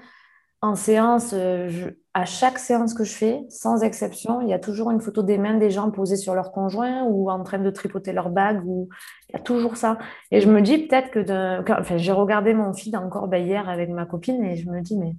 En 0.60 0.74
séance, 0.74 1.30
euh, 1.34 1.90
à 2.14 2.24
chaque 2.24 2.58
séance 2.58 2.92
que 2.92 3.04
je 3.04 3.12
fais, 3.12 3.42
sans 3.48 3.82
exception, 3.82 4.40
il 4.40 4.48
y 4.48 4.52
a 4.52 4.58
toujours 4.58 4.90
une 4.90 5.00
photo 5.00 5.22
des 5.22 5.38
mains 5.38 5.54
des 5.54 5.70
gens 5.70 5.88
posées 5.92 6.16
sur 6.16 6.34
leur 6.34 6.50
conjoint 6.50 7.04
ou 7.04 7.30
en 7.30 7.44
train 7.44 7.58
de 7.58 7.70
tripoter 7.70 8.12
leur 8.12 8.30
bague. 8.30 8.60
Il 8.66 9.32
y 9.32 9.36
a 9.36 9.38
toujours 9.38 9.76
ça. 9.76 9.98
Et 10.32 10.40
je 10.40 10.50
me 10.50 10.60
dis 10.60 10.78
peut-être 10.78 11.10
que... 11.12 11.70
Enfin, 11.80 11.96
j'ai 11.96 12.10
regardé 12.10 12.54
mon 12.54 12.72
feed 12.72 12.96
encore 12.96 13.28
ben, 13.28 13.46
hier 13.46 13.68
avec 13.68 13.88
ma 13.88 14.04
copine 14.04 14.42
et 14.42 14.56
je 14.56 14.68
me 14.68 14.80
dis, 14.80 14.98
mais 14.98 15.14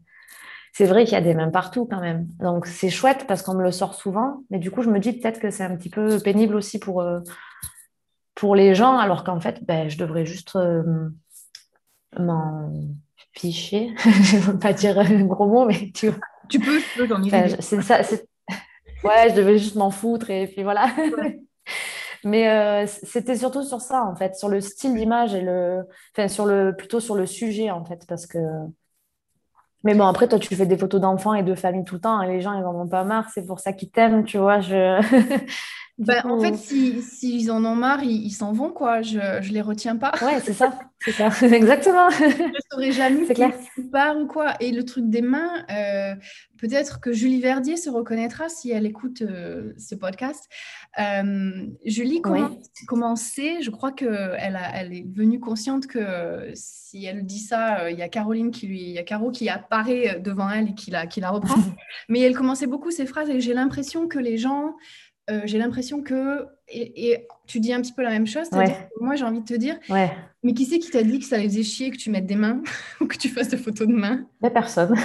c'est 0.73 0.86
vrai 0.86 1.06
qu'il 1.06 1.13
y 1.13 1.17
a 1.17 1.21
des 1.21 1.34
mains 1.34 1.49
partout 1.49 1.86
quand 1.86 2.02
même. 2.02 2.28
Donc 2.39 2.65
c'est 2.65 2.89
chouette 2.89 3.25
parce 3.25 3.41
qu'on 3.41 3.54
me 3.54 3.63
le 3.63 3.71
sort 3.71 3.95
souvent. 3.95 4.43
Mais 4.49 4.60
du 4.60 4.71
coup, 4.71 4.82
je 4.82 4.89
me 4.89 4.99
dis 4.99 5.13
peut-être 5.13 5.39
que 5.39 5.52
c'est 5.52 5.63
un 5.63 5.78
petit 5.78 5.89
peu 5.89 6.19
pénible 6.19 6.56
aussi 6.56 6.80
pour, 6.80 7.02
euh, 7.02 7.21
pour 8.36 8.56
les 8.56 8.75
gens, 8.75 8.97
alors 8.97 9.23
qu'en 9.23 9.39
fait, 9.39 9.63
ben, 9.65 9.89
je 9.89 9.97
devrais 9.97 10.25
juste 10.25 10.58
euh, 10.58 11.10
m'en 12.17 12.69
fichier. 13.34 13.94
je 13.98 14.38
ne 14.38 14.42
veux 14.42 14.60
pas 14.60 14.74
dire 14.74 14.98
un 15.00 15.24
gros 15.24 15.48
mot, 15.48 15.65
mais 15.65 15.92
tu 15.94 16.12
Tu 16.50 16.60
peux, 16.60 16.80
tu 16.80 16.98
peux, 16.98 17.08
j'en 17.08 17.24
C'est 17.60 17.82
ça. 17.82 18.02
Ouais, 19.02 19.30
je 19.30 19.36
devais 19.36 19.58
juste 19.58 19.76
m'en 19.76 19.92
foutre 19.92 20.30
et 20.30 20.46
puis 20.46 20.62
voilà. 20.62 20.89
mais 22.26 22.50
euh, 22.50 22.86
c'était 22.86 23.38
surtout 23.38 23.63
sur 23.63 23.80
ça, 23.80 24.04
en 24.04 24.13
fait, 24.13 24.36
sur 24.36 24.50
le 24.50 24.60
style 24.60 24.94
d'image 24.94 25.34
et 25.34 25.39
le. 25.39 25.84
Enfin, 26.13 26.28
sur 26.28 26.46
le... 26.46 26.76
plutôt 26.76 27.00
sur 27.00 27.15
le 27.15 27.26
sujet, 27.26 27.72
en 27.72 27.86
fait, 27.86 28.06
parce 28.08 28.28
que. 28.28 28.39
Mais 29.86 29.96
bon, 29.96 30.06
après, 30.06 30.28
toi, 30.28 30.38
tu 30.38 30.54
fais 30.54 30.65
des 30.65 30.78
photos 30.78 31.00
d'enfants 31.00 31.34
et 31.34 31.44
de 31.44 31.56
famille 31.56 31.86
tout 31.86 31.96
le 31.96 32.02
temps, 32.02 32.22
et 32.22 32.28
les 32.28 32.42
gens, 32.42 32.52
ils 32.54 32.62
n'en 32.62 32.76
ont 32.76 32.89
pas 32.89 33.06
marre, 33.06 33.30
c'est 33.34 33.46
pour 33.46 33.62
ça 33.62 33.72
qu'ils 33.72 33.89
t'aiment, 33.89 34.26
tu 34.26 34.38
vois. 34.38 34.60
Je... 34.60 35.00
Bah, 35.99 36.21
en 36.23 36.39
fait, 36.39 36.55
s'ils 36.55 37.03
si, 37.03 37.51
en 37.51 37.65
ont 37.65 37.75
marre, 37.75 38.03
ils 38.03 38.31
s'en 38.31 38.53
vont, 38.53 38.71
quoi. 38.71 39.01
Je 39.01 39.17
ne 39.17 39.53
les 39.53 39.62
retiens 39.62 39.97
pas. 39.97 40.13
Ouais, 40.21 40.39
c'est 40.43 40.53
ça. 40.53 40.79
C'est 41.01 41.13
ça. 41.13 41.29
Exactement. 41.55 42.09
je 42.09 42.25
ne 42.25 42.59
saurais 42.69 42.91
jamais 42.91 43.25
c'est 43.25 43.33
clair. 43.33 43.53
part 43.89 44.17
ou 44.17 44.27
quoi. 44.27 44.55
Et 44.59 44.73
le 44.73 44.83
truc 44.83 45.09
des 45.09 45.21
mains, 45.21 45.65
euh, 45.71 46.13
peut-être 46.57 46.99
que 46.99 47.13
Julie 47.13 47.39
Verdier 47.39 47.77
se 47.77 47.89
reconnaîtra 47.89 48.49
si 48.49 48.71
elle 48.71 48.85
écoute 48.85 49.21
euh, 49.21 49.71
ce 49.77 49.95
podcast. 49.95 50.49
Euh, 50.99 51.67
Julie, 51.85 52.21
comment, 52.21 52.49
comment 52.85 53.15
c'est? 53.15 53.62
Je 53.62 53.71
crois 53.71 53.93
qu'elle 53.93 54.59
elle 54.73 54.93
est 54.93 55.05
devenue 55.05 55.39
consciente 55.39 55.88
que 55.88 56.51
si 56.53 57.05
elle 57.05 57.25
dit 57.25 57.39
ça, 57.39 57.89
il 57.89 57.97
y 57.97 58.01
a 58.01 58.09
Caroline 58.09 58.51
qui 58.51 58.67
lui, 58.67 58.81
il 58.81 58.91
y 58.91 58.99
a 58.99 59.03
Caro 59.03 59.31
qui 59.31 59.47
apparaît 59.47 60.19
devant 60.19 60.49
elle 60.49 60.71
et 60.71 60.73
qui 60.73 60.91
la, 60.91 61.07
qui 61.07 61.21
la 61.21 61.29
reprend. 61.29 61.55
Mais 62.09 62.19
elle 62.19 62.35
commençait 62.35 62.67
beaucoup 62.67 62.91
ses 62.91 63.05
phrases 63.05 63.29
et 63.29 63.39
j'ai 63.39 63.53
l'impression 63.53 64.09
que 64.09 64.19
les 64.19 64.38
gens 64.38 64.75
euh, 65.30 65.42
j'ai 65.46 65.58
l'impression 65.58 66.02
que, 66.02 66.48
et, 66.68 67.28
tu 67.46 67.60
dis 67.60 67.74
un 67.74 67.82
petit 67.82 67.94
peu 67.94 68.04
la 68.04 68.10
même 68.10 68.28
chose, 68.28 68.50
moi 69.00 69.15
j'ai 69.15 69.26
envie 69.26 69.42
de 69.42 69.46
te 69.46 69.54
dire, 69.54 69.78
mais 70.44 70.54
qui 70.54 70.65
c'est 70.65 70.80
qui 70.80 70.89
t'a 70.89 71.04
dit 71.04 71.20
que 71.20 71.26
ça 71.26 71.38
les 71.38 71.50
faisait 71.50 71.63
chier 71.63 71.92
que 71.92 71.98
tu 71.98 72.10
mettes 72.10 72.26
des 72.26 72.36
mains 72.36 72.62
ou 73.02 73.08
que 73.08 73.18
tu 73.18 73.30
fasses 73.30 73.50
des 73.50 73.58
photos 73.58 73.88
de 73.88 73.94
mains? 73.94 74.26
Personne. 74.54 74.96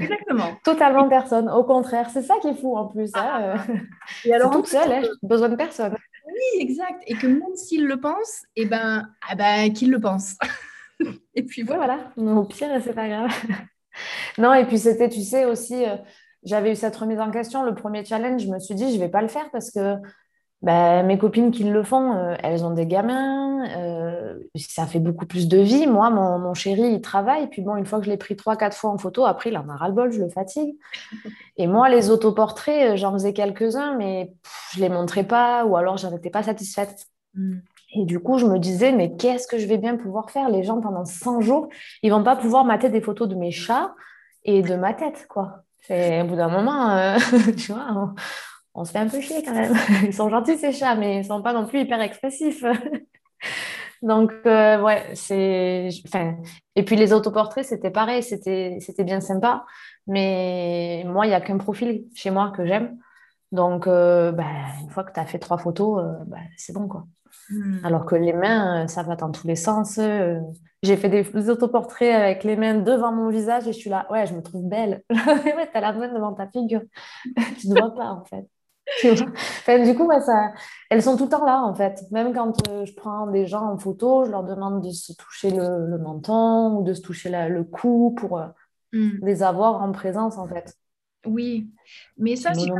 Exactement. 0.00 0.56
Totalement 0.64 1.08
personne. 1.08 1.48
Au 1.48 1.64
contraire, 1.64 2.08
c'est 2.10 2.22
ça 2.22 2.34
qui 2.40 2.48
est 2.48 2.54
fou 2.54 2.76
en 2.76 2.86
plus. 2.86 3.10
Hein. 3.14 3.56
Ah. 3.56 3.66
Et 4.24 4.32
alors, 4.32 4.50
toute 4.50 4.66
seule, 4.66 4.90
hein, 4.90 5.02
besoin 5.22 5.48
de 5.48 5.56
personne. 5.56 5.94
Oui, 6.26 6.62
exact. 6.62 7.02
Et 7.06 7.14
que 7.14 7.26
même 7.26 7.54
s'ils 7.54 7.86
le 7.86 8.00
pensent, 8.00 8.44
et 8.56 8.62
eh 8.62 8.66
ben, 8.66 9.08
ah 9.28 9.34
ben 9.34 9.72
qu'ils 9.72 9.90
le 9.90 10.00
pensent. 10.00 10.36
et 11.34 11.42
puis 11.42 11.62
voilà. 11.62 12.12
voilà. 12.16 12.34
Au 12.34 12.44
pire, 12.44 12.68
c'est 12.82 12.94
pas 12.94 13.08
grave. 13.08 13.30
non, 14.38 14.54
et 14.54 14.64
puis 14.64 14.78
c'était, 14.78 15.08
tu 15.08 15.22
sais, 15.22 15.44
aussi. 15.44 15.84
Euh, 15.84 15.96
j'avais 16.44 16.72
eu 16.72 16.76
cette 16.76 16.96
remise 16.96 17.20
en 17.20 17.30
question. 17.30 17.64
Le 17.64 17.74
premier 17.74 18.04
challenge, 18.04 18.42
je 18.42 18.48
me 18.48 18.58
suis 18.58 18.74
dit, 18.74 18.90
je 18.90 18.94
ne 18.94 19.00
vais 19.00 19.08
pas 19.08 19.22
le 19.22 19.28
faire 19.28 19.50
parce 19.50 19.70
que 19.70 19.96
bah, 20.60 21.04
mes 21.04 21.18
copines 21.18 21.52
qui 21.52 21.62
le 21.62 21.82
font, 21.84 22.16
euh, 22.16 22.34
elles 22.42 22.64
ont 22.64 22.72
des 22.72 22.86
gamins, 22.86 23.64
euh, 23.76 24.36
ça 24.56 24.86
fait 24.86 24.98
beaucoup 24.98 25.24
plus 25.24 25.46
de 25.46 25.58
vie. 25.58 25.86
Moi, 25.86 26.10
mon, 26.10 26.52
chéri, 26.54 26.94
il 26.94 27.00
travaille. 27.00 27.46
Puis 27.48 27.62
bon, 27.62 27.76
une 27.76 27.86
fois 27.86 28.00
que 28.00 28.06
je 28.06 28.10
l'ai 28.10 28.16
pris 28.16 28.34
trois, 28.34 28.56
quatre 28.56 28.76
fois 28.76 28.90
en 28.90 28.98
photo, 28.98 29.24
après, 29.24 29.50
il 29.50 29.56
en 29.56 29.68
a 29.68 29.76
ras-le-bol, 29.76 30.10
je 30.10 30.20
le 30.20 30.28
fatigue. 30.28 30.76
Et 31.56 31.68
moi, 31.68 31.88
les 31.88 32.10
autoportraits, 32.10 32.94
euh, 32.94 32.96
j'en 32.96 33.12
faisais 33.12 33.32
quelques-uns, 33.32 33.96
mais 33.96 34.32
je 34.72 34.80
ne 34.80 34.84
les 34.84 34.88
montrais 34.88 35.24
pas 35.24 35.64
ou 35.64 35.76
alors 35.76 35.96
je 35.96 36.08
n'étais 36.08 36.30
pas 36.30 36.42
satisfaite. 36.42 37.06
Mm. 37.34 37.58
Et 37.94 38.04
du 38.04 38.18
coup, 38.18 38.38
je 38.38 38.46
me 38.46 38.58
disais, 38.58 38.90
mais 38.90 39.16
qu'est-ce 39.16 39.46
que 39.46 39.58
je 39.58 39.66
vais 39.66 39.78
bien 39.78 39.96
pouvoir 39.96 40.30
faire? 40.30 40.50
Les 40.50 40.64
gens, 40.64 40.80
pendant 40.80 41.04
100 41.04 41.40
jours, 41.40 41.68
ils 42.02 42.10
vont 42.10 42.24
pas 42.24 42.36
pouvoir 42.36 42.64
mater 42.64 42.90
des 42.90 43.00
photos 43.00 43.28
de 43.28 43.36
mes 43.36 43.52
chats 43.52 43.94
et 44.44 44.62
de 44.62 44.74
ma 44.74 44.92
tête, 44.92 45.26
quoi. 45.28 45.62
Au 45.90 46.24
bout 46.24 46.36
d'un 46.36 46.48
moment, 46.48 46.90
euh, 46.90 47.16
tu 47.56 47.72
vois, 47.72 48.14
on, 48.74 48.84
se 48.84 48.92
fait 48.92 48.98
un 48.98 49.08
peu 49.08 49.20
chier 49.20 49.42
quand 49.42 49.54
même. 49.54 49.74
Ils 50.04 50.14
sont 50.14 50.28
gentils, 50.28 50.58
ces 50.58 50.72
chats, 50.72 50.94
mais 50.94 51.20
ils 51.20 51.24
sont 51.24 51.42
pas 51.42 51.52
non 51.52 51.66
plus 51.66 51.80
hyper 51.80 52.00
expressifs. 52.00 52.64
Donc, 54.02 54.32
euh, 54.46 54.80
ouais, 54.80 55.02
c'est. 55.14 55.88
Enfin, 56.06 56.36
et 56.76 56.84
puis 56.84 56.94
les 56.94 57.12
autoportraits, 57.12 57.64
c'était 57.64 57.90
pareil, 57.90 58.22
c'était 58.22 59.04
bien 59.04 59.20
sympa. 59.20 59.64
Mais 60.06 61.02
moi, 61.06 61.26
il 61.26 61.30
n'y 61.30 61.34
a 61.34 61.40
qu'un 61.40 61.58
profil 61.58 62.04
chez 62.14 62.30
moi 62.30 62.52
que 62.54 62.64
j'aime. 62.64 62.96
Donc, 63.50 63.86
euh, 63.86 64.30
bah, 64.30 64.44
une 64.82 64.90
fois 64.90 65.04
que 65.04 65.12
tu 65.12 65.18
as 65.20 65.26
fait 65.26 65.38
trois 65.38 65.58
photos, 65.58 66.04
bah, 66.26 66.38
c'est 66.56 66.72
bon, 66.72 66.86
quoi. 66.86 67.06
Hmm. 67.50 67.78
Alors 67.84 68.06
que 68.06 68.14
les 68.14 68.32
mains, 68.32 68.88
ça 68.88 69.02
va 69.02 69.16
dans 69.16 69.30
tous 69.30 69.46
les 69.46 69.56
sens. 69.56 69.98
J'ai 70.82 70.96
fait 70.96 71.08
des, 71.08 71.50
autoportraits 71.50 72.14
avec 72.14 72.44
les 72.44 72.56
mains 72.56 72.74
devant 72.74 73.12
mon 73.12 73.30
visage 73.30 73.66
et 73.66 73.72
je 73.72 73.78
suis 73.78 73.90
là, 73.90 74.06
ouais, 74.10 74.26
je 74.26 74.34
me 74.34 74.42
trouve 74.42 74.68
belle. 74.68 75.02
ouais, 75.10 75.68
t'as 75.72 75.80
la 75.80 75.92
main 75.92 76.12
devant 76.12 76.34
ta 76.34 76.46
figure. 76.46 76.82
tu 77.58 77.68
ne 77.68 77.78
vois 77.78 77.94
pas, 77.94 78.10
en 78.10 78.24
fait. 78.24 78.46
enfin, 79.04 79.84
du 79.84 79.96
coup, 79.96 80.08
ça... 80.20 80.52
elles 80.88 81.02
sont 81.02 81.16
tout 81.16 81.24
le 81.24 81.30
temps 81.30 81.44
là, 81.44 81.62
en 81.62 81.74
fait. 81.74 82.04
Même 82.12 82.32
quand 82.32 82.68
euh, 82.68 82.84
je 82.84 82.94
prends 82.94 83.26
des 83.26 83.46
gens 83.46 83.64
en 83.64 83.76
photo, 83.76 84.24
je 84.24 84.30
leur 84.30 84.44
demande 84.44 84.84
de 84.84 84.90
se 84.90 85.12
toucher 85.14 85.50
le, 85.50 85.98
menton 85.98 86.76
ou 86.76 86.84
de 86.84 86.94
se 86.94 87.02
toucher 87.02 87.30
le 87.48 87.64
cou 87.64 88.14
pour 88.16 88.38
euh, 88.38 88.46
hmm. 88.92 89.18
les 89.22 89.42
avoir 89.42 89.82
en 89.82 89.90
présence, 89.90 90.38
en 90.38 90.46
fait. 90.46 90.76
Oui, 91.26 91.72
mais 92.16 92.36
ça, 92.36 92.54
c'est 92.54 92.70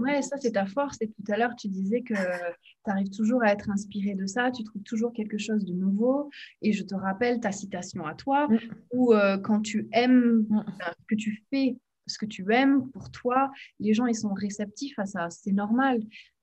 ouais, 0.00 0.22
ça 0.22 0.36
c'est 0.38 0.52
ta 0.52 0.66
force. 0.66 0.98
Et 1.00 1.08
tout 1.08 1.32
à 1.32 1.36
l'heure, 1.36 1.54
tu 1.56 1.68
disais 1.68 2.02
que 2.02 2.14
tu 2.14 2.90
arrives 2.90 3.10
toujours 3.10 3.42
à 3.42 3.52
être 3.52 3.70
inspiré 3.70 4.14
de 4.14 4.26
ça, 4.26 4.50
tu 4.50 4.64
trouves 4.64 4.82
toujours 4.82 5.12
quelque 5.12 5.38
chose 5.38 5.64
de 5.64 5.74
nouveau. 5.74 6.30
Et 6.62 6.72
je 6.72 6.82
te 6.82 6.94
rappelle 6.94 7.40
ta 7.40 7.52
citation 7.52 8.06
à 8.06 8.14
toi, 8.14 8.48
mm. 8.48 8.58
où 8.92 9.14
euh, 9.14 9.38
quand 9.38 9.60
tu 9.60 9.88
aimes 9.92 10.46
mm. 10.48 10.64
ce 10.80 11.06
que 11.08 11.14
tu 11.14 11.44
fais, 11.50 11.76
ce 12.06 12.18
que 12.18 12.26
tu 12.26 12.52
aimes 12.52 12.90
pour 12.90 13.10
toi, 13.10 13.50
les 13.78 13.94
gens 13.94 14.06
ils 14.06 14.16
sont 14.16 14.34
réceptifs 14.34 14.98
à 14.98 15.06
ça, 15.06 15.30
c'est 15.30 15.52
normal. 15.52 16.00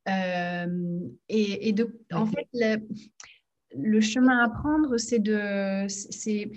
Euh, 0.07 0.99
et, 1.27 1.73
de, 1.73 1.99
en 2.13 2.25
fait, 2.25 2.47
le, 3.73 3.99
chemin 3.99 4.39
à 4.39 4.49
prendre, 4.49 4.97
c'est 4.97 5.19
de, 5.19 5.85
c'est 5.89 6.49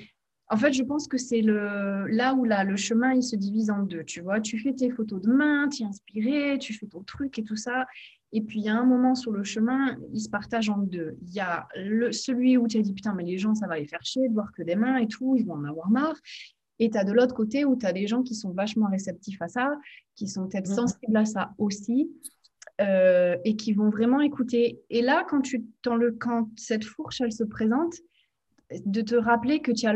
en 0.52 0.56
fait, 0.56 0.72
je 0.72 0.82
pense 0.82 1.06
que 1.06 1.16
c'est 1.16 1.42
le 1.42 2.08
là 2.08 2.34
où 2.34 2.44
là, 2.44 2.64
le 2.64 2.74
chemin 2.74 3.14
il 3.14 3.22
se 3.22 3.36
divise 3.36 3.70
en 3.70 3.84
deux. 3.84 4.02
Tu 4.02 4.20
vois, 4.20 4.40
tu 4.40 4.58
fais 4.58 4.72
tes 4.72 4.90
photos 4.90 5.22
de 5.22 5.30
main, 5.30 5.68
tu 5.68 5.84
es 5.84 5.86
inspiré, 5.86 6.58
tu 6.58 6.74
fais 6.74 6.86
ton 6.86 7.02
truc 7.04 7.38
et 7.38 7.44
tout 7.44 7.54
ça. 7.54 7.86
Et 8.32 8.42
puis 8.42 8.58
il 8.58 8.64
y 8.64 8.68
a 8.68 8.76
un 8.76 8.84
moment 8.84 9.14
sur 9.14 9.30
le 9.30 9.44
chemin, 9.44 9.96
il 10.12 10.20
se 10.20 10.28
partage 10.28 10.68
en 10.68 10.78
deux. 10.78 11.16
Il 11.22 11.32
y 11.32 11.40
a 11.40 11.68
le, 11.76 12.10
celui 12.10 12.56
où 12.56 12.66
tu 12.66 12.78
as 12.78 12.82
dit 12.82 12.92
putain, 12.92 13.14
mais 13.14 13.22
les 13.22 13.38
gens, 13.38 13.54
ça 13.54 13.68
va 13.68 13.78
les 13.78 13.86
faire 13.86 14.02
chier 14.02 14.28
de 14.28 14.34
voir 14.34 14.50
que 14.52 14.62
des 14.62 14.74
mains 14.74 14.96
et 14.96 15.06
tout, 15.06 15.36
ils 15.36 15.46
vont 15.46 15.54
en 15.54 15.64
avoir 15.64 15.88
marre. 15.88 16.16
Et 16.80 16.90
tu 16.90 16.98
as 16.98 17.04
de 17.04 17.12
l'autre 17.12 17.34
côté 17.34 17.64
où 17.64 17.76
tu 17.76 17.86
as 17.86 17.92
des 17.92 18.08
gens 18.08 18.22
qui 18.22 18.34
sont 18.34 18.50
vachement 18.50 18.88
réceptifs 18.88 19.40
à 19.40 19.48
ça, 19.48 19.70
qui 20.16 20.26
sont 20.26 20.48
peut-être 20.48 20.70
mmh. 20.70 20.74
sensibles 20.74 21.16
à 21.16 21.26
ça 21.26 21.52
aussi. 21.58 22.10
Euh, 22.80 23.36
et 23.44 23.56
qui 23.56 23.74
vont 23.74 23.90
vraiment 23.90 24.22
écouter. 24.22 24.80
Et 24.88 25.02
là, 25.02 25.26
quand, 25.28 25.42
tu, 25.42 25.66
le, 25.84 26.12
quand 26.12 26.48
cette 26.56 26.84
fourche, 26.84 27.20
elle 27.20 27.32
se 27.32 27.44
présente, 27.44 27.92
de 28.86 29.02
te 29.02 29.14
rappeler 29.14 29.60
que 29.60 29.72
tu 29.72 29.86
as 29.86 29.94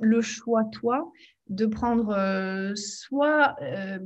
le 0.00 0.20
choix, 0.20 0.64
toi, 0.64 1.10
de 1.48 1.66
prendre 1.66 2.10
euh, 2.10 2.74
soit 2.74 3.56
euh, 3.62 3.98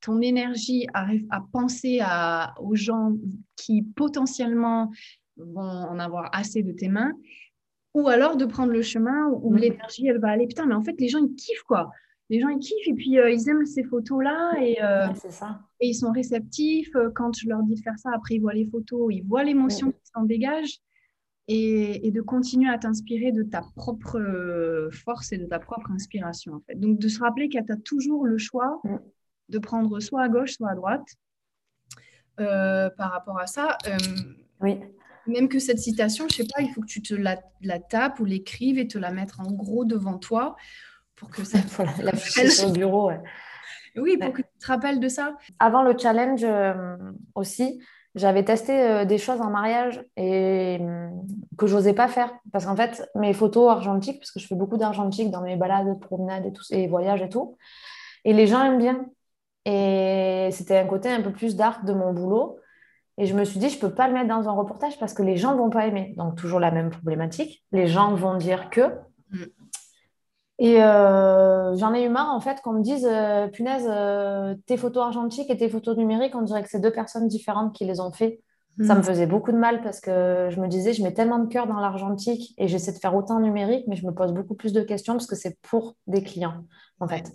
ton 0.00 0.20
énergie 0.20 0.86
à, 0.94 1.08
à 1.30 1.42
penser 1.52 2.00
à, 2.02 2.54
aux 2.60 2.74
gens 2.74 3.12
qui 3.56 3.82
potentiellement 3.82 4.90
vont 5.36 5.60
en 5.60 5.98
avoir 5.98 6.30
assez 6.32 6.62
de 6.62 6.72
tes 6.72 6.88
mains, 6.88 7.12
ou 7.94 8.08
alors 8.08 8.36
de 8.36 8.44
prendre 8.44 8.72
le 8.72 8.82
chemin 8.82 9.28
où, 9.28 9.52
mmh. 9.52 9.58
l'énergie, 9.58 10.06
elle 10.06 10.18
va 10.18 10.30
aller. 10.30 10.46
Putain, 10.46 10.66
mais 10.66 10.74
en 10.74 10.82
fait, 10.82 10.98
les 10.98 11.08
gens, 11.08 11.18
ils 11.18 11.34
kiffent, 11.34 11.64
quoi. 11.64 11.90
Les 12.30 12.40
gens, 12.40 12.48
ils 12.48 12.58
kiffent 12.58 12.88
et 12.88 12.94
puis 12.94 13.18
euh, 13.18 13.30
ils 13.30 13.48
aiment 13.48 13.64
ces 13.64 13.84
photos-là 13.84 14.52
et, 14.60 14.78
et 15.80 15.88
ils 15.88 15.94
sont 15.94 16.12
réceptifs. 16.12 16.92
Quand 17.14 17.34
je 17.36 17.48
leur 17.48 17.62
dis 17.62 17.74
de 17.74 17.80
faire 17.80 17.98
ça, 17.98 18.10
après, 18.14 18.34
ils 18.34 18.40
voient 18.40 18.54
les 18.54 18.66
photos, 18.66 19.14
ils 19.14 19.24
voient 19.24 19.44
l'émotion 19.44 19.92
qui 19.92 20.10
s'en 20.14 20.24
dégage 20.24 20.80
et, 21.48 22.10
de 22.10 22.20
continuer 22.20 22.70
à 22.70 22.78
t'inspirer 22.78 23.32
de 23.32 23.42
ta 23.42 23.62
propre 23.74 24.18
euh, 24.18 24.90
force 24.90 25.32
et 25.32 25.38
de 25.38 25.46
ta 25.46 25.58
propre 25.58 25.90
inspiration. 25.90 26.54
En 26.54 26.60
fait. 26.60 26.74
Donc, 26.74 26.98
de 26.98 27.08
se 27.08 27.20
rappeler 27.20 27.48
que 27.48 27.58
tu 27.58 27.72
as 27.72 27.76
toujours 27.76 28.26
le 28.26 28.36
choix 28.36 28.80
mm. 28.84 28.98
de 29.48 29.58
prendre 29.58 29.98
soit 30.00 30.22
à 30.22 30.28
gauche, 30.28 30.52
soit 30.52 30.70
à 30.70 30.74
droite 30.74 31.08
euh, 32.38 32.90
par 32.90 33.12
rapport 33.12 33.38
à 33.38 33.46
ça. 33.46 33.78
Euh, 33.86 33.96
oui. 34.60 34.78
Même 35.26 35.48
que 35.48 35.58
cette 35.58 35.78
citation, 35.78 36.26
je 36.30 36.36
sais 36.36 36.46
pas, 36.46 36.62
il 36.62 36.70
faut 36.70 36.82
que 36.82 36.86
tu 36.86 37.02
te 37.02 37.14
la, 37.14 37.38
tapes 37.78 38.20
ou 38.20 38.24
l'écrives 38.24 38.78
et 38.78 38.86
te 38.86 38.98
la 38.98 39.10
mettre 39.10 39.40
en 39.40 39.50
gros 39.52 39.84
devant 39.84 40.18
toi 40.18 40.56
pour 41.16 41.30
que 41.30 41.44
ça. 41.44 41.58
voilà, 41.76 41.92
la 42.02 42.16
sur 42.16 42.68
le 42.68 42.72
bureau. 42.72 43.10
Oui, 43.96 44.18
pour 44.18 44.32
que 44.32 44.42
tu 44.42 44.58
te 44.60 44.66
rappelles 44.66 45.00
de 45.00 45.08
ça. 45.08 45.36
Avant 45.58 45.82
le 45.82 45.96
challenge 45.98 46.46
aussi, 47.34 47.80
j'avais 48.18 48.44
testé 48.44 48.72
euh, 48.72 49.04
des 49.04 49.18
choses 49.18 49.40
en 49.40 49.50
mariage 49.50 50.04
et 50.16 50.78
hum, 50.80 51.24
que 51.56 51.66
j'osais 51.66 51.94
pas 51.94 52.08
faire. 52.08 52.32
Parce 52.52 52.66
qu'en 52.66 52.76
fait 52.76 53.08
mes 53.14 53.32
photos 53.32 53.70
argentiques 53.70 54.18
parce 54.20 54.30
que 54.30 54.40
je 54.40 54.46
fais 54.46 54.54
beaucoup 54.54 54.76
d'argentique 54.76 55.30
dans 55.30 55.42
mes 55.42 55.56
balades, 55.56 55.98
promenades 56.00 56.46
et 56.46 56.52
tout 56.52 56.62
et 56.70 56.86
voyages 56.86 57.22
et 57.22 57.28
tout 57.28 57.56
et 58.24 58.32
les 58.32 58.46
gens 58.46 58.62
aiment 58.62 58.78
bien. 58.78 59.06
Et 59.64 60.48
c'était 60.52 60.78
un 60.78 60.86
côté 60.86 61.08
un 61.08 61.22
peu 61.22 61.32
plus 61.32 61.56
dark 61.56 61.84
de 61.84 61.92
mon 61.92 62.12
boulot. 62.12 62.58
Et 63.16 63.26
je 63.26 63.34
me 63.34 63.44
suis 63.44 63.58
dit 63.58 63.68
je 63.68 63.78
peux 63.78 63.92
pas 63.92 64.06
le 64.06 64.14
mettre 64.14 64.28
dans 64.28 64.48
un 64.48 64.52
reportage 64.52 64.98
parce 64.98 65.12
que 65.12 65.22
les 65.22 65.36
gens 65.36 65.56
vont 65.56 65.70
pas 65.70 65.86
aimer. 65.86 66.14
Donc 66.16 66.36
toujours 66.36 66.60
la 66.60 66.70
même 66.70 66.90
problématique. 66.90 67.64
Les 67.72 67.86
gens 67.86 68.14
vont 68.14 68.36
dire 68.36 68.70
que 68.70 68.92
mm. 69.30 69.44
Et 70.58 70.82
euh, 70.82 71.76
j'en 71.76 71.94
ai 71.94 72.04
eu 72.04 72.08
marre, 72.08 72.34
en 72.34 72.40
fait, 72.40 72.60
qu'on 72.62 72.72
me 72.72 72.82
dise, 72.82 73.06
euh, 73.08 73.46
punaise, 73.46 73.86
euh, 73.88 74.56
tes 74.66 74.76
photos 74.76 75.04
argentiques 75.04 75.50
et 75.50 75.56
tes 75.56 75.68
photos 75.68 75.96
numériques, 75.96 76.34
on 76.34 76.42
dirait 76.42 76.62
que 76.62 76.68
c'est 76.68 76.80
deux 76.80 76.90
personnes 76.90 77.28
différentes 77.28 77.74
qui 77.74 77.84
les 77.84 78.00
ont 78.00 78.10
fait. 78.10 78.40
Ça 78.84 78.94
me 78.94 79.00
hmm. 79.00 79.04
faisait 79.04 79.26
beaucoup 79.26 79.50
de 79.50 79.56
mal 79.56 79.82
parce 79.82 80.00
que 80.00 80.48
je 80.50 80.60
me 80.60 80.68
disais, 80.68 80.92
je 80.92 81.02
mets 81.02 81.12
tellement 81.12 81.38
de 81.38 81.48
cœur 81.48 81.66
dans 81.66 81.80
l'argentique 81.80 82.54
et 82.58 82.68
j'essaie 82.68 82.92
de 82.92 82.98
faire 82.98 83.14
autant 83.14 83.40
numérique, 83.40 83.84
mais 83.88 83.96
je 83.96 84.06
me 84.06 84.12
pose 84.12 84.32
beaucoup 84.32 84.54
plus 84.54 84.72
de 84.72 84.82
questions 84.82 85.14
parce 85.14 85.26
que 85.26 85.34
c'est 85.34 85.58
pour 85.62 85.96
des 86.06 86.22
clients, 86.22 86.64
en 87.00 87.08
fait, 87.08 87.32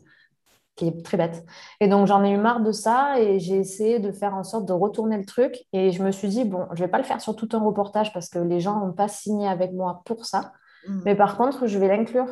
qui 0.77 0.87
est 0.87 1.03
très 1.03 1.17
bête. 1.17 1.45
Et 1.81 1.89
donc, 1.89 2.07
j'en 2.07 2.23
ai 2.23 2.31
eu 2.31 2.37
marre 2.37 2.61
de 2.61 2.71
ça 2.71 3.19
et 3.19 3.39
j'ai 3.39 3.57
essayé 3.57 3.99
de 3.99 4.11
faire 4.13 4.35
en 4.35 4.43
sorte 4.43 4.65
de 4.65 4.73
retourner 4.73 5.17
le 5.17 5.25
truc. 5.25 5.65
Et 5.73 5.91
je 5.91 6.01
me 6.01 6.11
suis 6.11 6.29
dit, 6.29 6.45
bon, 6.45 6.65
je 6.73 6.81
ne 6.81 6.87
vais 6.87 6.91
pas 6.91 6.97
le 6.97 7.03
faire 7.03 7.19
sur 7.19 7.35
tout 7.35 7.49
un 7.53 7.59
reportage 7.59 8.13
parce 8.13 8.29
que 8.29 8.39
les 8.39 8.61
gens 8.61 8.79
n'ont 8.79 8.93
pas 8.93 9.09
signé 9.09 9.47
avec 9.47 9.73
moi 9.73 10.01
pour 10.05 10.25
ça. 10.25 10.53
Hmm. 10.87 11.01
Mais 11.03 11.15
par 11.15 11.35
contre, 11.37 11.67
je 11.67 11.77
vais 11.77 11.89
l'inclure 11.89 12.27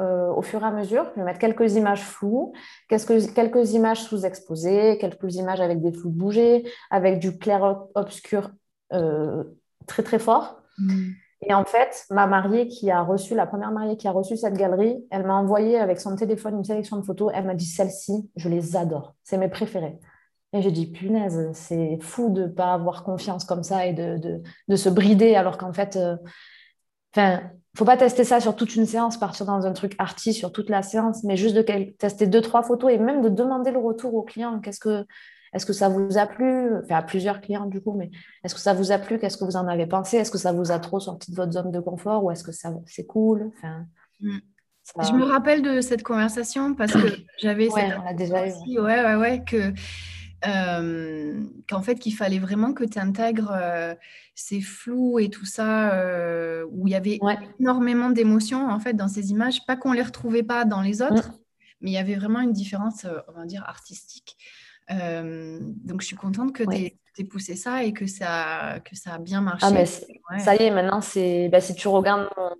euh, 0.00 0.32
au 0.32 0.42
fur 0.42 0.62
et 0.62 0.66
à 0.66 0.70
mesure. 0.70 1.06
Je 1.14 1.20
vais 1.20 1.26
mettre 1.26 1.38
quelques 1.38 1.74
images 1.74 2.02
floues, 2.02 2.52
quelques, 2.88 3.32
quelques 3.34 3.72
images 3.72 4.02
sous-exposées, 4.02 4.98
quelques 4.98 5.36
images 5.36 5.60
avec 5.60 5.80
des 5.80 5.92
flous 5.92 6.10
bougés, 6.10 6.64
avec 6.90 7.18
du 7.18 7.36
clair-obscur 7.38 8.50
euh, 8.92 9.44
très 9.86 10.02
très 10.02 10.18
fort. 10.18 10.62
Mm. 10.78 11.10
Et 11.42 11.54
en 11.54 11.64
fait, 11.64 12.04
ma 12.10 12.26
mariée 12.26 12.68
qui 12.68 12.90
a 12.90 13.02
reçu, 13.02 13.34
la 13.34 13.46
première 13.46 13.72
mariée 13.72 13.96
qui 13.96 14.08
a 14.08 14.12
reçu 14.12 14.36
cette 14.36 14.54
galerie, 14.54 15.04
elle 15.10 15.26
m'a 15.26 15.34
envoyé 15.34 15.78
avec 15.78 16.00
son 16.00 16.14
téléphone 16.16 16.56
une 16.56 16.64
sélection 16.64 16.96
de 16.96 17.02
photos. 17.02 17.32
Elle 17.34 17.46
m'a 17.46 17.54
dit 17.54 17.64
celle-ci, 17.64 18.30
je 18.36 18.48
les 18.48 18.76
adore, 18.76 19.14
c'est 19.22 19.38
mes 19.38 19.48
préférées. 19.48 19.98
Et 20.52 20.62
j'ai 20.62 20.72
dit, 20.72 20.86
punaise, 20.86 21.50
c'est 21.52 21.98
fou 22.00 22.28
de 22.30 22.42
ne 22.42 22.48
pas 22.48 22.72
avoir 22.72 23.04
confiance 23.04 23.44
comme 23.44 23.62
ça 23.62 23.86
et 23.86 23.92
de, 23.92 24.18
de, 24.18 24.42
de 24.68 24.76
se 24.76 24.88
brider 24.88 25.36
alors 25.36 25.58
qu'en 25.58 25.72
fait, 25.72 25.96
euh, 25.96 26.16
faut 27.76 27.84
pas 27.84 27.96
tester 27.96 28.24
ça 28.24 28.40
sur 28.40 28.56
toute 28.56 28.74
une 28.76 28.86
séance, 28.86 29.16
partir 29.16 29.46
dans 29.46 29.66
un 29.66 29.72
truc 29.72 29.94
arty 29.98 30.32
sur 30.32 30.52
toute 30.52 30.68
la 30.68 30.82
séance, 30.82 31.22
mais 31.24 31.36
juste 31.36 31.54
de 31.54 31.62
tester 31.98 32.26
deux, 32.26 32.40
trois 32.40 32.62
photos 32.62 32.90
et 32.92 32.98
même 32.98 33.22
de 33.22 33.28
demander 33.28 33.70
le 33.70 33.78
retour 33.78 34.14
au 34.14 34.22
client. 34.22 34.60
Qu'est-ce 34.60 34.80
que, 34.80 35.06
est-ce 35.52 35.66
que 35.66 35.72
ça 35.72 35.88
vous 35.88 36.18
a 36.18 36.26
plu? 36.26 36.76
Enfin, 36.82 36.96
à 36.96 37.02
plusieurs 37.02 37.40
clients 37.40 37.66
du 37.66 37.80
coup, 37.80 37.92
mais 37.92 38.10
est-ce 38.44 38.54
que 38.54 38.60
ça 38.60 38.74
vous 38.74 38.90
a 38.92 38.98
plu? 38.98 39.18
Qu'est-ce 39.18 39.36
que 39.36 39.44
vous 39.44 39.56
en 39.56 39.68
avez 39.68 39.86
pensé? 39.86 40.16
Est-ce 40.16 40.30
que 40.30 40.38
ça 40.38 40.52
vous 40.52 40.72
a 40.72 40.78
trop 40.78 41.00
sorti 41.00 41.30
de 41.30 41.36
votre 41.36 41.52
zone 41.52 41.70
de 41.70 41.80
confort 41.80 42.24
ou 42.24 42.30
est-ce 42.30 42.42
que 42.42 42.52
ça, 42.52 42.72
c'est 42.86 43.06
cool? 43.06 43.52
Enfin, 43.56 43.86
mm. 44.20 44.38
Je 44.98 45.12
me 45.12 45.24
rappelle 45.24 45.62
de 45.62 45.80
cette 45.80 46.02
conversation 46.02 46.74
parce 46.74 46.92
que 46.92 47.08
j'avais 47.38 47.68
ouais, 47.68 47.90
on 48.04 48.14
déjà 48.16 48.48
eu. 48.48 48.80
Ouais, 48.80 49.04
ouais, 49.04 49.14
ouais, 49.14 49.44
que 49.44 49.72
euh, 50.46 51.44
qu'en 51.68 51.82
fait 51.82 51.96
qu'il 51.96 52.14
fallait 52.14 52.38
vraiment 52.38 52.72
que 52.72 52.84
tu 52.84 52.98
intègres 52.98 53.52
euh, 53.52 53.94
ces 54.34 54.62
flous 54.62 55.18
et 55.18 55.28
tout 55.28 55.44
ça, 55.44 55.92
euh, 55.92 56.64
où 56.70 56.86
il 56.86 56.92
y 56.92 56.96
avait 56.96 57.18
énormément 57.58 58.08
d'émotions 58.10 58.70
en 58.70 58.80
fait 58.80 58.94
dans 58.94 59.08
ces 59.08 59.30
images, 59.30 59.66
pas 59.66 59.76
qu'on 59.76 59.92
les 59.92 60.02
retrouvait 60.02 60.42
pas 60.42 60.64
dans 60.64 60.80
les 60.80 61.02
autres, 61.02 61.28
mm. 61.28 61.38
mais 61.82 61.90
il 61.90 61.94
y 61.94 61.98
avait 61.98 62.14
vraiment 62.14 62.40
une 62.40 62.52
différence, 62.52 63.06
on 63.28 63.32
va 63.32 63.44
dire, 63.44 63.64
artistique. 63.66 64.36
donc 64.88 66.00
je 66.00 66.06
suis 66.06 66.16
contente 66.16 66.54
que 66.54 66.64
tu 66.64 66.96
aies 67.18 67.24
poussé 67.24 67.54
ça 67.54 67.84
et 67.84 67.92
que 67.92 68.06
ça, 68.06 68.80
que 68.82 68.96
ça 68.96 69.14
a 69.14 69.18
bien 69.18 69.42
marché. 69.42 69.66
Ah, 69.68 69.70
mais 69.70 69.84
Ça 70.38 70.54
y 70.54 70.62
est, 70.62 70.70
maintenant, 70.70 71.02
c'est 71.02 71.50
bah, 71.50 71.60
si 71.60 71.74
tu 71.74 71.88
regardes 71.88 72.28
mon, 72.38 72.50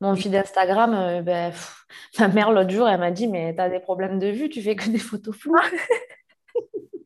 mon 0.00 0.16
feed 0.16 0.34
Instagram, 0.34 1.22
bah, 1.24 1.50
ma 2.18 2.28
mère 2.28 2.52
l'autre 2.52 2.70
jour, 2.70 2.88
elle 2.88 3.00
m'a 3.00 3.10
dit, 3.10 3.28
mais 3.28 3.54
tu 3.54 3.60
as 3.60 3.68
des 3.68 3.80
problèmes 3.80 4.18
de 4.18 4.28
vue, 4.28 4.48
tu 4.48 4.62
fais 4.62 4.76
que 4.76 4.88
des 4.88 4.98
photos 4.98 5.36
floues. 5.36 5.54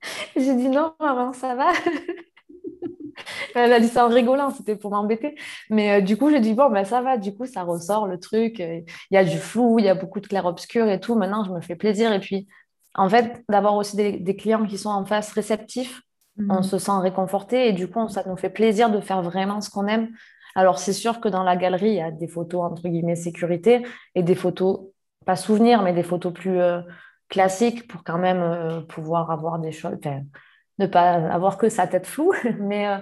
J'ai 0.36 0.54
dit 0.54 0.68
non, 0.68 0.94
maman, 1.00 1.32
ça 1.32 1.54
va. 1.54 1.72
Elle 3.54 3.72
a 3.72 3.80
dit 3.80 3.88
ça 3.88 4.06
en 4.06 4.08
rigolant, 4.08 4.50
c'était 4.50 4.76
pour 4.76 4.90
m'embêter. 4.90 5.36
Mais 5.70 5.98
euh, 5.98 6.00
du 6.00 6.16
coup, 6.16 6.30
j'ai 6.30 6.40
dit, 6.40 6.54
bon, 6.54 6.70
ben, 6.70 6.84
ça 6.84 7.02
va, 7.02 7.18
du 7.18 7.34
coup, 7.34 7.46
ça 7.46 7.62
ressort 7.62 8.06
le 8.06 8.18
truc. 8.18 8.58
Il 8.58 8.84
y 9.10 9.16
a 9.16 9.24
du 9.24 9.38
flou, 9.38 9.78
il 9.78 9.84
y 9.84 9.88
a 9.88 9.94
beaucoup 9.94 10.20
de 10.20 10.26
clair-obscur 10.26 10.88
et 10.88 11.00
tout. 11.00 11.14
Maintenant, 11.14 11.44
je 11.44 11.52
me 11.52 11.60
fais 11.60 11.76
plaisir. 11.76 12.12
Et 12.12 12.20
puis, 12.20 12.48
en 12.94 13.08
fait, 13.08 13.44
d'avoir 13.48 13.76
aussi 13.76 13.96
des, 13.96 14.36
clients 14.36 14.66
qui 14.66 14.78
sont 14.78 14.90
en 14.90 15.04
face 15.04 15.32
réceptifs, 15.32 16.02
on 16.38 16.56
mhm. 16.56 16.62
se 16.62 16.78
sent 16.78 16.98
réconforté 17.00 17.68
et 17.68 17.72
du 17.72 17.88
coup, 17.88 18.08
ça 18.08 18.24
nous 18.26 18.36
fait 18.36 18.50
plaisir 18.50 18.90
de 18.90 19.00
faire 19.00 19.22
vraiment 19.22 19.60
ce 19.60 19.70
qu'on 19.70 19.86
aime. 19.86 20.08
Alors, 20.54 20.78
c'est 20.78 20.92
sûr 20.92 21.20
que 21.20 21.28
dans 21.28 21.42
la 21.42 21.56
galerie, 21.56 21.90
il 21.90 21.96
y 21.96 22.02
a 22.02 22.10
des 22.10 22.28
photos, 22.28 22.62
entre 22.62 22.88
guillemets, 22.88 23.16
sécurité 23.16 23.86
et 24.14 24.22
des 24.22 24.34
photos, 24.34 24.80
pas 25.24 25.36
souvenirs, 25.36 25.82
mais 25.82 25.92
des 25.92 26.02
photos 26.02 26.32
plus, 26.32 26.58
euh, 26.58 26.80
classique 27.32 27.88
pour 27.88 28.04
quand 28.04 28.18
même 28.18 28.42
euh, 28.42 28.80
pouvoir 28.82 29.30
avoir 29.30 29.58
des 29.58 29.72
choses, 29.72 29.96
ne 30.78 30.86
pas 30.86 31.12
avoir 31.12 31.56
que 31.56 31.68
sa 31.70 31.86
tête 31.86 32.06
floue. 32.06 32.34
Mais 32.60 32.86
euh, 32.86 32.98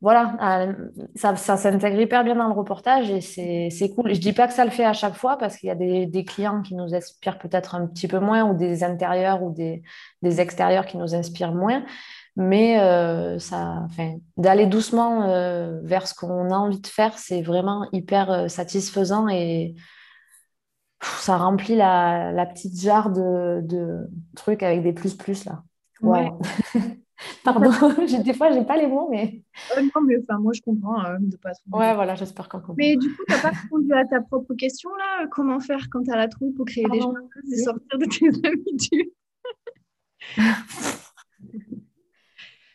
voilà, 0.00 0.34
euh, 0.66 0.72
ça, 1.14 1.36
ça 1.36 1.56
s'intègre 1.56 2.00
hyper 2.00 2.24
bien 2.24 2.34
dans 2.34 2.48
le 2.48 2.54
reportage 2.54 3.08
et 3.08 3.20
c'est 3.70 3.94
cool. 3.94 4.12
Je 4.12 4.18
dis 4.18 4.32
pas 4.32 4.48
que 4.48 4.52
ça 4.52 4.64
le 4.64 4.72
fait 4.72 4.84
à 4.84 4.92
chaque 4.92 5.14
fois 5.14 5.38
parce 5.38 5.56
qu'il 5.56 5.68
y 5.68 5.70
a 5.70 5.76
des, 5.76 6.24
clients 6.24 6.60
qui 6.60 6.74
nous 6.74 6.92
inspirent 6.92 7.38
peut-être 7.38 7.76
un 7.76 7.86
petit 7.86 8.08
peu 8.08 8.18
moins 8.18 8.42
ou 8.42 8.54
des 8.54 8.82
intérieurs 8.82 9.44
ou 9.44 9.54
des, 9.54 9.84
extérieurs 10.40 10.86
qui 10.86 10.98
nous 10.98 11.14
inspirent 11.14 11.54
moins. 11.54 11.84
Mais 12.34 12.78
ça, 13.38 13.86
d'aller 14.36 14.66
doucement 14.66 15.28
vers 15.84 16.08
ce 16.08 16.14
qu'on 16.14 16.50
a 16.50 16.56
envie 16.56 16.80
de 16.80 16.86
faire, 16.88 17.16
c'est 17.16 17.42
vraiment 17.42 17.86
hyper 17.92 18.50
satisfaisant 18.50 19.28
et 19.28 19.76
ça 21.02 21.36
remplit 21.36 21.76
la, 21.76 22.46
petite 22.52 22.80
jarre 22.80 23.10
de, 23.10 24.06
trucs 24.36 24.62
avec 24.62 24.82
des 24.82 24.92
plus 24.92 25.14
plus 25.14 25.44
là. 25.44 25.62
Ouais. 26.00 26.30
Pardon, 27.44 27.70
des 28.24 28.34
fois, 28.34 28.50
j'ai 28.50 28.64
pas 28.64 28.76
les 28.76 28.88
mots, 28.88 29.08
mais. 29.10 29.44
Euh, 29.76 29.82
non, 29.82 30.02
mais 30.04 30.16
enfin, 30.22 30.40
moi, 30.40 30.52
je 30.52 30.60
comprends 30.60 31.04
euh, 31.04 31.18
de 31.20 31.36
pas 31.36 31.52
Ouais, 31.70 31.94
voilà, 31.94 32.16
j'espère 32.16 32.48
qu'on 32.48 32.58
comprend. 32.58 32.74
Mais 32.76 32.96
du 32.96 33.14
coup, 33.14 33.22
tu 33.28 33.32
n'as 33.32 33.40
pas 33.40 33.50
répondu 33.50 33.92
à 33.92 34.04
ta 34.04 34.20
propre 34.20 34.54
question, 34.54 34.90
là 34.96 35.26
Comment 35.30 35.60
faire 35.60 35.86
quand 35.90 36.02
tu 36.02 36.10
as 36.10 36.16
la 36.16 36.28
trouille 36.28 36.52
pour 36.52 36.66
créer 36.66 36.84
des 36.90 37.00
choses 37.00 37.14
et 37.52 37.56
sortir 37.58 37.98
de 37.98 38.06
tes 38.06 38.26
habitudes? 38.48 39.12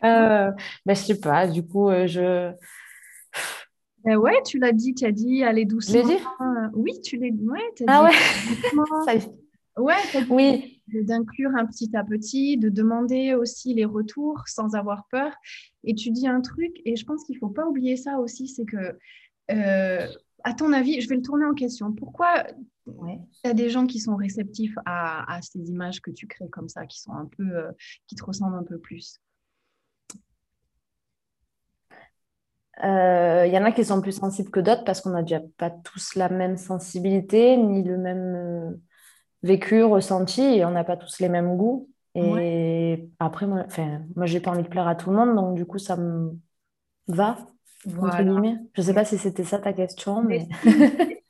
Euh, 0.04 0.52
ben, 0.86 0.96
Je 0.96 1.02
sais 1.02 1.20
pas, 1.20 1.48
du 1.48 1.66
coup, 1.66 1.90
euh, 1.90 2.08
je. 2.08 2.52
Ben 4.08 4.16
ouais, 4.16 4.42
tu 4.46 4.58
l'as 4.58 4.72
dit, 4.72 4.94
tu 4.96 5.04
as 5.04 5.12
dit, 5.12 5.44
allez 5.44 5.66
doucement. 5.66 6.08
Dit 6.08 6.16
Oui, 6.76 6.94
tu 7.04 7.18
l'as 7.18 7.30
dit. 7.30 7.46
Ouais, 7.46 7.60
as 7.60 7.84
ah 7.88 8.10
dit 8.10 8.78
ouais 8.78 9.18
Ouais, 9.78 9.96
oui. 10.30 10.82
d'inclure 10.88 11.52
un 11.58 11.66
petit 11.66 11.94
à 11.94 12.06
petit, 12.06 12.56
de 12.56 12.70
demander 12.70 13.34
aussi 13.34 13.74
les 13.74 13.84
retours 13.84 14.44
sans 14.48 14.76
avoir 14.76 15.10
peur. 15.12 15.34
Et 15.84 15.94
tu 15.94 16.12
dis 16.12 16.26
un 16.26 16.40
truc, 16.40 16.72
et 16.86 16.96
je 16.96 17.06
pense 17.06 17.26
qu'il 17.26 17.36
ne 17.36 17.40
faut 17.40 17.50
pas 17.50 17.68
oublier 17.68 17.98
ça 17.98 18.18
aussi, 18.20 18.48
c'est 18.48 18.64
que, 18.64 18.98
euh, 19.52 20.08
à 20.46 20.54
ton 20.54 20.72
avis, 20.72 21.02
je 21.02 21.10
vais 21.10 21.18
le 21.18 21.22
tourner 21.22 21.46
en 21.46 21.54
question. 21.54 21.92
Pourquoi 21.92 22.46
il 22.86 23.20
y 23.44 23.50
a 23.50 23.54
des 23.54 23.70
gens 23.70 23.86
qui 23.88 24.00
sont 24.00 24.16
réceptifs 24.16 24.76
à, 24.86 25.38
ces 25.42 25.70
images 25.70 26.00
que 26.02 26.12
tu 26.12 26.28
crées 26.28 26.50
comme 26.50 26.70
ça, 26.70 26.86
qui 26.86 27.02
sont 27.02 27.12
un 27.12 27.26
peu, 27.26 27.44
euh, 27.44 27.72
qui 28.08 28.16
te 28.16 28.24
ressemblent 28.24 28.56
un 28.56 28.64
peu 28.64 28.80
plus? 28.80 29.20
Il 32.84 33.52
y 33.52 33.58
en 33.58 33.64
a 33.66 33.72
qui 33.72 33.84
sont 33.84 34.02
plus 34.02 34.14
sensibles 34.14 34.52
que 34.52 34.60
d'autres 34.60 34.84
parce 34.84 35.02
qu'on 35.02 35.10
n'a 35.10 35.24
déjà 35.24 35.42
pas 35.58 35.70
tous 35.70 36.16
la 36.16 36.30
même 36.30 36.58
sensibilité 36.58 37.58
ni 37.58 37.84
le 37.84 37.98
même 37.98 38.80
vécu, 39.44 39.84
ressenti, 39.84 40.42
et 40.42 40.66
on 40.66 40.72
n'a 40.72 40.84
pas 40.84 40.98
tous 40.98 41.20
les 41.20 41.30
mêmes 41.30 41.58
goûts. 41.58 41.90
Et 42.16 43.10
après, 43.20 43.46
moi, 43.46 43.66
moi 44.16 44.26
j'ai 44.26 44.40
pas 44.40 44.52
envie 44.52 44.64
de 44.64 44.68
plaire 44.68 44.88
à 44.88 44.96
tout 44.96 45.12
le 45.12 45.16
monde, 45.16 45.36
donc 45.36 45.56
du 45.56 45.66
coup, 45.66 45.78
ça 45.78 45.98
me 45.98 46.38
va. 47.08 47.38
Entre 48.02 48.24
guillemets. 48.24 48.58
Je 48.74 48.82
sais 48.82 48.94
pas 48.94 49.06
si 49.06 49.18
c'était 49.18 49.44
ça 49.44 49.60
ta 49.60 49.72
question, 49.72 50.24
mais 50.24 50.48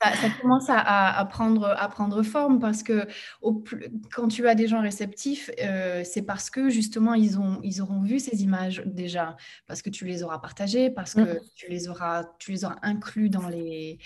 ça, 0.00 0.30
commence 0.40 0.66
à, 0.68 1.26
prendre, 1.30 1.74
à 1.76 1.88
prendre 1.88 2.22
forme 2.22 2.60
parce 2.60 2.82
que 2.82 3.06
au 3.42 3.62
quand 4.14 4.28
tu 4.28 4.46
as 4.46 4.54
des 4.54 4.68
gens 4.68 4.80
réceptifs, 4.80 5.50
euh, 5.60 6.02
c'est 6.04 6.22
parce 6.22 6.50
que 6.50 6.68
justement 6.68 7.14
ils, 7.14 7.38
ont, 7.38 7.58
ils 7.62 7.82
auront 7.82 8.02
vu 8.02 8.18
ces 8.20 8.42
images 8.42 8.82
déjà, 8.86 9.36
parce 9.66 9.82
que 9.82 9.90
tu 9.90 10.04
les 10.04 10.22
auras 10.22 10.38
partagées, 10.38 10.90
parce 10.90 11.14
que 11.14 11.20
mm. 11.20 11.40
tu, 11.54 11.68
les 11.68 11.88
auras, 11.88 12.24
tu 12.38 12.52
les 12.52 12.64
auras 12.64 12.78
inclus 12.82 13.28
dans 13.28 13.48
les, 13.48 13.98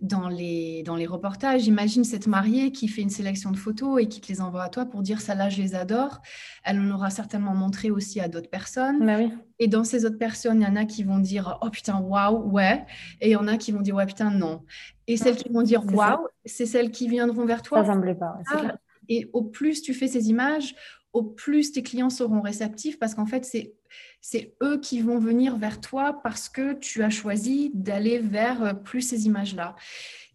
dans 0.00 0.28
les, 0.28 0.82
dans 0.84 0.96
les 0.96 1.06
reportages. 1.06 1.66
Imagine 1.66 2.04
cette 2.04 2.26
mariée 2.26 2.72
qui 2.72 2.88
fait 2.88 3.02
une 3.02 3.10
sélection 3.10 3.50
de 3.50 3.56
photos 3.56 4.02
et 4.02 4.08
qui 4.08 4.20
te 4.20 4.28
les 4.28 4.40
envoie 4.40 4.64
à 4.64 4.68
toi 4.68 4.86
pour 4.86 5.02
dire 5.02 5.20
ça 5.20 5.34
là, 5.34 5.48
je 5.50 5.60
les 5.60 5.74
adore. 5.74 6.22
Elle 6.64 6.80
en 6.80 6.90
aura 6.90 7.10
certainement 7.10 7.54
montré 7.54 7.90
aussi 7.90 8.20
à 8.20 8.28
d'autres 8.28 8.50
personnes. 8.50 9.04
Bah 9.04 9.18
oui. 9.18 9.30
Et 9.58 9.68
dans 9.68 9.84
ces 9.84 10.04
autres 10.04 10.18
personnes, 10.18 10.60
il 10.60 10.64
y 10.64 10.66
en 10.66 10.76
a 10.76 10.84
qui 10.84 11.04
vont 11.04 11.18
dire 11.18 11.58
oh 11.62 11.70
putain, 11.70 12.00
waouh, 12.00 12.50
ouais. 12.50 12.84
Et 13.20 13.28
il 13.28 13.32
y 13.32 13.36
en 13.36 13.46
a 13.46 13.56
qui 13.56 13.72
vont 13.72 13.80
dire 13.80 13.94
ouais, 13.94 14.06
putain, 14.06 14.30
non. 14.30 14.62
Et 15.06 15.16
celles 15.16 15.36
qui 15.36 15.50
vont 15.50 15.62
dire 15.62 15.84
waouh, 15.92 16.26
c'est 16.44 16.66
celles 16.66 16.90
qui 16.90 17.08
viendront 17.08 17.44
vers 17.44 17.62
toi. 17.62 17.84
Ça 17.84 17.94
pas. 18.14 18.38
Ah, 18.52 18.76
et 19.08 19.28
au 19.32 19.42
plus 19.42 19.82
tu 19.82 19.92
fais 19.92 20.08
ces 20.08 20.30
images, 20.30 20.74
au 21.12 21.22
plus 21.22 21.72
tes 21.72 21.82
clients 21.82 22.10
seront 22.10 22.40
réceptifs 22.40 22.98
parce 22.98 23.14
qu'en 23.14 23.26
fait, 23.26 23.44
c'est 23.44 23.74
c'est 24.20 24.56
eux 24.62 24.80
qui 24.80 25.00
vont 25.02 25.18
venir 25.18 25.56
vers 25.56 25.80
toi 25.80 26.20
parce 26.22 26.48
que 26.48 26.72
tu 26.72 27.02
as 27.02 27.10
choisi 27.10 27.70
d'aller 27.74 28.18
vers 28.18 28.62
euh, 28.62 28.72
plus 28.72 29.02
ces 29.02 29.26
images-là. 29.26 29.76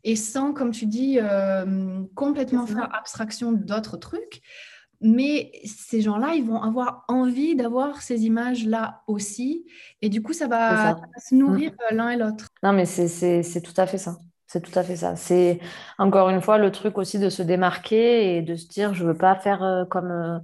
Et 0.03 0.15
sans, 0.15 0.53
comme 0.53 0.71
tu 0.71 0.85
dis, 0.85 1.17
euh, 1.19 2.03
complètement 2.15 2.65
faire 2.65 2.93
abstraction 2.95 3.51
d'autres 3.51 3.97
trucs. 3.97 4.41
Mais 5.01 5.51
ces 5.65 6.01
gens-là, 6.01 6.35
ils 6.35 6.43
vont 6.43 6.61
avoir 6.61 7.03
envie 7.07 7.55
d'avoir 7.55 8.01
ces 8.01 8.25
images-là 8.25 9.01
aussi. 9.07 9.65
Et 10.01 10.09
du 10.09 10.21
coup, 10.21 10.33
ça 10.33 10.47
va, 10.47 10.97
se 11.17 11.35
nourrir 11.35 11.71
mm. 11.71 11.95
l'un 11.95 12.09
et 12.09 12.17
l'autre. 12.17 12.49
Non, 12.63 12.73
mais 12.73 12.85
c'est 12.85 13.61
tout 13.61 13.73
à 13.75 13.87
fait 13.87 13.97
ça. 13.97 14.17
C'est 14.51 14.61
tout 14.61 14.77
à 14.79 14.83
fait 14.83 14.95
ça. 14.95 15.15
C'est 15.15 15.59
encore 15.99 16.29
une 16.29 16.41
fois 16.41 16.57
le 16.57 16.71
truc 16.71 16.97
aussi 16.97 17.19
de 17.19 17.29
se 17.29 17.43
démarquer 17.43 18.35
et 18.35 18.41
de 18.41 18.55
se 18.55 18.67
dire 18.67 18.95
je 18.95 19.05
veux 19.05 19.15
pas 19.15 19.35
faire 19.35 19.61
euh, 19.63 19.85
comme. 19.85 20.41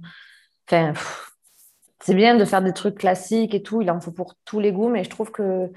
Euh, 0.72 0.92
c'est 2.00 2.14
bien 2.14 2.36
de 2.36 2.44
faire 2.44 2.62
des 2.62 2.72
trucs 2.72 2.98
classiques 2.98 3.52
et 3.52 3.62
tout, 3.64 3.82
il 3.82 3.90
en 3.90 4.00
faut 4.00 4.12
pour 4.12 4.36
tous 4.44 4.60
les 4.60 4.70
goûts, 4.70 4.88
mais 4.88 5.02
je 5.02 5.10
trouve 5.10 5.32
que 5.32 5.72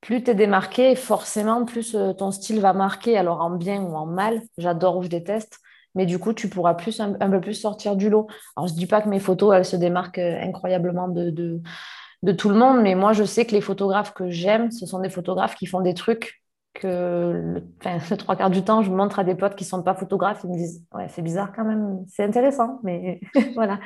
plus 0.00 0.24
tu 0.24 0.30
es 0.32 0.34
démarqué, 0.34 0.96
forcément, 0.96 1.64
plus 1.64 1.94
euh, 1.94 2.12
ton 2.14 2.32
style 2.32 2.60
va 2.60 2.72
marquer, 2.72 3.16
alors 3.16 3.40
en 3.42 3.50
bien 3.50 3.80
ou 3.82 3.94
en 3.94 4.06
mal. 4.06 4.42
J'adore 4.58 4.96
ou 4.96 5.04
je 5.04 5.08
déteste, 5.08 5.60
mais 5.94 6.06
du 6.06 6.18
coup, 6.18 6.32
tu 6.32 6.48
pourras 6.48 6.74
plus, 6.74 7.00
un, 7.00 7.12
peu 7.14 7.40
plus 7.40 7.54
sortir 7.54 7.94
du 7.94 8.10
lot. 8.10 8.26
Alors, 8.56 8.66
je 8.66 8.72
ne 8.74 8.78
dis 8.78 8.86
pas 8.86 9.02
que 9.02 9.08
mes 9.08 9.20
photos, 9.20 9.54
elles 9.54 9.64
se 9.64 9.76
démarquent 9.76 10.18
incroyablement 10.18 11.08
de 11.08 12.32
tout 12.32 12.48
le 12.48 12.56
monde, 12.56 12.80
mais 12.82 12.96
moi, 12.96 13.12
je 13.12 13.24
sais 13.24 13.46
que 13.46 13.52
les 13.52 13.60
photographes 13.60 14.14
que 14.14 14.30
j'aime, 14.30 14.72
ce 14.72 14.86
sont 14.86 14.98
des 14.98 15.10
photographes 15.10 15.54
qui 15.54 15.66
font 15.66 15.80
des 15.80 15.94
trucs 15.94 16.42
que 16.78 17.60
le, 17.84 18.16
trois 18.16 18.36
quarts 18.36 18.50
du 18.50 18.62
temps, 18.62 18.82
je 18.82 18.90
montre 18.90 19.18
à 19.18 19.24
des 19.24 19.34
potes 19.34 19.56
qui 19.56 19.64
ne 19.64 19.68
sont 19.68 19.82
pas 19.82 19.94
photographes, 19.94 20.40
ils 20.44 20.50
me 20.50 20.56
disent 20.56 20.84
Ouais, 20.94 21.08
c'est 21.08 21.22
bizarre 21.22 21.52
quand 21.54 21.64
même, 21.64 22.04
c'est 22.08 22.24
intéressant, 22.24 22.80
mais 22.82 23.20
voilà. 23.54 23.80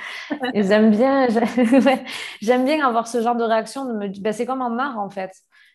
J'aime 0.55 0.91
bien, 0.91 1.27
j'aime 2.43 2.65
bien 2.65 2.87
avoir 2.87 3.09
ce 3.09 3.23
genre 3.23 3.37
de 3.37 3.45
réaction, 3.45 3.87
de 3.87 3.93
me 3.95 4.09
ben, 4.21 4.33
C'est 4.33 4.47
comme 4.47 4.63
en 4.63 4.79
art 4.79 4.99
en 4.99 5.11
fait. 5.11 5.33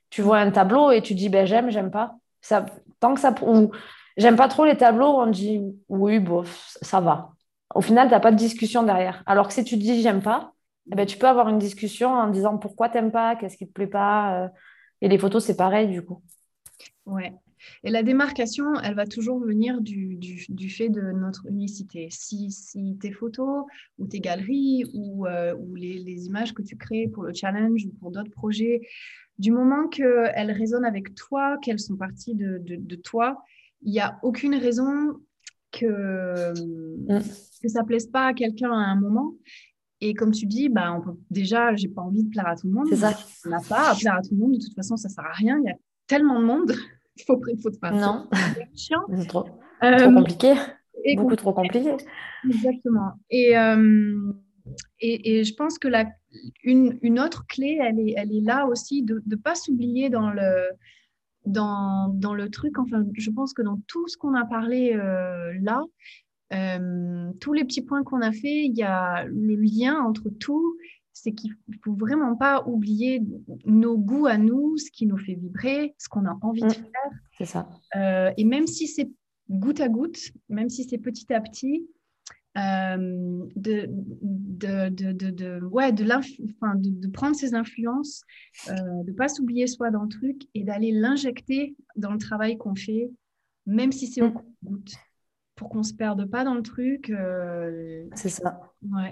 Tu 0.09 0.21
vois 0.21 0.39
un 0.39 0.51
tableau 0.51 0.91
et 0.91 1.01
tu 1.01 1.15
dis 1.15 1.29
ben, 1.29 1.45
J'aime, 1.45 1.69
j'aime 1.71 1.91
pas. 1.91 2.15
Ça, 2.41 2.65
tant 2.99 3.13
que 3.13 3.19
ça. 3.19 3.33
Ou, 3.41 3.71
j'aime 4.17 4.35
pas 4.35 4.47
trop 4.47 4.65
les 4.65 4.77
tableaux 4.77 5.19
on 5.19 5.27
dit 5.27 5.61
Oui, 5.89 6.19
bof, 6.19 6.77
ça 6.81 7.01
va. 7.01 7.31
Au 7.75 7.81
final, 7.81 8.07
tu 8.07 8.13
n'as 8.13 8.19
pas 8.19 8.31
de 8.31 8.37
discussion 8.37 8.83
derrière. 8.83 9.23
Alors 9.25 9.47
que 9.47 9.53
si 9.53 9.63
tu 9.63 9.77
dis 9.77 10.01
J'aime 10.01 10.21
pas, 10.21 10.53
eh 10.91 10.95
ben, 10.95 11.05
tu 11.05 11.17
peux 11.17 11.27
avoir 11.27 11.49
une 11.49 11.59
discussion 11.59 12.09
en 12.13 12.27
disant 12.27 12.57
pourquoi 12.57 12.89
tu 12.89 12.95
n'aimes 12.95 13.11
pas, 13.11 13.35
qu'est-ce 13.35 13.57
qui 13.57 13.67
te 13.67 13.73
plaît 13.73 13.87
pas? 13.87 14.45
Euh, 14.45 14.47
et 15.01 15.09
les 15.09 15.17
photos, 15.17 15.43
c'est 15.45 15.57
pareil 15.57 15.87
du 15.87 16.03
coup. 16.03 16.21
Ouais. 17.05 17.33
Et 17.83 17.89
la 17.89 18.03
démarcation, 18.03 18.79
elle 18.83 18.95
va 18.95 19.05
toujours 19.05 19.39
venir 19.39 19.81
du, 19.81 20.19
fait 20.69 20.89
de 20.89 21.01
notre 21.01 21.47
unicité. 21.47 22.07
Si, 22.11 22.97
tes 22.99 23.11
photos 23.11 23.65
ou 23.97 24.07
tes 24.07 24.19
galeries 24.19 24.85
ou, 24.93 25.25
euh, 25.27 25.55
les, 25.75 26.25
images 26.25 26.53
que 26.53 26.61
tu 26.61 26.77
crées 26.77 27.07
pour 27.07 27.23
le 27.23 27.33
challenge 27.33 27.85
ou 27.85 27.91
pour 27.99 28.11
d'autres 28.11 28.31
projets, 28.31 28.81
du 29.39 29.51
moment 29.51 29.87
qu'elles 29.87 30.51
résonnent 30.51 30.85
avec 30.85 31.13
toi, 31.15 31.57
qu'elles 31.61 31.79
sont 31.79 31.95
parties 31.95 32.35
de, 32.35 32.95
toi, 32.95 33.43
il 33.81 33.91
n'y 33.91 33.99
a 33.99 34.17
aucune 34.23 34.55
raison 34.55 35.19
que, 35.71 36.53
mm. 36.53 37.23
que 37.61 37.67
ça 37.69 37.81
ne 37.81 37.85
plaise 37.87 38.07
pas 38.07 38.27
à 38.27 38.33
quelqu'un 38.33 38.71
à 38.71 38.75
un 38.75 38.99
moment. 38.99 39.33
Et 39.99 40.13
comme 40.13 40.31
tu 40.31 40.45
dis, 40.45 40.69
bah, 40.69 40.93
on 40.93 41.01
peut, 41.01 41.17
déjà, 41.31 41.75
j'ai 41.75 41.87
pas 41.87 42.03
envie 42.03 42.23
de 42.23 42.29
plaire 42.29 42.47
à 42.47 42.55
tout 42.55 42.67
le 42.67 42.73
monde. 42.73 42.87
C'est 42.89 42.97
ça. 42.97 43.17
On 43.45 43.49
n'a 43.49 43.61
pas 43.67 43.91
à 43.91 43.95
plaire 43.95 44.15
à 44.15 44.21
tout 44.21 44.29
le 44.31 44.37
monde. 44.37 44.53
De 44.53 44.63
toute 44.63 44.75
façon, 44.75 44.95
ça 44.95 45.09
sert 45.09 45.25
à 45.25 45.33
rien. 45.33 45.59
Il 45.59 45.65
y 45.65 45.71
a 45.71 45.75
tellement 46.07 46.39
de 46.39 46.45
monde. 46.45 46.71
Il 47.17 47.23
faut, 47.23 47.41
faut 47.63 47.71
pas. 47.81 47.91
Non. 47.91 48.27
C'est 48.75 49.27
trop, 49.27 49.45
euh, 49.83 50.13
compliqué. 50.13 50.53
Beaucoup 51.15 51.35
trop 51.35 51.53
compliqué. 51.53 51.95
Exactement. 52.47 53.13
Et, 53.31 53.57
euh, 53.57 54.31
et, 54.99 55.39
et, 55.39 55.43
je 55.43 55.55
pense 55.55 55.79
que 55.79 55.87
la, 55.87 56.05
une, 56.63 56.99
une, 57.01 57.19
autre 57.19 57.47
clé, 57.47 57.79
elle 57.81 57.99
est, 57.99 58.13
elle 58.17 58.31
est 58.31 58.41
là 58.41 58.67
aussi, 58.67 59.01
de 59.01 59.23
ne 59.25 59.35
pas 59.35 59.55
s'oublier 59.55 60.09
dans 60.09 60.29
le, 60.29 60.69
dans, 61.47 62.09
dans, 62.09 62.35
le 62.35 62.49
truc. 62.51 62.77
Enfin, 62.77 63.03
je 63.15 63.31
pense 63.31 63.53
que 63.53 63.63
dans 63.63 63.79
tout 63.87 64.07
ce 64.07 64.15
qu'on 64.15 64.35
a 64.35 64.45
parlé 64.45 64.93
euh, 64.93 65.53
là, 65.61 65.81
tous 67.39 67.53
les 67.53 67.63
petits 67.63 67.81
points 67.81 68.03
qu'on 68.03 68.21
a 68.21 68.31
fait, 68.31 68.65
il 68.65 68.77
y 68.77 68.83
a 68.83 69.25
le 69.25 69.55
lien 69.55 69.99
entre 70.01 70.29
tout 70.29 70.77
c'est 71.21 71.31
qu'il 71.31 71.51
ne 71.67 71.75
faut 71.83 71.93
vraiment 71.93 72.35
pas 72.35 72.63
oublier 72.67 73.21
nos 73.65 73.97
goûts 73.97 74.27
à 74.27 74.37
nous, 74.37 74.77
ce 74.77 74.91
qui 74.91 75.05
nous 75.05 75.17
fait 75.17 75.35
vibrer, 75.35 75.95
ce 75.97 76.09
qu'on 76.09 76.25
a 76.25 76.37
envie 76.41 76.61
de 76.61 76.67
mm. 76.67 76.71
faire. 76.71 77.11
C'est 77.37 77.45
ça. 77.45 77.69
Euh, 77.95 78.31
et 78.37 78.45
même 78.45 78.67
si 78.67 78.87
c'est 78.87 79.09
goutte 79.49 79.79
à 79.79 79.89
goutte, 79.89 80.19
même 80.49 80.69
si 80.69 80.83
c'est 80.83 80.97
petit 80.97 81.33
à 81.33 81.41
petit, 81.41 81.87
euh, 82.57 83.45
de, 83.55 83.87
de, 83.89 84.89
de, 84.89 85.29
de, 85.29 85.63
ouais, 85.65 85.91
de, 85.91 86.03
de, 86.03 87.07
prendre 87.09 87.35
ces 87.35 87.53
influences, 87.53 88.23
euh, 88.69 88.73
de 89.03 89.11
ne 89.11 89.15
pas 89.15 89.27
s'oublier 89.27 89.67
soi 89.67 89.91
dans 89.91 90.03
le 90.03 90.09
truc 90.09 90.43
et 90.53 90.63
d'aller 90.63 90.91
l'injecter 90.91 91.75
dans 91.95 92.11
le 92.11 92.17
travail 92.17 92.57
qu'on 92.57 92.75
fait, 92.75 93.11
même 93.65 93.91
si 93.91 94.07
c'est 94.07 94.21
au 94.21 94.29
mm. 94.29 94.43
goutte 94.63 94.95
pour 95.57 95.69
qu'on 95.69 95.83
se 95.83 95.93
perde 95.93 96.29
pas 96.29 96.43
dans 96.45 96.53
le 96.53 96.61
truc. 96.61 97.09
Euh, 97.09 98.05
c'est 98.13 98.29
ça. 98.29 98.61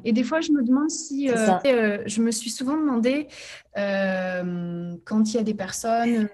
Et 0.06 0.14
des 0.14 0.24
fois, 0.24 0.42
je 0.42 0.52
me 0.52 0.64
demande 0.64 0.92
si. 0.92 1.30
Euh, 1.30 1.36
euh, 1.66 2.04
je 2.06 2.22
me 2.22 2.32
suis 2.32 2.52
souvent 2.52 2.78
demandé 2.78 3.28
quand 3.76 5.34
il 5.34 5.36
y 5.36 5.40
a 5.40 5.44
des 5.44 5.56
personnes, 5.56 6.30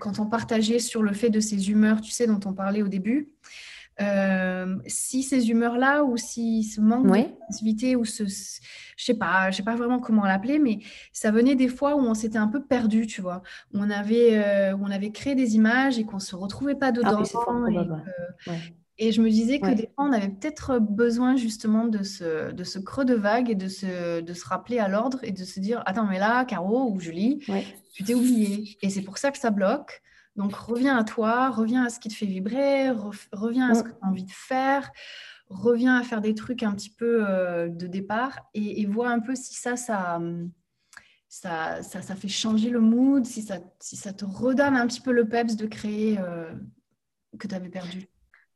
quand 0.00 0.18
on 0.20 0.26
partageait 0.26 0.78
sur 0.78 1.02
le 1.02 1.12
fait 1.12 1.28
de 1.28 1.40
ces 1.40 1.70
humeurs, 1.70 2.00
tu 2.00 2.12
sais, 2.12 2.26
dont 2.26 2.40
on 2.46 2.54
parlait 2.54 2.82
au 2.82 2.88
début. 2.88 3.28
si 4.86 5.22
ces 5.24 5.50
humeurs-là 5.50 6.04
ou 6.04 6.16
si 6.16 6.62
ce 6.62 6.80
manque 6.80 7.08
d'activité 7.08 7.96
ou 7.96 8.04
ce, 8.04 8.24
je 8.24 9.04
sais 9.04 9.14
pas, 9.14 9.50
je 9.50 9.56
sais 9.56 9.64
pas 9.64 9.74
vraiment 9.74 9.98
comment 9.98 10.24
l'appeler, 10.24 10.60
mais 10.60 10.78
ça 11.12 11.32
venait 11.32 11.56
des 11.56 11.68
fois 11.68 11.96
où 11.96 12.00
on 12.00 12.14
s'était 12.14 12.38
un 12.38 12.48
peu 12.48 12.62
perdu, 12.62 13.08
tu 13.08 13.20
vois, 13.20 13.42
on 13.74 13.90
avait, 13.90 14.72
où 14.74 14.84
on 14.84 14.90
avait 14.90 15.10
créé 15.10 15.34
des 15.34 15.56
images 15.56 15.98
et 15.98 16.04
qu'on 16.04 16.20
se 16.20 16.36
retrouvait 16.36 16.76
pas 16.76 16.88
ah 16.88 16.92
dedans. 16.92 17.22
Ah 18.46 18.52
Et 18.98 19.12
je 19.12 19.20
me 19.20 19.28
disais 19.28 19.60
que 19.60 19.74
des 19.74 19.90
fois, 19.94 20.06
on 20.06 20.12
avait 20.12 20.28
peut-être 20.28 20.78
besoin 20.78 21.36
justement 21.36 21.86
de 21.86 22.02
ce, 22.02 22.52
de 22.52 22.64
ce 22.64 22.78
creux 22.78 23.04
de 23.04 23.14
vague 23.14 23.50
et 23.50 23.54
de 23.54 23.68
se, 23.68 24.20
de 24.20 24.34
se 24.34 24.46
rappeler 24.46 24.78
à 24.78 24.88
l'ordre 24.88 25.18
et 25.22 25.32
de 25.32 25.44
se 25.44 25.60
dire 25.60 25.82
Attends, 25.84 26.06
mais 26.06 26.18
là, 26.18 26.44
Caro 26.46 26.90
ou 26.90 26.98
Julie, 26.98 27.44
tu 27.92 28.04
t'es 28.04 28.14
oublié. 28.14 28.78
Et 28.80 28.88
c'est 28.88 29.02
pour 29.02 29.18
ça 29.18 29.30
que 29.30 29.38
ça 29.38 29.50
bloque. 29.50 30.02
Donc, 30.36 30.54
reviens 30.54 30.96
à 30.96 31.04
toi, 31.04 31.50
reviens 31.50 31.84
à 31.84 31.90
ce 31.90 31.98
qui 31.98 32.08
te 32.08 32.14
fait 32.14 32.26
vibrer, 32.26 32.90
reviens 33.32 33.70
à 33.70 33.74
ce 33.74 33.82
que 33.82 33.90
tu 33.90 33.96
as 34.02 34.06
envie 34.06 34.24
de 34.24 34.30
faire, 34.30 34.90
reviens 35.48 35.96
à 35.98 36.02
faire 36.02 36.20
des 36.20 36.34
trucs 36.34 36.62
un 36.62 36.74
petit 36.74 36.90
peu 36.90 37.26
euh, 37.26 37.68
de 37.68 37.86
départ 37.86 38.48
et, 38.54 38.84
vois 38.86 39.10
un 39.10 39.20
peu 39.20 39.34
si 39.34 39.54
ça, 39.54 39.76
ça, 39.76 40.20
ça, 41.28 41.82
ça, 41.82 42.14
fait 42.16 42.28
changer 42.28 42.70
le 42.70 42.80
mood, 42.80 43.24
si 43.24 43.42
ça, 43.42 43.58
si 43.80 43.96
ça 43.96 44.12
te 44.12 44.24
redonne 44.24 44.76
un 44.76 44.86
petit 44.86 45.00
peu 45.00 45.12
le 45.12 45.28
peps 45.28 45.56
de 45.56 45.66
créer 45.66 46.18
euh, 46.18 46.52
que 47.38 47.46
tu 47.46 47.54
avais 47.54 47.68
perdu. 47.68 48.08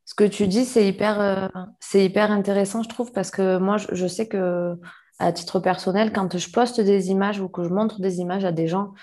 Ce 0.05 0.15
que 0.15 0.23
tu 0.23 0.47
dis, 0.47 0.65
c'est 0.65 0.87
hyper, 0.87 1.21
euh, 1.21 1.47
hyper 1.93 2.31
intéressant, 2.31 2.83
je 2.83 2.89
trouve, 2.89 3.11
parce 3.11 3.31
que 3.31 3.57
moi, 3.57 3.77
je, 3.77 4.07
sais 4.07 4.27
que 4.27 4.75
à 5.19 5.31
titre 5.31 5.59
personnel, 5.59 6.11
quand 6.11 6.37
je 6.37 6.51
poste 6.51 6.81
des 6.81 7.11
images 7.11 7.39
ou 7.39 7.47
que 7.47 7.63
je 7.63 7.69
montre 7.69 8.01
des 8.01 8.19
images 8.19 8.43
à 8.43 8.51
des 8.51 8.67
gens 8.67 8.93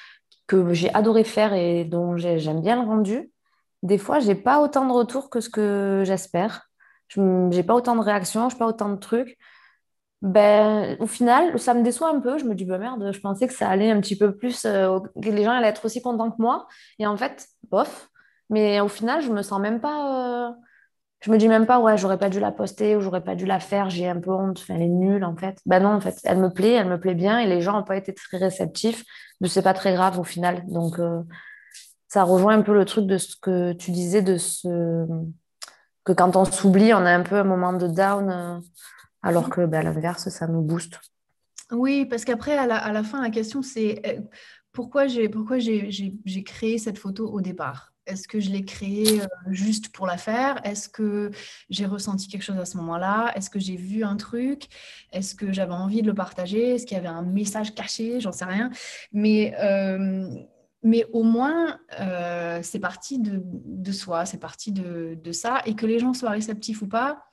que 0.46 0.72
j'ai 0.74 0.92
adoré 0.94 1.24
faire 1.24 1.52
et 1.54 1.84
dont 1.84 2.16
j'aime 2.16 2.60
bien 2.60 2.82
le 2.82 2.86
rendu, 2.86 3.30
des 3.82 3.98
fois, 3.98 4.18
j'ai 4.18 4.34
pas 4.34 4.60
autant 4.60 4.86
de 4.86 4.92
retours 4.92 5.30
que 5.30 5.40
ce 5.40 5.48
que 5.48 6.02
j'espère. 6.04 6.68
Je 7.08 7.20
n'ai 7.20 7.62
pas 7.62 7.74
autant 7.74 7.96
de 7.96 8.00
réactions, 8.00 8.48
je 8.48 8.54
n'ai 8.54 8.58
pas 8.58 8.66
autant 8.66 8.88
de 8.90 8.96
trucs. 8.96 9.38
Ben, 10.20 10.96
au 11.00 11.06
final, 11.06 11.58
ça 11.60 11.74
me 11.74 11.82
déçoit 11.82 12.10
un 12.10 12.20
peu. 12.20 12.38
Je 12.38 12.44
me 12.44 12.54
dis, 12.54 12.64
bah 12.64 12.78
merde, 12.78 13.12
je 13.12 13.20
pensais 13.20 13.46
que 13.46 13.54
ça 13.54 13.68
allait 13.68 13.90
un 13.90 14.00
petit 14.00 14.18
peu 14.18 14.36
plus, 14.36 14.64
euh, 14.64 14.98
que 15.22 15.28
les 15.30 15.44
gens 15.44 15.52
allaient 15.52 15.68
être 15.68 15.84
aussi 15.84 16.02
contents 16.02 16.30
que 16.30 16.42
moi. 16.42 16.66
Et 16.98 17.06
en 17.06 17.16
fait, 17.16 17.46
bof. 17.70 18.10
Mais 18.50 18.80
au 18.80 18.88
final, 18.88 19.22
je 19.22 19.30
me 19.30 19.42
sens 19.42 19.60
même 19.60 19.80
pas. 19.80 20.48
Euh, 20.48 20.52
je 21.20 21.30
me 21.30 21.38
dis 21.38 21.48
même 21.48 21.66
pas, 21.66 21.80
ouais, 21.80 21.98
j'aurais 21.98 22.18
pas 22.18 22.28
dû 22.28 22.38
la 22.38 22.52
poster 22.52 22.96
ou 22.96 23.00
j'aurais 23.00 23.24
pas 23.24 23.34
dû 23.34 23.44
la 23.44 23.58
faire, 23.58 23.90
j'ai 23.90 24.08
un 24.08 24.20
peu 24.20 24.30
honte, 24.30 24.64
elle 24.68 24.82
est 24.82 24.88
nulle 24.88 25.24
en 25.24 25.36
fait. 25.36 25.58
Ben 25.66 25.82
non, 25.82 25.90
en 25.90 26.00
fait, 26.00 26.16
elle 26.24 26.38
me 26.38 26.48
plaît, 26.48 26.72
elle 26.72 26.88
me 26.88 26.98
plaît 26.98 27.14
bien 27.14 27.38
et 27.38 27.46
les 27.46 27.60
gens 27.60 27.72
n'ont 27.72 27.84
pas 27.84 27.96
été 27.96 28.14
très 28.14 28.36
réceptifs, 28.36 29.04
mais 29.40 29.48
c'est 29.48 29.62
pas 29.62 29.74
très 29.74 29.94
grave 29.94 30.18
au 30.20 30.24
final. 30.24 30.64
Donc, 30.68 30.98
euh, 30.98 31.22
ça 32.06 32.22
rejoint 32.22 32.54
un 32.54 32.62
peu 32.62 32.72
le 32.72 32.84
truc 32.84 33.06
de 33.06 33.18
ce 33.18 33.34
que 33.40 33.72
tu 33.72 33.90
disais, 33.90 34.22
de 34.22 34.36
ce 34.36 34.68
que 36.04 36.12
quand 36.12 36.36
on 36.36 36.44
s'oublie, 36.44 36.94
on 36.94 37.04
a 37.04 37.10
un 37.10 37.22
peu 37.22 37.36
un 37.36 37.44
moment 37.44 37.72
de 37.72 37.88
down, 37.88 38.30
euh, 38.30 38.58
alors 39.22 39.50
que 39.50 39.66
ben, 39.66 39.80
à 39.80 39.82
l'inverse, 39.82 40.28
ça 40.28 40.46
nous 40.46 40.62
booste. 40.62 41.00
Oui, 41.70 42.06
parce 42.06 42.24
qu'après, 42.24 42.56
à 42.56 42.66
la, 42.66 42.76
à 42.76 42.92
la, 42.92 43.02
fin, 43.02 43.20
la 43.20 43.30
question, 43.30 43.60
c'est 43.60 44.00
euh, 44.06 44.20
pourquoi 44.72 45.06
j'ai 45.08 45.28
créé 46.44 46.78
cette 46.78 46.98
photo 46.98 47.28
au 47.28 47.40
départ? 47.40 47.92
Est-ce 48.08 48.26
que 48.26 48.40
je 48.40 48.50
l'ai 48.50 48.64
créée 48.64 49.20
euh, 49.20 49.26
juste 49.50 49.90
pour 49.90 50.06
la 50.06 50.16
faire? 50.16 50.60
Est-ce 50.64 50.88
que 50.88 51.30
j'ai 51.70 51.86
ressenti 51.86 52.28
quelque 52.28 52.42
chose 52.42 52.58
à 52.58 52.64
ce 52.64 52.76
moment-là? 52.78 53.32
Est-ce 53.36 53.50
que 53.50 53.58
j'ai 53.58 53.76
vu 53.76 54.02
un 54.02 54.16
truc? 54.16 54.64
Est-ce 55.12 55.34
que 55.34 55.52
j'avais 55.52 55.74
envie 55.74 56.02
de 56.02 56.06
le 56.06 56.14
partager? 56.14 56.74
Est-ce 56.74 56.86
qu'il 56.86 56.96
y 56.96 57.00
avait 57.00 57.08
un 57.08 57.22
message 57.22 57.74
caché? 57.74 58.20
J'en 58.20 58.32
sais 58.32 58.46
rien. 58.46 58.70
Mais, 59.12 59.54
euh, 59.60 60.28
au 61.12 61.22
moins, 61.22 61.78
euh, 62.00 62.60
c'est 62.62 62.78
parti 62.78 63.18
de, 63.18 63.92
soi, 63.92 64.24
c'est 64.24 64.38
parti 64.38 64.72
de, 64.72 65.32
ça. 65.32 65.60
Et 65.66 65.74
que 65.74 65.86
les 65.86 65.98
gens 65.98 66.14
soient 66.14 66.30
réceptifs 66.30 66.82
ou 66.82 66.88
pas, 66.88 67.24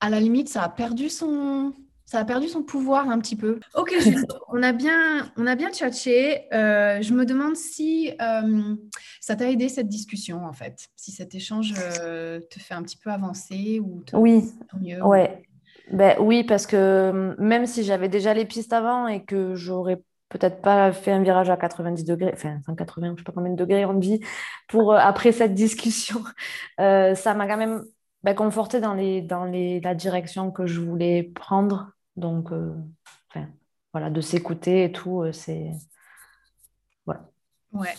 à 0.00 0.08
la 0.08 0.18
limite, 0.18 0.48
ça 0.48 0.62
a 0.62 0.68
perdu 0.68 1.10
son, 1.10 1.74
ça 2.10 2.18
a 2.18 2.24
perdu 2.24 2.48
son 2.48 2.64
pouvoir 2.64 3.08
un 3.08 3.20
petit 3.20 3.36
peu. 3.36 3.60
Ok, 3.76 3.94
on 4.48 4.64
a 4.64 4.72
bien, 4.72 5.30
on 5.36 5.46
a 5.46 5.54
bien 5.54 5.70
tchatché. 5.70 6.52
Euh, 6.52 7.00
je 7.02 7.14
me 7.14 7.24
demande 7.24 7.54
si 7.54 8.10
euh, 8.20 8.74
ça 9.20 9.36
t'a 9.36 9.48
aidé 9.48 9.68
cette 9.68 9.86
discussion 9.86 10.44
en 10.44 10.52
fait, 10.52 10.88
si 10.96 11.12
cet 11.12 11.36
échange 11.36 11.72
euh, 12.02 12.40
te 12.50 12.58
fait 12.58 12.74
un 12.74 12.82
petit 12.82 12.96
peu 12.96 13.10
avancer 13.10 13.80
ou 13.80 14.02
te 14.04 14.16
oui, 14.16 14.42
mieux. 14.80 15.00
Ouais. 15.04 15.44
Ben, 15.92 16.16
oui, 16.18 16.42
parce 16.42 16.66
que 16.66 17.36
même 17.38 17.66
si 17.66 17.84
j'avais 17.84 18.08
déjà 18.08 18.34
les 18.34 18.44
pistes 18.44 18.72
avant 18.72 19.06
et 19.06 19.22
que 19.22 19.54
j'aurais 19.54 20.02
peut-être 20.30 20.62
pas 20.62 20.90
fait 20.90 21.12
un 21.12 21.22
virage 21.22 21.48
à 21.48 21.56
90 21.56 22.04
degrés, 22.04 22.32
enfin 22.34 22.58
180, 22.66 23.06
je 23.06 23.12
ne 23.12 23.16
sais 23.18 23.22
pas 23.22 23.32
combien 23.32 23.52
de 23.52 23.56
degrés 23.56 23.84
on 23.84 23.94
dit, 23.94 24.20
pour 24.66 24.96
après 24.96 25.30
cette 25.30 25.54
discussion, 25.54 26.24
ça 26.78 27.34
m'a 27.34 27.46
quand 27.46 27.56
même 27.56 27.84
ben, 28.24 28.34
conforté 28.34 28.80
dans, 28.80 28.94
les, 28.94 29.22
dans 29.22 29.44
les, 29.44 29.78
la 29.80 29.94
direction 29.94 30.50
que 30.50 30.66
je 30.66 30.80
voulais 30.80 31.22
prendre 31.22 31.92
donc, 32.20 32.52
euh, 32.52 32.74
voilà, 33.92 34.10
de 34.10 34.20
s'écouter 34.20 34.84
et 34.84 34.92
tout, 34.92 35.22
euh, 35.22 35.32
c'est. 35.32 35.72
Voilà. 37.04 37.28
Ouais. 37.72 37.94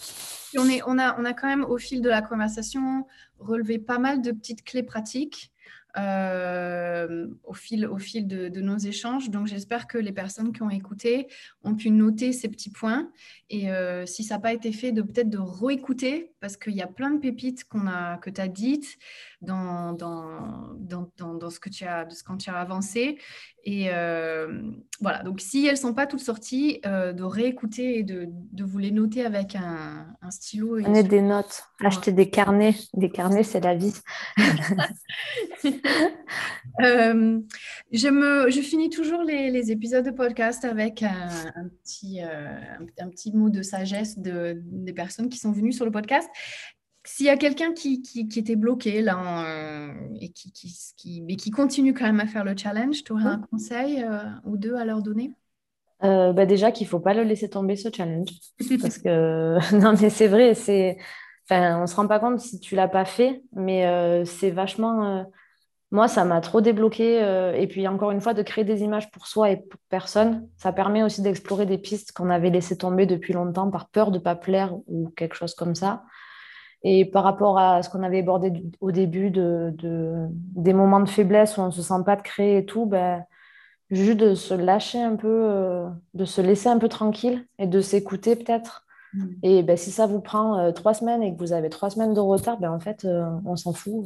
on, 0.57 0.97
a, 0.97 1.33
quand 1.33 1.47
même, 1.47 1.65
au 1.65 1.77
fil 1.77 2.01
de 2.01 2.09
la 2.09 2.21
conversation, 2.21 3.05
relevé 3.39 3.79
pas 3.79 3.99
mal 3.99 4.21
de 4.21 4.31
petites 4.31 4.63
clés 4.63 4.83
pratiques. 4.83 5.51
Euh, 5.97 7.27
au 7.43 7.53
fil, 7.53 7.85
au 7.85 7.97
fil 7.97 8.25
de, 8.25 8.61
nos 8.61 8.77
échanges. 8.77 9.29
Donc, 9.29 9.47
j'espère 9.47 9.87
que 9.87 9.97
les 9.97 10.13
personnes 10.13 10.53
qui 10.53 10.61
ont 10.61 10.69
écouté 10.69 11.27
ont 11.65 11.75
pu 11.75 11.89
noter 11.89 12.31
ces 12.31 12.47
petits 12.47 12.69
points. 12.69 13.11
Et 13.49 13.67
si 14.05 14.23
ça 14.23 14.35
n'a 14.35 14.39
pas 14.39 14.53
été 14.53 14.71
fait, 14.71 14.93
de 14.93 15.01
peut-être 15.01 15.29
de 15.29 15.37
réécouter, 15.37 16.30
parce 16.41 16.57
qu'il 16.57 16.73
y 16.73 16.81
a 16.81 16.87
plein 16.87 17.11
de 17.11 17.19
pépites 17.19 17.63
qu'on 17.65 17.87
a, 17.87 18.17
que 18.17 18.31
tu 18.31 18.41
as 18.41 18.47
dites 18.47 18.97
dans, 19.41 19.93
dans, 19.93 20.73
dans, 20.75 21.07
dans, 21.17 21.49
ce 21.49 21.59
que 21.59 21.69
tu 21.69 21.85
as, 21.85 22.05
de 22.05 22.13
ce 22.13 22.23
quand 22.23 22.37
tu 22.37 22.49
as 22.49 22.57
avancé. 22.57 23.19
Et 23.63 23.89
euh, 23.91 24.61
voilà, 25.01 25.21
donc 25.21 25.39
si 25.39 25.65
elles 25.67 25.73
ne 25.73 25.79
sont 25.79 25.93
pas 25.93 26.07
toutes 26.07 26.21
sorties, 26.21 26.81
euh, 26.85 27.13
de 27.13 27.23
réécouter 27.23 27.99
et 27.99 28.03
de, 28.03 28.27
de, 28.27 28.63
vous 28.63 28.79
les 28.79 28.89
noter 28.89 29.23
avec 29.23 29.55
un, 29.55 30.07
un 30.19 30.31
stylo. 30.31 30.79
Prenez 30.81 31.03
des 31.03 31.21
notes, 31.21 31.63
acheter 31.79 32.11
des 32.11 32.29
carnets. 32.29 32.75
Des 32.95 33.11
carnets, 33.11 33.43
c'est 33.43 33.59
la 33.59 33.75
vie. 33.75 33.93
euh, 36.81 37.39
je, 37.91 38.07
me, 38.07 38.49
je 38.49 38.61
finis 38.61 38.89
toujours 38.89 39.21
les, 39.21 39.51
les 39.51 39.71
épisodes 39.71 40.05
de 40.05 40.11
podcast 40.11 40.65
avec 40.65 41.03
un, 41.03 41.29
un 41.55 41.67
petit, 41.67 42.19
un, 42.19 43.09
petit 43.09 43.31
mot 43.31 43.49
de 43.49 43.61
sagesse 43.61 44.17
de, 44.17 44.59
des 44.65 44.93
personnes 44.93 45.29
qui 45.29 45.37
sont 45.37 45.51
venues 45.51 45.73
sur 45.73 45.85
le 45.85 45.91
podcast. 45.91 46.30
S'il 47.03 47.25
y 47.25 47.29
a 47.29 47.37
quelqu'un 47.37 47.73
qui, 47.73 48.01
qui, 48.03 48.27
était 48.37 48.55
bloqué 48.55 49.01
là 49.01 49.45
euh, 49.45 49.93
et 50.19 50.29
qui, 50.29 50.51
qui, 50.51 51.21
mais 51.21 51.35
qui 51.35 51.49
continue 51.49 51.93
quand 51.93 52.05
même 52.05 52.19
à 52.19 52.27
faire 52.27 52.43
le 52.43 52.55
challenge, 52.55 53.03
tu 53.03 53.11
aurais 53.11 53.25
un 53.25 53.39
conseil 53.51 54.03
euh, 54.03 54.23
ou 54.45 54.55
deux 54.55 54.75
à 54.75 54.85
leur 54.85 55.01
donner? 55.01 55.33
Euh, 56.03 56.31
bah 56.33 56.45
déjà 56.45 56.71
qu'il 56.71 56.85
ne 56.85 56.89
faut 56.89 56.99
pas 56.99 57.13
le 57.13 57.23
laisser 57.23 57.49
tomber 57.49 57.75
ce 57.75 57.89
challenge. 57.95 58.29
Parce 58.81 58.99
que 58.99 59.75
non 59.75 59.93
mais 59.99 60.09
c'est 60.09 60.27
vrai, 60.27 60.53
c'est... 60.53 60.97
Enfin, 61.49 61.79
on 61.79 61.81
ne 61.81 61.85
se 61.87 61.95
rend 61.95 62.07
pas 62.07 62.19
compte 62.19 62.39
si 62.39 62.59
tu 62.59 62.75
ne 62.75 62.77
l'as 62.77 62.87
pas 62.87 63.05
fait, 63.05 63.43
mais 63.53 64.23
c'est 64.25 64.51
vachement... 64.51 65.25
Moi, 65.91 66.07
ça 66.07 66.23
m'a 66.23 66.39
trop 66.39 66.61
débloqué. 66.61 67.17
et 67.57 67.67
puis 67.67 67.85
encore 67.87 68.11
une 68.11 68.21
fois, 68.21 68.33
de 68.33 68.41
créer 68.41 68.63
des 68.63 68.81
images 68.81 69.11
pour 69.11 69.27
soi 69.27 69.51
et 69.51 69.57
pour 69.57 69.79
personne, 69.89 70.47
ça 70.55 70.71
permet 70.71 71.03
aussi 71.03 71.21
d'explorer 71.21 71.65
des 71.65 71.77
pistes 71.77 72.13
qu'on 72.13 72.29
avait 72.29 72.49
laissées 72.49 72.77
tomber 72.77 73.05
depuis 73.05 73.33
longtemps 73.33 73.69
par 73.69 73.89
peur 73.89 74.11
de 74.11 74.17
ne 74.17 74.23
pas 74.23 74.35
plaire 74.35 74.73
ou 74.87 75.09
quelque 75.17 75.35
chose 75.35 75.53
comme 75.53 75.75
ça. 75.75 76.03
Et 76.83 77.05
par 77.05 77.23
rapport 77.23 77.59
à 77.59 77.83
ce 77.83 77.89
qu'on 77.89 78.03
avait 78.03 78.19
abordé 78.19 78.51
au 78.79 78.91
début 78.91 79.29
de, 79.29 79.73
des 80.31 80.73
moments 80.73 80.99
de 80.99 81.09
faiblesse 81.09 81.57
où 81.57 81.61
on 81.61 81.67
ne 81.67 81.71
se 81.71 81.81
sent 81.81 82.03
pas 82.05 82.15
de 82.15 82.21
créer 82.21 82.57
et 82.57 82.65
tout, 82.65 82.85
ben, 82.85 83.23
juste 83.91 84.17
de 84.17 84.33
se 84.33 84.53
lâcher 84.53 85.01
un 85.01 85.15
peu, 85.15 85.27
euh, 85.27 85.87
de 86.15 86.25
se 86.25 86.41
laisser 86.41 86.69
un 86.69 86.79
peu 86.79 86.89
tranquille 86.89 87.45
et 87.59 87.67
de 87.67 87.81
s'écouter 87.81 88.35
peut-être. 88.35 88.85
Mm. 89.13 89.25
Et 89.43 89.63
ben, 89.63 89.77
si 89.77 89.91
ça 89.91 90.07
vous 90.07 90.21
prend 90.21 90.57
euh, 90.57 90.71
trois 90.71 90.95
semaines 90.95 91.21
et 91.21 91.33
que 91.33 91.39
vous 91.39 91.53
avez 91.53 91.69
trois 91.69 91.91
semaines 91.91 92.15
de 92.15 92.19
retard, 92.19 92.57
ben, 92.59 92.71
en 92.71 92.79
fait, 92.79 93.05
euh, 93.05 93.29
on 93.45 93.55
s'en 93.55 93.73
fout. 93.73 94.05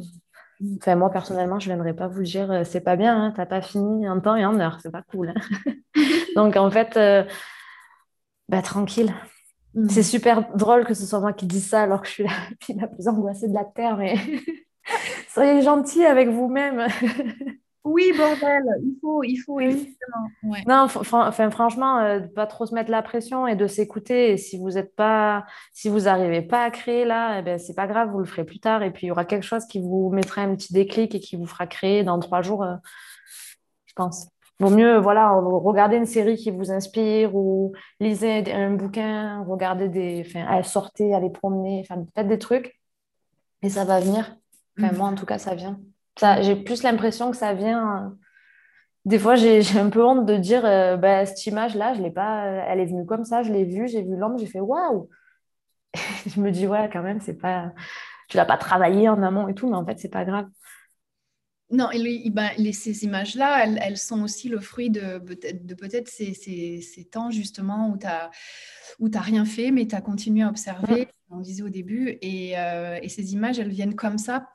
Enfin, 0.78 0.96
moi, 0.96 1.10
personnellement, 1.10 1.60
je 1.60 1.70
ne 1.70 1.76
viendrai 1.76 1.94
pas 1.94 2.08
vous 2.08 2.24
dire 2.24 2.62
c'est 2.66 2.82
pas 2.82 2.96
bien, 2.96 3.26
hein, 3.26 3.32
tu 3.32 3.40
n'as 3.40 3.46
pas 3.46 3.62
fini 3.62 4.08
en 4.08 4.20
temps 4.20 4.36
et 4.36 4.46
en 4.46 4.60
heure, 4.60 4.80
c'est 4.82 4.92
pas 4.92 5.04
cool. 5.04 5.34
Hein. 5.36 5.72
Donc, 6.36 6.56
en 6.56 6.72
fait, 6.72 6.98
ben, 8.50 8.62
tranquille. 8.62 9.14
Mm. 9.76 9.90
C'est 9.90 10.04
super 10.04 10.56
drôle 10.56 10.86
que 10.86 10.94
ce 10.94 11.06
soit 11.06 11.20
moi 11.20 11.34
qui 11.34 11.46
dise 11.46 11.68
ça 11.68 11.84
alors 11.84 12.02
que 12.02 12.08
je 12.08 12.14
suis 12.14 12.24
la 12.24 12.32
la 12.82 12.88
plus 12.88 13.08
angoissée 13.08 13.48
de 13.48 13.54
la 13.54 13.66
Terre. 13.66 13.98
Mais 13.98 14.16
soyez 15.30 15.62
gentil 15.62 16.06
avec 16.06 16.30
vous-même. 16.30 16.88
Oui, 17.86 18.12
bordel, 18.18 18.64
il 18.84 18.98
faut, 19.00 19.24
il 19.24 19.38
faut, 19.38 19.62
Non, 20.68 20.88
enfin, 20.88 21.52
franchement, 21.52 22.00
euh, 22.00 22.20
pas 22.20 22.48
trop 22.48 22.66
se 22.66 22.74
mettre 22.74 22.90
la 22.90 23.04
pression 23.04 23.46
et 23.46 23.56
de 23.56 23.68
s'écouter. 23.68 24.32
Et 24.32 24.38
si 24.38 24.58
vous 24.58 24.80
êtes 24.80 24.96
pas, 24.96 25.46
si 25.72 25.88
vous 25.88 26.02
n'arrivez 26.02 26.42
pas 26.42 26.64
à 26.64 26.72
créer 26.72 27.06
là, 27.06 27.38
eh 27.38 27.42
ben, 27.44 27.60
c'est 27.60 27.76
pas 27.76 27.86
grave, 27.86 28.10
vous 28.10 28.18
le 28.18 28.26
ferez 28.26 28.44
plus 28.44 28.60
tard. 28.60 28.82
Et 28.82 28.90
puis 28.92 29.06
il 29.06 29.10
y 29.10 29.12
aura 29.12 29.24
quelque 29.24 29.44
chose 29.44 29.66
qui 29.66 29.80
vous 29.80 30.10
mettra 30.10 30.42
un 30.42 30.56
petit 30.56 30.74
déclic 30.74 31.14
et 31.14 31.20
qui 31.20 31.36
vous 31.36 31.46
fera 31.46 31.68
créer 31.68 32.04
dans 32.04 32.18
trois 32.20 32.42
jours, 32.42 32.64
euh, 32.64 32.74
je 33.86 33.94
pense. 33.94 34.30
Vaut 34.60 34.72
mieux, 34.72 34.98
voilà, 34.98 35.32
regarder 35.32 35.98
une 35.98 36.06
série 36.08 36.38
qui 36.38 36.50
vous 36.50 36.72
inspire 36.72 37.36
ou 37.36 37.74
lisez 38.00 38.52
un 38.52 38.72
bouquin, 38.72 39.44
regardez 39.44 39.90
des, 39.90 40.24
enfin, 40.26 40.64
sortez, 40.64 41.14
allez 41.14 41.30
promener, 41.30 41.86
enfin, 41.88 42.04
faites 42.16 42.28
des 42.28 42.40
trucs 42.40 42.80
et 43.62 43.70
ça 43.70 43.86
va 43.86 44.00
venir. 44.00 44.38
Enfin, 44.80 44.92
moi, 44.94 45.10
en 45.10 45.16
tout 45.16 45.26
cas, 45.26 45.38
ça 45.38 45.54
vient. 45.54 45.80
Ça, 46.18 46.42
j'ai 46.42 46.56
plus 46.56 46.84
l'impression 46.84 47.32
que 47.32 47.38
ça 47.38 47.54
vient. 47.54 48.06
Euh, 48.06 48.10
des 49.06 49.20
fois, 49.20 49.36
j'ai, 49.36 49.62
un 49.78 49.90
peu 49.90 50.04
honte 50.04 50.26
de 50.26 50.38
dire, 50.38 50.66
euh, 50.66 50.98
bah, 50.98 51.26
cette 51.26 51.46
image-là, 51.46 51.94
je 51.94 52.02
l'ai 52.02 52.12
pas, 52.12 52.46
euh, 52.46 52.66
elle 52.68 52.80
est 52.80 52.86
venue 52.86 53.06
comme 53.06 53.26
ça, 53.26 53.44
je 53.44 53.52
l'ai 53.52 53.66
vue, 53.66 53.88
j'ai 53.88 54.02
vu 54.02 54.16
l'ombre, 54.16 54.38
j'ai 54.40 54.48
fait 54.48 54.60
waouh. 54.60 55.10
je 56.28 56.40
me 56.40 56.52
dis, 56.52 56.68
ouais, 56.68 56.90
quand 56.92 57.04
même, 57.04 57.22
c'est 57.22 57.38
pas, 57.38 57.72
tu 58.30 58.38
l'as 58.38 58.46
pas 58.46 58.58
travaillé 58.58 59.10
en 59.10 59.22
amont 59.24 59.48
et 59.48 59.56
tout, 59.56 59.70
mais 59.70 59.78
en 59.78 59.86
fait, 59.86 60.00
c'est 60.00 60.10
pas 60.10 60.26
grave. 60.26 60.48
Non, 61.72 61.90
et 61.92 62.30
ben, 62.30 62.52
ces 62.74 63.06
images-là, 63.06 63.66
elles, 63.66 63.98
sont 63.98 64.22
aussi 64.22 64.50
le 64.50 64.60
fruit 64.60 64.92
de, 64.92 65.18
de 65.18 65.74
peut-être 65.74 66.08
ces, 66.08 66.34
ces, 66.34 67.06
temps 67.06 67.32
justement 67.32 67.90
où 67.90 67.98
tu 67.98 68.06
n'as 68.06 68.30
où 69.00 69.10
rien 69.14 69.46
fait, 69.46 69.72
mais 69.72 69.88
tu 69.88 69.96
as 69.96 70.02
continué 70.02 70.44
à 70.44 70.50
observer, 70.50 71.08
on 71.32 71.40
disait 71.40 71.64
au 71.64 71.70
début, 71.70 72.20
et, 72.22 72.58
euh, 72.60 73.00
et, 73.02 73.10
ces 73.10 73.34
images, 73.34 73.58
elles 73.58 73.70
viennent 73.70 73.96
comme 73.96 74.20
ça, 74.20 74.48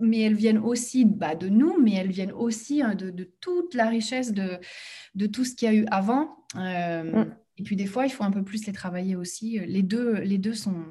mais 0.00 0.20
elles 0.20 0.34
viennent 0.34 0.58
aussi 0.58 1.04
bah, 1.04 1.34
de 1.34 1.48
nous, 1.48 1.78
mais 1.80 1.94
elles 1.94 2.10
viennent 2.10 2.32
aussi 2.32 2.82
hein, 2.82 2.94
de, 2.94 3.10
de, 3.10 3.30
toute 3.40 3.74
la 3.74 3.86
richesse 3.86 4.32
de, 4.32 4.58
de 5.14 5.26
tout 5.26 5.44
ce 5.44 5.54
qu'il 5.54 5.68
y 5.68 5.70
a 5.70 5.74
eu 5.74 5.86
avant. 5.90 6.36
Euh, 6.56 7.24
mm. 7.24 7.36
Et 7.58 7.62
puis 7.62 7.76
des 7.76 7.86
fois, 7.86 8.04
il 8.04 8.10
faut 8.10 8.24
un 8.24 8.30
peu 8.30 8.42
plus 8.42 8.66
les 8.66 8.72
travailler 8.72 9.16
aussi. 9.16 9.58
Les 9.66 9.82
deux, 9.82 10.20
les 10.20 10.36
deux 10.36 10.52
sont, 10.52 10.84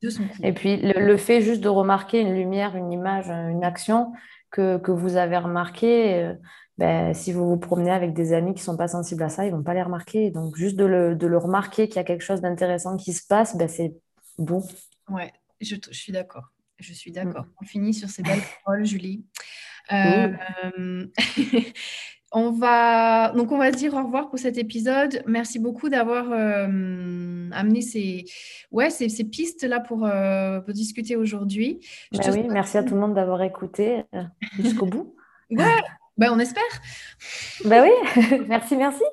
deux 0.00 0.10
sont 0.10 0.22
Et 0.44 0.52
puis 0.52 0.76
le, 0.76 1.16
fait 1.16 1.40
juste 1.40 1.60
de 1.60 1.68
remarquer 1.68 2.20
une 2.20 2.34
lumière, 2.34 2.76
une 2.76 2.92
image, 2.92 3.28
une 3.28 3.64
action, 3.64 4.12
que, 4.50 4.90
vous 4.90 5.16
avez 5.16 5.36
remarqué, 5.38 6.22
euh, 6.22 6.34
ben, 6.78 7.12
si 7.14 7.32
vous 7.32 7.48
vous 7.48 7.58
promenez 7.58 7.90
avec 7.90 8.14
des 8.14 8.32
amis 8.32 8.54
qui 8.54 8.60
ne 8.60 8.64
sont 8.64 8.76
pas 8.76 8.88
sensibles 8.88 9.22
à 9.22 9.28
ça, 9.28 9.44
ils 9.44 9.50
ne 9.50 9.56
vont 9.56 9.62
pas 9.62 9.74
les 9.74 9.82
remarquer. 9.82 10.30
Donc, 10.30 10.56
juste 10.56 10.76
de 10.76 10.84
le, 10.84 11.38
remarquer 11.38 11.88
qu'il 11.88 11.96
y 11.96 12.00
a 12.00 12.04
quelque 12.04 12.24
chose 12.24 12.40
d'intéressant 12.40 12.96
qui 12.96 13.12
se 13.12 13.26
passe, 13.26 13.56
ben, 13.56 13.68
c'est 13.68 13.94
bon. 14.38 14.62
Ouais, 15.08 15.32
je, 15.60 15.74
suis 15.90 16.12
d'accord. 16.12 16.52
Je 16.78 16.92
suis 16.92 17.10
d'accord. 17.12 17.44
Mm. 17.44 17.52
On 17.62 17.64
finit 17.64 17.94
sur 17.94 18.08
ces 18.08 18.22
belles 18.22 18.40
paroles, 18.64 18.84
Julie. 18.84 19.24
Euh, 19.92 20.32
On 22.30 22.50
va 22.50 23.32
donc 23.32 23.52
on 23.52 23.56
va 23.56 23.72
se 23.72 23.78
dire 23.78 23.94
au 23.94 24.04
revoir 24.04 24.28
pour 24.28 24.38
cet 24.38 24.58
épisode. 24.58 25.22
Merci 25.26 25.58
beaucoup 25.58 25.88
d'avoir 25.88 26.30
euh, 26.30 27.48
amené 27.52 27.80
ces 27.80 28.26
ouais 28.70 28.90
ces, 28.90 29.08
pistes 29.24 29.64
là 29.64 29.80
pour, 29.80 30.04
euh, 30.04 30.60
discuter 30.68 31.16
aujourd'hui. 31.16 31.80
Bah 32.12 32.24
oui, 32.30 32.44
merci 32.50 32.76
à 32.76 32.82
tout 32.82 32.94
le 32.94 33.00
monde 33.00 33.14
d'avoir 33.14 33.40
écouté 33.42 34.04
jusqu'au 34.58 34.84
bout. 34.84 35.14
Ouais, 35.50 35.80
ben 36.18 36.30
on 36.30 36.38
espère. 36.38 36.62
Ben 37.64 37.82
oui, 37.82 38.42
merci, 38.48 38.76
merci. 38.76 39.04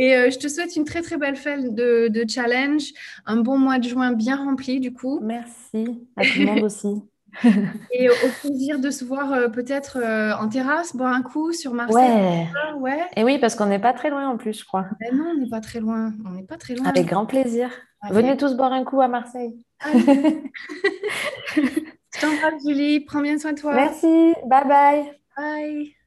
Et 0.00 0.30
je 0.30 0.38
te 0.38 0.46
souhaite 0.46 0.76
une 0.76 0.84
très 0.84 1.02
très 1.02 1.16
belle 1.16 1.36
fête 1.36 1.74
de, 1.74 2.08
de, 2.08 2.24
challenge, 2.28 2.92
un 3.26 3.36
bon 3.36 3.58
mois 3.58 3.78
de 3.78 3.88
juin 3.88 4.12
bien 4.12 4.36
rempli 4.36 4.78
du 4.78 4.92
coup. 4.92 5.18
Merci 5.22 6.06
à 6.16 6.22
tout 6.22 6.38
le 6.38 6.46
monde 6.46 6.62
aussi. 6.62 7.02
Et 7.92 8.08
au 8.08 8.12
plaisir 8.40 8.78
de 8.78 8.90
se 8.90 9.04
voir 9.04 9.32
euh, 9.32 9.48
peut-être 9.48 9.98
euh, 9.98 10.32
en 10.34 10.48
terrasse, 10.48 10.96
boire 10.96 11.12
un 11.12 11.22
coup 11.22 11.52
sur 11.52 11.74
Marseille. 11.74 12.46
Ouais. 12.78 13.00
Et 13.16 13.24
oui, 13.24 13.38
parce 13.38 13.54
qu'on 13.54 13.66
n'est 13.66 13.78
pas 13.78 13.92
très 13.92 14.10
loin 14.10 14.28
en 14.28 14.36
plus, 14.36 14.60
je 14.60 14.64
crois. 14.64 14.86
Ben 15.00 15.16
non, 15.16 15.32
on 15.34 15.40
n'est 15.40 15.48
pas 15.48 15.60
très 15.60 15.80
loin. 15.80 16.12
On 16.26 16.30
n'est 16.30 16.44
pas 16.44 16.56
très 16.56 16.74
loin. 16.74 16.86
Avec 16.86 17.06
grand 17.06 17.26
plaisir. 17.26 17.70
Venez 18.10 18.36
tous 18.36 18.54
boire 18.54 18.72
un 18.72 18.84
coup 18.84 19.00
à 19.00 19.08
Marseille. 19.08 19.64
je 19.84 20.00
t'embrasse, 22.20 22.62
Julie. 22.66 23.00
Prends 23.00 23.20
bien 23.20 23.38
soin 23.38 23.52
de 23.52 23.60
toi. 23.60 23.74
Merci. 23.74 24.34
Bye 24.46 24.68
bye. 24.68 25.12
Bye. 25.36 25.97